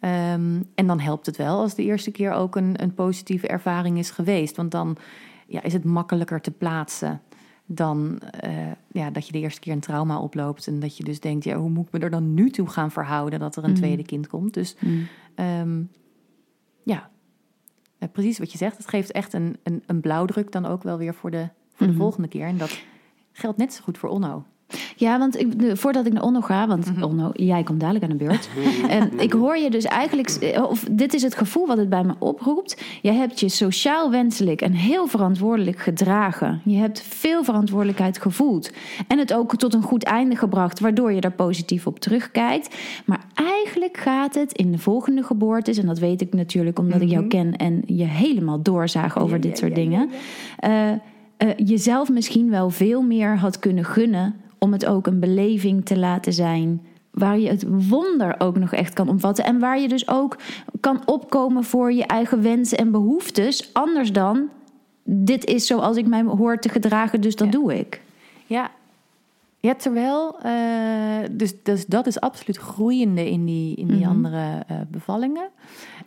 Ehm, 0.00 0.62
en 0.74 0.86
dan 0.86 1.00
helpt 1.00 1.26
het 1.26 1.36
wel 1.36 1.60
als 1.60 1.74
de 1.74 1.82
eerste 1.82 2.10
keer 2.10 2.32
ook 2.32 2.56
een, 2.56 2.82
een 2.82 2.94
positieve 2.94 3.46
ervaring 3.46 3.98
is 3.98 4.10
geweest. 4.10 4.56
Want 4.56 4.70
dan 4.70 4.96
ja, 5.46 5.62
is 5.62 5.72
het 5.72 5.84
makkelijker 5.84 6.40
te 6.40 6.50
plaatsen 6.50 7.20
dan 7.66 8.20
uh, 8.44 8.70
ja, 8.92 9.10
dat 9.10 9.26
je 9.26 9.32
de 9.32 9.38
eerste 9.38 9.60
keer 9.60 9.72
een 9.72 9.80
trauma 9.80 10.18
oploopt. 10.20 10.66
En 10.66 10.80
dat 10.80 10.96
je 10.96 11.04
dus 11.04 11.20
denkt, 11.20 11.44
ja, 11.44 11.56
hoe 11.56 11.70
moet 11.70 11.86
ik 11.86 11.92
me 11.92 11.98
er 11.98 12.10
dan 12.10 12.34
nu 12.34 12.50
toe 12.50 12.68
gaan 12.68 12.90
verhouden 12.90 13.38
dat 13.38 13.56
er 13.56 13.64
een 13.64 13.70
mm. 13.70 13.76
tweede 13.76 14.04
kind 14.04 14.26
komt? 14.26 14.54
Dus 14.54 14.76
mm. 14.80 15.06
um, 15.36 15.90
ja, 16.82 17.10
uh, 17.98 18.08
precies 18.12 18.38
wat 18.38 18.52
je 18.52 18.58
zegt. 18.58 18.76
Het 18.76 18.88
geeft 18.88 19.12
echt 19.12 19.32
een, 19.32 19.56
een, 19.62 19.82
een 19.86 20.00
blauwdruk 20.00 20.52
dan 20.52 20.66
ook 20.66 20.82
wel 20.82 20.98
weer 20.98 21.14
voor 21.14 21.30
de, 21.30 21.48
voor 21.74 21.86
de 21.86 21.92
mhm. 21.92 22.02
volgende 22.02 22.28
keer. 22.28 22.46
En 22.46 22.56
dat 22.56 22.78
geldt 23.32 23.58
net 23.58 23.72
zo 23.72 23.82
goed 23.82 23.98
voor 23.98 24.08
Onno. 24.08 24.44
Ja, 24.96 25.18
want 25.18 25.40
ik, 25.40 25.52
voordat 25.72 26.06
ik 26.06 26.12
naar 26.12 26.22
Onno 26.22 26.40
ga, 26.40 26.66
want 26.66 26.96
mm 26.96 27.02
Onno, 27.02 27.30
jij 27.32 27.62
komt 27.62 27.80
dadelijk 27.80 28.04
aan 28.04 28.16
de 28.18 28.24
beurt. 28.24 28.48
en 28.88 29.20
ik 29.20 29.32
hoor 29.32 29.56
je 29.56 29.70
dus 29.70 29.84
eigenlijk, 29.84 30.30
eh, 30.30 30.62
of 30.62 30.84
dit 30.90 31.14
is 31.14 31.22
het 31.22 31.34
gevoel 31.34 31.66
wat 31.66 31.76
het 31.76 31.88
bij 31.88 32.04
me 32.04 32.14
oproept. 32.18 32.82
Je 33.02 33.12
hebt 33.12 33.40
je 33.40 33.48
sociaal 33.48 34.10
wenselijk 34.10 34.60
en 34.60 34.72
heel 34.72 35.06
verantwoordelijk 35.06 35.78
gedragen. 35.78 36.60
Je 36.64 36.76
hebt 36.76 37.02
veel 37.02 37.44
verantwoordelijkheid 37.44 38.18
gevoeld. 38.18 38.70
En 39.06 39.18
het 39.18 39.34
ook 39.34 39.56
tot 39.56 39.74
een 39.74 39.82
goed 39.82 40.04
einde 40.04 40.36
gebracht, 40.36 40.80
waardoor 40.80 41.12
je 41.12 41.20
daar 41.20 41.32
positief 41.32 41.86
op 41.86 41.98
terugkijkt. 41.98 42.76
Maar 43.04 43.24
eigenlijk 43.34 43.96
gaat 43.96 44.34
het 44.34 44.52
in 44.52 44.72
de 44.72 44.78
volgende 44.78 45.22
geboortes, 45.22 45.78
en 45.78 45.86
dat 45.86 45.98
weet 45.98 46.20
ik 46.20 46.34
natuurlijk 46.34 46.78
omdat 46.78 47.00
ik 47.00 47.08
jou 47.08 47.24
mhm. 47.24 47.28
ken 47.28 47.56
en 47.56 47.82
je 47.86 48.04
helemaal 48.04 48.62
doorzaag 48.62 49.18
over 49.18 49.40
dit 49.40 49.58
soort 49.58 49.74
dingen. 49.74 50.10
Uh, 50.64 50.90
uh, 50.90 51.48
jezelf 51.56 52.10
misschien 52.10 52.50
wel 52.50 52.70
veel 52.70 53.02
meer 53.02 53.38
had 53.38 53.58
kunnen 53.58 53.84
gunnen 53.84 54.34
om 54.66 54.72
het 54.72 54.86
ook 54.86 55.06
een 55.06 55.20
beleving 55.20 55.84
te 55.84 55.98
laten 55.98 56.32
zijn. 56.32 56.86
Waar 57.10 57.38
je 57.38 57.48
het 57.48 57.64
wonder 57.88 58.34
ook 58.38 58.58
nog 58.58 58.72
echt 58.72 58.92
kan 58.92 59.08
omvatten. 59.08 59.44
En 59.44 59.58
waar 59.58 59.80
je 59.80 59.88
dus 59.88 60.08
ook 60.08 60.36
kan 60.80 61.02
opkomen 61.04 61.64
voor 61.64 61.92
je 61.92 62.06
eigen 62.06 62.42
wensen 62.42 62.78
en 62.78 62.90
behoeftes. 62.90 63.70
Anders 63.72 64.12
dan, 64.12 64.48
dit 65.04 65.44
is 65.44 65.66
zoals 65.66 65.96
ik 65.96 66.06
mij 66.06 66.22
hoor 66.22 66.58
te 66.58 66.68
gedragen, 66.68 67.20
dus 67.20 67.36
dat 67.36 67.52
doe 67.52 67.78
ik. 67.78 68.02
Ja, 68.46 68.70
ja, 69.58 69.74
terwijl, 69.74 70.36
uh, 70.46 71.28
dus, 71.30 71.62
dus 71.62 71.86
dat 71.86 72.06
is 72.06 72.20
absoluut 72.20 72.56
groeiende 72.56 73.30
in 73.30 73.44
die, 73.44 73.76
in 73.76 73.86
die 73.86 74.00
mhm. 74.00 74.08
andere 74.08 74.62
uh, 74.70 74.76
bevallingen. 74.88 75.48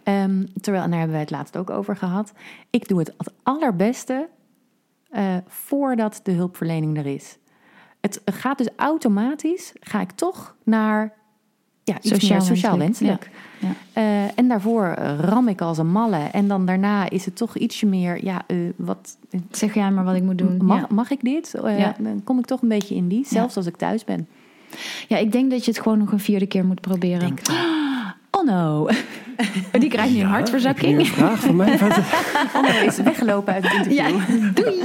Um, 0.03 0.47
terwijl, 0.62 0.84
en 0.84 0.89
daar 0.89 0.99
hebben 0.99 1.18
wij 1.18 1.26
het 1.26 1.32
laatst 1.32 1.57
ook 1.57 1.70
over 1.70 1.95
gehad. 1.95 2.32
Ik 2.70 2.88
doe 2.88 2.99
het 2.99 3.14
het 3.18 3.34
allerbeste 3.43 4.30
uh, 5.12 5.38
voordat 5.47 6.20
de 6.24 6.32
hulpverlening 6.32 6.97
er 6.97 7.05
is 7.05 7.38
het 8.02 8.22
gaat 8.26 8.58
dus 8.58 8.70
automatisch, 8.76 9.74
ga 9.80 10.02
ik 10.02 10.12
toch 10.12 10.56
naar 10.64 11.14
ja, 11.84 11.97
iets 11.97 12.10
sociaal, 12.10 12.38
meer 12.38 12.47
sociaal 12.47 12.78
wenselijk. 12.78 13.30
Ja. 13.60 14.02
Uh, 14.02 14.38
en 14.38 14.47
daarvoor 14.47 14.93
ram 15.20 15.47
ik 15.47 15.62
als 15.62 15.78
een 15.78 15.91
malle. 15.91 16.18
En 16.18 16.47
dan 16.47 16.66
daarna 16.66 17.10
is 17.10 17.26
het 17.26 17.36
toch 17.36 17.58
ietsje 17.58 17.86
meer, 17.86 18.24
ja, 18.24 18.41
uh, 18.47 18.70
wat... 18.76 19.18
Zeg 19.52 19.74
jij 19.74 19.91
maar 19.91 20.04
wat 20.04 20.16
ik 20.16 20.24
moet 20.24 20.38
doen. 20.38 20.66
Mag, 20.66 20.89
mag 20.89 21.12
ik 21.12 21.22
dit? 21.22 21.54
Uh, 21.56 21.88
dan 21.97 22.22
kom 22.24 22.39
ik 22.39 22.45
toch 22.45 22.62
een 22.62 22.68
beetje 22.68 22.95
in 22.95 23.08
die, 23.08 23.26
zelfs 23.28 23.56
als 23.56 23.66
ik 23.66 23.76
thuis 23.76 24.04
ben. 24.04 24.28
Ja, 25.08 25.18
ik 25.18 25.32
denk 25.32 25.52
dat 25.52 25.66
je 25.66 25.72
het 25.72 25.82
gewoon 25.82 25.97
nog 25.97 26.12
een 26.12 26.20
vierde 26.20 26.47
keer 26.47 26.66
moet 26.66 26.82
proberen. 26.82 27.20
Denk 27.20 27.41
oh 28.38 28.45
no. 28.45 28.89
Die 29.79 29.89
krijgt 29.89 30.13
nu 30.13 30.19
een 30.19 30.25
hartverzakking. 30.25 30.99
Een 30.99 31.05
vraag 31.05 31.39
van 31.39 31.55
mij? 31.55 31.79
Onno 32.57 32.85
is 32.85 32.97
weggelopen 32.97 33.53
uit 33.53 33.63
het 33.63 33.87
interview. 33.87 33.97
Ja, 33.97 34.51
doei. 34.53 34.81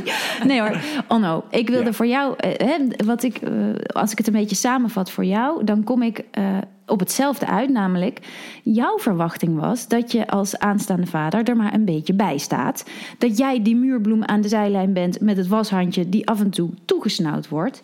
Nee 0.46 0.60
hoor, 0.60 0.76
Onno, 1.08 1.44
ik 1.50 1.68
wilde 1.68 1.92
voor 1.92 2.06
jou, 2.06 2.34
eh, 2.36 2.68
hè, 2.68 3.04
wat 3.04 3.22
ik, 3.22 3.36
eh, 3.36 3.52
als 3.86 4.12
ik 4.12 4.18
het 4.18 4.26
een 4.26 4.32
beetje 4.32 4.56
samenvat 4.56 5.10
voor 5.10 5.24
jou, 5.24 5.64
dan 5.64 5.84
kom 5.84 6.02
ik 6.02 6.24
eh, 6.30 6.44
op 6.86 7.00
hetzelfde 7.00 7.46
uit. 7.46 7.70
Namelijk, 7.70 8.20
jouw 8.62 8.98
verwachting 8.98 9.60
was 9.60 9.88
dat 9.88 10.12
je 10.12 10.26
als 10.26 10.58
aanstaande 10.58 11.06
vader 11.06 11.42
er 11.44 11.56
maar 11.56 11.74
een 11.74 11.84
beetje 11.84 12.14
bij 12.14 12.38
staat. 12.38 12.84
Dat 13.18 13.38
jij 13.38 13.62
die 13.62 13.76
muurbloem 13.76 14.24
aan 14.24 14.40
de 14.40 14.48
zijlijn 14.48 14.92
bent 14.92 15.20
met 15.20 15.36
het 15.36 15.48
washandje 15.48 16.08
die 16.08 16.28
af 16.28 16.40
en 16.40 16.50
toe 16.50 16.70
toegesnauwd 16.84 17.48
wordt. 17.48 17.82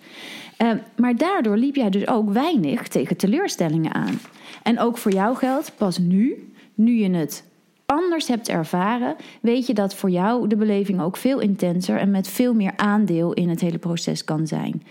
Uh, 0.62 0.70
maar 0.96 1.16
daardoor 1.16 1.56
liep 1.56 1.74
jij 1.74 1.90
dus 1.90 2.06
ook 2.06 2.32
weinig 2.32 2.88
tegen 2.88 3.16
teleurstellingen 3.16 3.94
aan. 3.94 4.20
En 4.62 4.80
ook 4.80 4.98
voor 4.98 5.12
jou 5.12 5.36
geldt, 5.36 5.72
pas 5.76 5.98
nu, 5.98 6.50
nu 6.80 6.92
je 6.92 7.10
het 7.10 7.44
anders 7.86 8.28
hebt 8.28 8.48
ervaren, 8.48 9.16
weet 9.42 9.66
je 9.66 9.74
dat 9.74 9.94
voor 9.94 10.10
jou 10.10 10.48
de 10.48 10.56
beleving 10.56 11.00
ook 11.00 11.16
veel 11.16 11.40
intenser 11.40 11.96
en 11.96 12.10
met 12.10 12.28
veel 12.28 12.54
meer 12.54 12.72
aandeel 12.76 13.32
in 13.32 13.48
het 13.48 13.60
hele 13.60 13.78
proces 13.78 14.24
kan 14.24 14.46
zijn. 14.46 14.82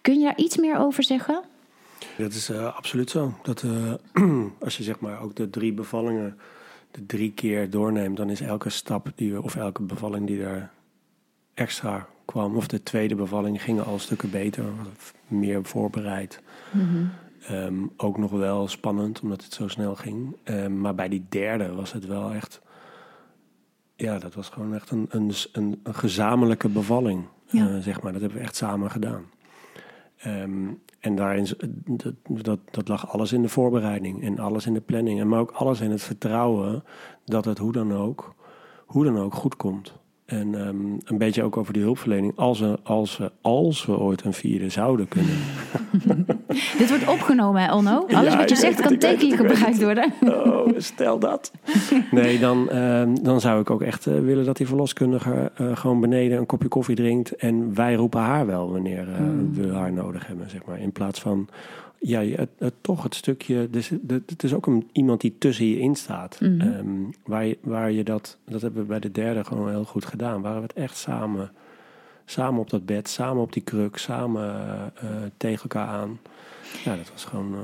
Kun 0.00 0.18
je 0.18 0.24
daar 0.24 0.38
iets 0.38 0.56
meer 0.56 0.78
over 0.78 1.02
zeggen? 1.02 1.42
Dat 2.16 2.32
is 2.32 2.50
uh, 2.50 2.76
absoluut 2.76 3.10
zo. 3.10 3.34
Dat, 3.42 3.62
uh, 3.62 3.94
als 4.64 4.76
je 4.76 4.82
zeg 4.82 5.00
maar 5.00 5.22
ook 5.22 5.36
de 5.36 5.50
drie 5.50 5.72
bevallingen 5.72 6.38
de 6.90 7.06
drie 7.06 7.32
keer 7.32 7.70
doorneemt, 7.70 8.16
dan 8.16 8.30
is 8.30 8.40
elke 8.40 8.70
stap 8.70 9.12
die, 9.14 9.42
of 9.42 9.56
elke 9.56 9.82
bevalling 9.82 10.26
die 10.26 10.42
er 10.42 10.70
extra 11.54 12.06
kwam, 12.24 12.56
of 12.56 12.66
de 12.66 12.82
tweede 12.82 13.14
bevalling, 13.14 13.62
gingen 13.62 13.84
al 13.84 13.98
stukken 13.98 14.30
beter, 14.30 14.64
meer 15.26 15.64
voorbereid. 15.64 16.40
Mm 16.70 16.80
-hmm. 16.80 17.10
Um, 17.50 17.90
ook 17.96 18.18
nog 18.18 18.30
wel 18.30 18.68
spannend, 18.68 19.20
omdat 19.20 19.44
het 19.44 19.52
zo 19.52 19.68
snel 19.68 19.94
ging. 19.94 20.36
Um, 20.44 20.80
maar 20.80 20.94
bij 20.94 21.08
die 21.08 21.26
derde 21.28 21.74
was 21.74 21.92
het 21.92 22.06
wel 22.06 22.32
echt. 22.32 22.60
Ja, 23.96 24.18
dat 24.18 24.34
was 24.34 24.48
gewoon 24.48 24.74
echt 24.74 24.90
een, 24.90 25.06
een, 25.08 25.32
een, 25.52 25.80
een 25.82 25.94
gezamenlijke 25.94 26.68
bevalling. 26.68 27.24
Ja. 27.46 27.68
Uh, 27.68 27.78
zeg 27.78 28.02
maar. 28.02 28.12
Dat 28.12 28.20
hebben 28.20 28.38
we 28.38 28.44
echt 28.44 28.56
samen 28.56 28.90
gedaan. 28.90 29.24
Um, 30.26 30.82
en 31.00 31.14
daarin, 31.14 31.46
dat, 31.84 32.14
dat, 32.42 32.58
dat, 32.70 32.88
lag 32.88 33.12
alles 33.12 33.32
in 33.32 33.42
de 33.42 33.48
voorbereiding 33.48 34.22
en 34.22 34.38
alles 34.38 34.66
in 34.66 34.74
de 34.74 34.80
planning. 34.80 35.20
En 35.20 35.28
maar 35.28 35.40
ook 35.40 35.50
alles 35.50 35.80
in 35.80 35.90
het 35.90 36.02
vertrouwen 36.02 36.84
dat 37.24 37.44
het 37.44 37.58
hoe 37.58 37.72
dan 37.72 37.92
ook, 37.92 38.34
hoe 38.86 39.04
dan 39.04 39.18
ook 39.18 39.34
goed 39.34 39.56
komt. 39.56 39.94
En 40.28 40.66
um, 40.66 40.98
een 41.04 41.18
beetje 41.18 41.42
ook 41.42 41.56
over 41.56 41.72
die 41.72 41.82
hulpverlening. 41.82 42.32
Als 42.36 42.60
we, 42.60 42.78
als 42.82 43.16
we, 43.16 43.30
als 43.40 43.86
we 43.86 43.98
ooit 43.98 44.24
een 44.24 44.32
vierde 44.32 44.68
zouden 44.68 45.08
kunnen. 45.08 45.34
Dit 46.78 46.88
wordt 46.88 47.08
opgenomen, 47.08 47.62
hè, 47.62 47.74
Onno? 47.74 48.06
Alles 48.08 48.32
ja, 48.32 48.38
wat 48.38 48.48
je 48.48 48.56
zegt 48.56 48.80
kan 48.80 48.98
tegen 48.98 49.28
je 49.28 49.36
gebruikt 49.36 49.82
worden. 49.82 50.12
Oh, 50.48 50.68
stel 50.76 51.18
dat. 51.18 51.52
Nee, 52.10 52.38
dan, 52.38 52.76
um, 52.76 53.22
dan 53.22 53.40
zou 53.40 53.60
ik 53.60 53.70
ook 53.70 53.82
echt 53.82 54.06
uh, 54.06 54.20
willen 54.20 54.44
dat 54.44 54.56
die 54.56 54.66
verloskundige 54.66 55.52
uh, 55.60 55.76
gewoon 55.76 56.00
beneden 56.00 56.38
een 56.38 56.46
kopje 56.46 56.68
koffie 56.68 56.96
drinkt. 56.96 57.36
En 57.36 57.74
wij 57.74 57.94
roepen 57.94 58.20
haar 58.20 58.46
wel 58.46 58.72
wanneer 58.72 59.08
uh, 59.08 59.16
hmm. 59.16 59.54
we 59.54 59.72
haar 59.72 59.92
nodig 59.92 60.26
hebben, 60.26 60.50
zeg 60.50 60.64
maar. 60.64 60.80
In 60.80 60.92
plaats 60.92 61.20
van 61.20 61.48
ja, 61.98 62.20
het, 62.24 62.48
het, 62.58 62.74
toch 62.80 63.02
het 63.02 63.14
stukje. 63.14 63.70
Dus 63.70 63.90
het 64.26 64.42
is 64.42 64.54
ook 64.54 64.66
een, 64.66 64.88
iemand 64.92 65.20
die 65.20 65.36
tussen 65.38 65.66
je 65.66 65.78
in 65.78 65.96
staat. 65.96 66.40
Mm 66.40 66.60
-hmm. 66.60 66.72
um, 66.72 67.10
waar, 67.24 67.46
je, 67.46 67.58
waar 67.60 67.92
je 67.92 68.04
dat. 68.04 68.38
Dat 68.44 68.62
hebben 68.62 68.80
we 68.80 68.88
bij 68.88 69.00
de 69.00 69.12
derde 69.12 69.44
gewoon 69.44 69.68
heel 69.68 69.84
goed 69.84 70.04
gedaan. 70.04 70.42
Waar 70.42 70.54
we 70.54 70.62
het 70.62 70.72
echt 70.72 70.96
samen. 70.96 71.50
Samen 72.24 72.60
op 72.60 72.70
dat 72.70 72.86
bed, 72.86 73.08
samen 73.08 73.42
op 73.42 73.52
die 73.52 73.62
kruk, 73.62 73.96
samen 73.96 74.54
uh, 75.04 75.10
tegen 75.36 75.62
elkaar 75.62 75.88
aan. 75.88 76.18
Ja, 76.84 76.96
dat 76.96 77.10
was 77.12 77.24
gewoon. 77.24 77.52
Uh, 77.52 77.58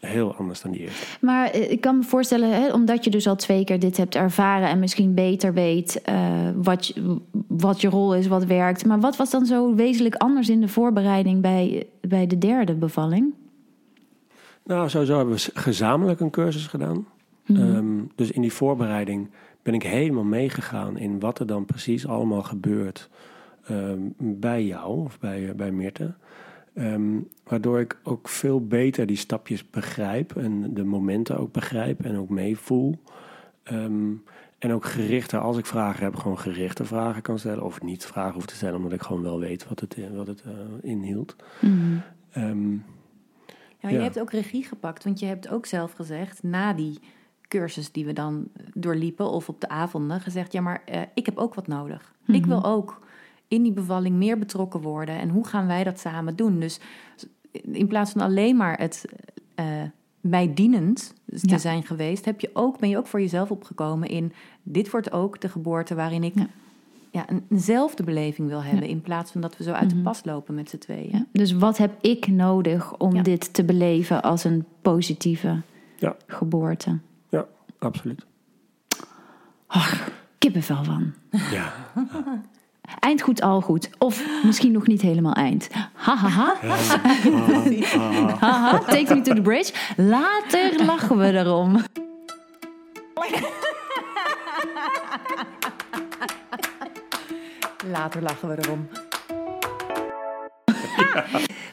heel 0.00 0.34
anders 0.34 0.60
dan 0.60 0.70
die 0.70 0.80
eerste. 0.80 1.06
Maar 1.20 1.54
ik 1.56 1.80
kan 1.80 1.96
me 1.96 2.02
voorstellen, 2.02 2.50
hè, 2.50 2.72
omdat 2.72 3.04
je 3.04 3.10
dus 3.10 3.26
al 3.26 3.36
twee 3.36 3.64
keer 3.64 3.78
dit 3.78 3.96
hebt 3.96 4.14
ervaren 4.14 4.68
en 4.68 4.78
misschien 4.78 5.14
beter 5.14 5.52
weet 5.52 6.02
uh, 6.08 6.14
wat, 6.56 6.86
je, 6.86 7.16
wat 7.46 7.80
je 7.80 7.88
rol 7.88 8.14
is, 8.14 8.26
wat 8.26 8.44
werkt. 8.44 8.86
Maar 8.86 9.00
wat 9.00 9.16
was 9.16 9.30
dan 9.30 9.46
zo 9.46 9.74
wezenlijk 9.74 10.14
anders 10.14 10.48
in 10.48 10.60
de 10.60 10.68
voorbereiding 10.68 11.40
bij, 11.40 11.86
bij 12.00 12.26
de 12.26 12.38
derde 12.38 12.74
bevalling? 12.74 13.34
Nou, 14.68 14.88
sowieso 14.88 15.16
hebben 15.16 15.34
we 15.34 15.50
gezamenlijk 15.54 16.20
een 16.20 16.30
cursus 16.30 16.66
gedaan. 16.66 17.06
Mm 17.46 17.56
-hmm. 17.56 17.74
um, 17.74 18.10
dus 18.14 18.30
in 18.30 18.40
die 18.40 18.52
voorbereiding 18.52 19.30
ben 19.62 19.74
ik 19.74 19.82
helemaal 19.82 20.24
meegegaan 20.24 20.98
in 20.98 21.20
wat 21.20 21.38
er 21.38 21.46
dan 21.46 21.64
precies 21.64 22.06
allemaal 22.06 22.42
gebeurt 22.42 23.10
um, 23.70 24.14
bij 24.18 24.64
jou 24.64 25.04
of 25.04 25.18
bij, 25.18 25.54
bij 25.56 25.70
Mirte. 25.70 26.14
Um, 26.74 27.28
waardoor 27.44 27.80
ik 27.80 27.98
ook 28.02 28.28
veel 28.28 28.66
beter 28.66 29.06
die 29.06 29.16
stapjes 29.16 29.70
begrijp 29.70 30.36
en 30.36 30.74
de 30.74 30.84
momenten 30.84 31.38
ook 31.38 31.52
begrijp 31.52 32.04
en 32.04 32.16
ook 32.16 32.28
meevoel. 32.28 32.94
Um, 33.72 34.22
en 34.58 34.72
ook 34.72 34.84
gerichter, 34.84 35.38
als 35.38 35.56
ik 35.56 35.66
vragen 35.66 36.04
heb, 36.04 36.16
gewoon 36.16 36.38
gerichte 36.38 36.84
vragen 36.84 37.22
kan 37.22 37.38
stellen. 37.38 37.64
Of 37.64 37.82
niet 37.82 38.06
vragen 38.06 38.34
hoef 38.34 38.46
te 38.46 38.54
stellen, 38.54 38.76
omdat 38.76 38.92
ik 38.92 39.02
gewoon 39.02 39.22
wel 39.22 39.38
weet 39.38 39.68
wat 39.68 39.80
het, 39.80 39.96
wat 40.14 40.26
het 40.26 40.42
uh, 40.46 40.52
inhield. 40.90 41.36
Mm 41.60 42.02
-hmm. 42.32 42.42
um, 42.42 42.84
ja, 43.78 43.88
je 43.88 43.98
hebt 43.98 44.20
ook 44.20 44.30
regie 44.30 44.64
gepakt, 44.64 45.04
want 45.04 45.20
je 45.20 45.26
hebt 45.26 45.48
ook 45.48 45.66
zelf 45.66 45.92
gezegd, 45.92 46.42
na 46.42 46.72
die 46.72 46.98
cursus 47.48 47.92
die 47.92 48.04
we 48.04 48.12
dan 48.12 48.48
doorliepen 48.74 49.30
of 49.30 49.48
op 49.48 49.60
de 49.60 49.68
avonden, 49.68 50.20
gezegd: 50.20 50.52
Ja, 50.52 50.60
maar 50.60 50.82
uh, 50.92 51.00
ik 51.14 51.26
heb 51.26 51.36
ook 51.36 51.54
wat 51.54 51.66
nodig. 51.66 52.02
Mm 52.02 52.24
-hmm. 52.24 52.34
Ik 52.34 52.46
wil 52.46 52.64
ook 52.64 53.00
in 53.48 53.62
die 53.62 53.72
bevalling 53.72 54.16
meer 54.16 54.38
betrokken 54.38 54.80
worden. 54.80 55.18
En 55.18 55.28
hoe 55.28 55.46
gaan 55.46 55.66
wij 55.66 55.84
dat 55.84 55.98
samen 55.98 56.36
doen? 56.36 56.60
Dus 56.60 56.80
in 57.62 57.86
plaats 57.86 58.12
van 58.12 58.20
alleen 58.20 58.56
maar 58.56 58.78
het 58.78 59.04
uh, 59.60 59.66
mij 60.20 60.54
dienend 60.54 61.14
te 61.26 61.48
ja. 61.48 61.58
zijn 61.58 61.86
geweest, 61.86 62.24
heb 62.24 62.40
je 62.40 62.50
ook, 62.52 62.78
ben 62.78 62.88
je 62.88 62.98
ook 62.98 63.06
voor 63.06 63.20
jezelf 63.20 63.50
opgekomen 63.50 64.08
in 64.08 64.32
dit 64.62 64.90
wordt 64.90 65.12
ook 65.12 65.40
de 65.40 65.48
geboorte 65.48 65.94
waarin 65.94 66.24
ik 66.24 66.34
ja. 66.34 66.46
Ja, 67.18 67.24
een, 67.28 67.44
eenzelfde 67.50 68.02
beleving 68.02 68.48
wil 68.48 68.62
hebben. 68.62 68.88
In 68.88 69.00
plaats 69.00 69.32
van 69.32 69.40
dat 69.40 69.56
we 69.56 69.64
zo 69.64 69.72
uit 69.72 69.88
de 69.88 69.94
Mhm. 69.94 70.04
pas 70.04 70.20
lopen 70.24 70.54
met 70.54 70.70
z'n 70.70 70.78
tweeën. 70.78 71.26
Dus 71.32 71.52
wat 71.52 71.76
heb 71.78 71.92
ik 72.00 72.26
nodig 72.26 72.96
om 72.96 73.22
dit 73.22 73.54
te 73.54 73.64
beleven 73.64 74.22
als 74.22 74.44
een 74.44 74.64
positieve 74.82 75.60
geboorte? 76.26 76.98
Ja, 77.28 77.46
absoluut. 77.78 78.26
Ach, 79.66 80.08
kippenvel 80.38 80.84
van. 80.84 81.14
Ja. 81.30 81.72
Eind 83.00 83.22
goed, 83.22 83.42
al 83.42 83.60
goed. 83.60 83.90
Of 83.98 84.24
misschien 84.44 84.72
nog 84.72 84.86
niet 84.86 85.00
helemaal 85.00 85.32
eind. 85.32 85.68
Hahaha. 85.92 86.54
Haha. 88.40 88.78
Take 88.78 89.14
me 89.14 89.20
to 89.20 89.34
the 89.34 89.42
bridge. 89.42 89.72
Later 89.96 90.84
lachen 90.86 91.18
we 91.18 91.32
erom. 91.32 91.76
Later 97.86 98.22
lachen 98.22 98.48
we 98.48 98.58
erom. 98.58 98.88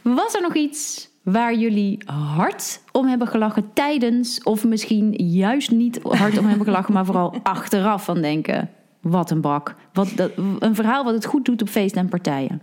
Was 0.15 0.33
er 0.33 0.41
nog 0.41 0.53
iets 0.53 1.09
waar 1.23 1.55
jullie 1.55 2.01
hard 2.35 2.81
om 2.91 3.07
hebben 3.07 3.27
gelachen 3.27 3.73
tijdens, 3.73 4.43
of 4.43 4.65
misschien 4.65 5.11
juist 5.13 5.71
niet 5.71 5.99
hard 6.03 6.37
om 6.37 6.45
hebben 6.45 6.65
gelachen, 6.65 6.93
maar 6.93 7.05
vooral 7.05 7.35
achteraf 7.43 8.03
van 8.03 8.21
denken: 8.21 8.69
wat 9.01 9.31
een 9.31 9.41
bak. 9.41 9.75
Wat, 9.93 10.11
dat, 10.15 10.31
een 10.59 10.75
verhaal 10.75 11.03
wat 11.03 11.13
het 11.13 11.25
goed 11.25 11.45
doet 11.45 11.61
op 11.61 11.69
feesten 11.69 12.01
en 12.01 12.09
partijen. 12.09 12.61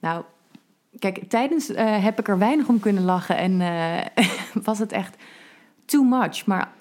Nou, 0.00 0.24
kijk, 0.98 1.28
tijdens 1.28 1.70
uh, 1.70 2.04
heb 2.04 2.18
ik 2.18 2.28
er 2.28 2.38
weinig 2.38 2.68
om 2.68 2.80
kunnen 2.80 3.04
lachen 3.04 3.36
en 3.36 3.60
uh, 3.60 4.26
was 4.68 4.78
het 4.78 4.92
echt 4.92 5.16
too 5.84 6.02
much. 6.02 6.46
Maar 6.46 6.72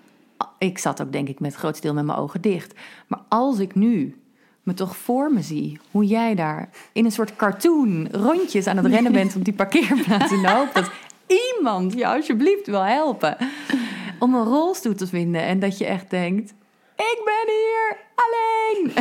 ik 0.58 0.78
zat 0.78 1.02
ook, 1.02 1.12
denk 1.12 1.28
ik, 1.28 1.40
met 1.40 1.56
groot 1.56 1.82
deel 1.82 1.94
met 1.94 2.06
mijn 2.06 2.18
ogen 2.18 2.42
dicht. 2.42 2.80
Maar 3.08 3.20
als 3.28 3.60
ik 3.60 3.76
nu 3.76 4.21
me 4.64 4.74
toch 4.74 4.98
voor 4.98 5.34
me 5.34 5.42
zie 5.42 5.80
hoe 5.92 6.06
jij 6.06 6.36
daar 6.36 6.70
in 6.94 7.06
een 7.06 7.12
soort 7.12 7.36
cartoon 7.36 8.08
rondjes 8.12 8.68
aan 8.68 8.78
het 8.78 8.86
rennen 8.86 9.12
bent 9.12 9.36
op 9.36 9.46
die 9.46 9.54
parkeerplaats 9.54 10.32
in 10.32 10.42
de 10.42 10.50
hoop 10.50 10.74
dat 10.74 10.92
iemand 11.28 11.94
je 11.94 12.08
alsjeblieft 12.08 12.66
wil 12.66 12.84
helpen 12.84 13.38
om 14.20 14.34
een 14.34 14.44
rolstoel 14.44 14.96
te 14.96 15.08
vinden. 15.08 15.42
En 15.42 15.60
dat 15.60 15.78
je 15.78 15.86
echt 15.86 16.10
denkt 16.10 16.54
ik 16.96 17.22
ben 17.26 17.54
hier 17.54 17.98
alleen. 18.16 18.92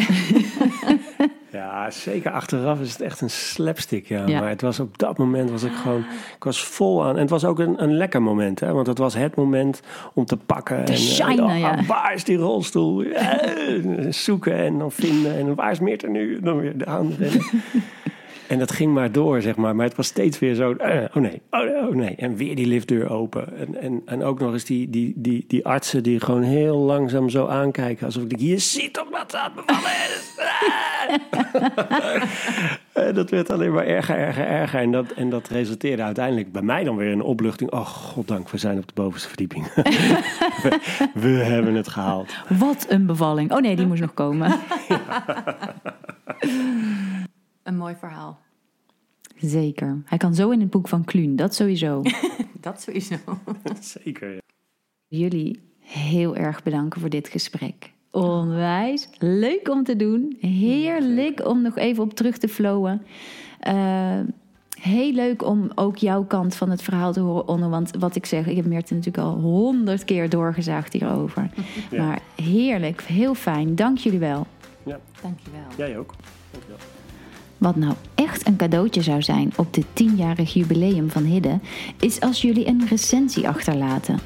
Ja, 1.53 1.91
zeker 1.91 2.31
achteraf 2.31 2.81
is 2.81 2.93
het 2.93 3.01
echt 3.01 3.21
een 3.21 3.31
slapstick. 3.31 4.07
Ja. 4.07 4.27
ja. 4.27 4.41
Maar 4.41 4.49
het 4.49 4.61
was 4.61 4.81
op 4.81 4.99
dat 4.99 5.19
moment 5.19 5.51
was 5.51 5.63
ik 5.63 5.73
gewoon, 5.73 6.05
ik 6.37 6.45
was 6.45 6.65
vol 6.65 7.05
aan. 7.05 7.15
En 7.15 7.21
het 7.21 7.31
was 7.31 7.45
ook 7.45 7.59
een, 7.59 7.83
een 7.83 7.97
lekker 7.97 8.23
moment, 8.23 8.61
hè? 8.61 8.73
want 8.73 8.87
het 8.87 8.99
was 8.99 9.15
het 9.15 9.35
moment 9.35 9.81
om 10.15 10.25
te 10.25 10.37
pakken. 10.37 10.85
Te 10.85 10.93
en, 10.93 10.99
shinen, 10.99 11.49
uh, 11.49 11.61
ja. 11.61 11.85
Waar 11.87 12.15
is 12.15 12.25
die 12.25 12.37
rolstoel? 12.37 13.03
Ja, 13.03 13.41
zoeken 14.11 14.57
en 14.57 14.79
dan 14.79 14.93
vinden. 14.93 15.37
En 15.37 15.55
waar 15.55 15.71
is 15.71 15.81
Meert 15.81 16.03
er 16.03 16.11
nu? 16.11 16.41
Dan 16.41 16.61
weer 16.61 16.75
aanrennen. 16.85 17.45
En 18.51 18.59
dat 18.59 18.73
ging 18.73 18.95
maar 18.95 19.13
door, 19.13 19.43
zeg 19.43 19.57
maar. 19.57 19.77
Maar 19.77 19.87
het 19.87 19.97
was 19.97 20.07
steeds 20.07 20.39
weer 20.39 20.55
zo, 20.55 20.75
uh, 20.79 21.05
oh 21.15 21.23
nee, 21.23 21.43
oh, 21.51 21.89
oh, 21.89 21.95
nee. 21.95 22.15
En 22.17 22.37
weer 22.37 22.57
die 22.57 22.67
liftdeur 22.67 23.11
open. 23.11 23.57
En, 23.57 23.81
en, 23.81 24.03
en 24.05 24.23
ook 24.25 24.41
nog 24.41 24.53
eens 24.53 24.65
die, 24.65 24.91
die, 24.91 25.13
die, 25.17 25.45
die 25.49 25.67
artsen 25.67 26.03
die 26.03 26.21
gewoon 26.21 26.43
heel 26.43 26.77
langzaam 26.77 27.29
zo 27.29 27.47
aankijken. 27.47 28.07
Alsof 28.07 28.23
ik 28.23 28.29
denk, 28.29 28.41
je 28.43 28.59
ziet 28.59 28.93
toch 28.93 29.11
wat 29.11 29.35
aan 29.35 29.53
bevallen 29.55 29.91
is. 29.91 30.39
en 33.07 33.15
dat 33.15 33.31
werd 33.31 33.51
alleen 33.51 33.73
maar 33.73 33.87
erger, 33.87 34.17
erger, 34.17 34.47
erger. 34.47 34.81
En 34.81 34.93
dat, 34.93 35.11
en 35.11 35.31
dat 35.31 35.49
resulteerde 35.49 36.03
uiteindelijk 36.03 36.53
bij 36.53 36.63
mij 36.63 36.85
dan 36.85 36.97
weer 36.97 37.07
in 37.07 37.13
een 37.19 37.23
opluchting. 37.23 37.73
Oh, 37.73 37.87
goddank, 37.87 38.51
we 38.51 38.59
zijn 38.59 38.79
op 38.79 38.87
de 38.87 38.95
bovenste 38.95 39.29
verdieping. 39.29 39.73
we, 39.75 40.79
we, 41.15 41.29
hebben 41.29 41.75
het 41.75 41.89
gehaald. 41.89 42.33
Wat 42.49 42.87
een 42.89 43.07
bevalling. 43.07 43.53
Oh 43.53 43.61
nee, 43.61 43.77
die 43.77 43.87
moest 43.87 44.01
nog 44.01 44.15
komen. 44.15 44.59
Een 47.63 47.77
mooi 47.77 47.95
verhaal. 47.95 48.39
Zeker. 49.37 50.03
Hij 50.05 50.19
kan 50.19 50.35
zo 50.35 50.51
in 50.51 50.61
het 50.61 50.71
boek 50.71 50.89
van 50.89 51.05
Kluun, 51.05 51.37
dat 51.37 51.55
sowieso. 51.55 52.03
dat 52.61 52.81
sowieso. 52.81 53.17
Zeker. 54.03 54.35
Ja. 54.35 54.41
Jullie 55.07 55.61
heel 55.79 56.37
erg 56.37 56.63
bedanken 56.63 57.01
voor 57.01 57.11
dit 57.11 57.29
gesprek. 57.29 57.93
Onwijs 58.11 59.09
leuk 59.19 59.69
om 59.69 59.85
te 59.85 59.97
doen. 59.97 60.37
Heerlijk 60.41 61.47
om 61.47 61.63
nog 61.63 61.77
even 61.77 62.03
op 62.03 62.15
terug 62.15 62.39
te 62.39 62.49
flowen. 62.49 63.03
Uh, 63.69 64.21
heel 64.81 65.13
leuk 65.13 65.45
om 65.45 65.71
ook 65.75 65.97
jouw 65.97 66.25
kant 66.25 66.55
van 66.55 66.71
het 66.71 66.83
verhaal 66.83 67.13
te 67.13 67.21
horen, 67.21 67.49
Onno. 67.49 67.69
Want 67.69 67.91
wat 67.99 68.17
ik 68.17 68.27
zeg, 68.27 68.47
ik 68.47 68.57
heb 68.57 68.67
Meerte 68.67 68.95
natuurlijk 68.95 69.25
al 69.25 69.35
honderd 69.35 70.05
keer 70.05 70.29
doorgezaagd 70.29 70.93
hierover. 70.93 71.51
Maar 71.99 72.21
heerlijk, 72.35 73.03
heel 73.03 73.35
fijn. 73.35 73.75
Dank 73.75 73.99
jullie 73.99 74.19
wel. 74.19 74.47
Ja. 74.83 75.01
Dank 75.23 75.39
je 75.41 75.51
wel. 75.51 75.87
Jij 75.87 75.99
ook. 75.99 76.15
Wat 77.61 77.77
nou 77.77 77.95
echt 78.15 78.47
een 78.47 78.57
cadeautje 78.57 79.03
zou 79.03 79.23
zijn 79.23 79.53
op 79.57 79.75
dit 79.75 79.87
tienjarig 79.93 80.53
jubileum 80.53 81.11
van 81.11 81.25
Hidde, 81.25 81.59
is 81.99 82.21
als 82.21 82.43
jullie 82.43 82.67
een 82.67 82.87
recensie 82.89 83.49
achterlaten. 83.49 84.19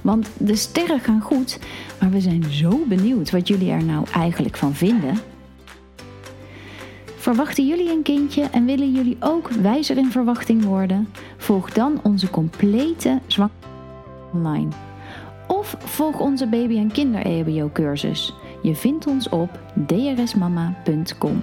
Want 0.00 0.28
de 0.38 0.56
sterren 0.56 1.00
gaan 1.00 1.20
goed, 1.20 1.58
maar 2.00 2.10
we 2.10 2.20
zijn 2.20 2.44
zo 2.44 2.84
benieuwd 2.88 3.30
wat 3.30 3.48
jullie 3.48 3.70
er 3.70 3.84
nou 3.84 4.06
eigenlijk 4.12 4.56
van 4.56 4.74
vinden. 4.74 5.18
Verwachten 7.16 7.66
jullie 7.66 7.90
een 7.90 8.02
kindje 8.02 8.42
en 8.42 8.64
willen 8.64 8.92
jullie 8.92 9.16
ook 9.20 9.48
wijzer 9.48 9.96
in 9.96 10.10
verwachting 10.10 10.64
worden? 10.64 11.08
Volg 11.36 11.70
dan 11.70 12.00
onze 12.02 12.30
complete 12.30 13.20
zwak 13.26 13.50
online. 14.32 14.68
Of 15.46 15.76
volg 15.78 16.20
onze 16.20 16.46
baby- 16.46 16.78
en 16.78 16.92
kinder-EHBO-cursus. 16.92 18.34
Je 18.62 18.74
vindt 18.74 19.06
ons 19.06 19.28
op 19.28 19.60
drsmama.com. 19.86 21.42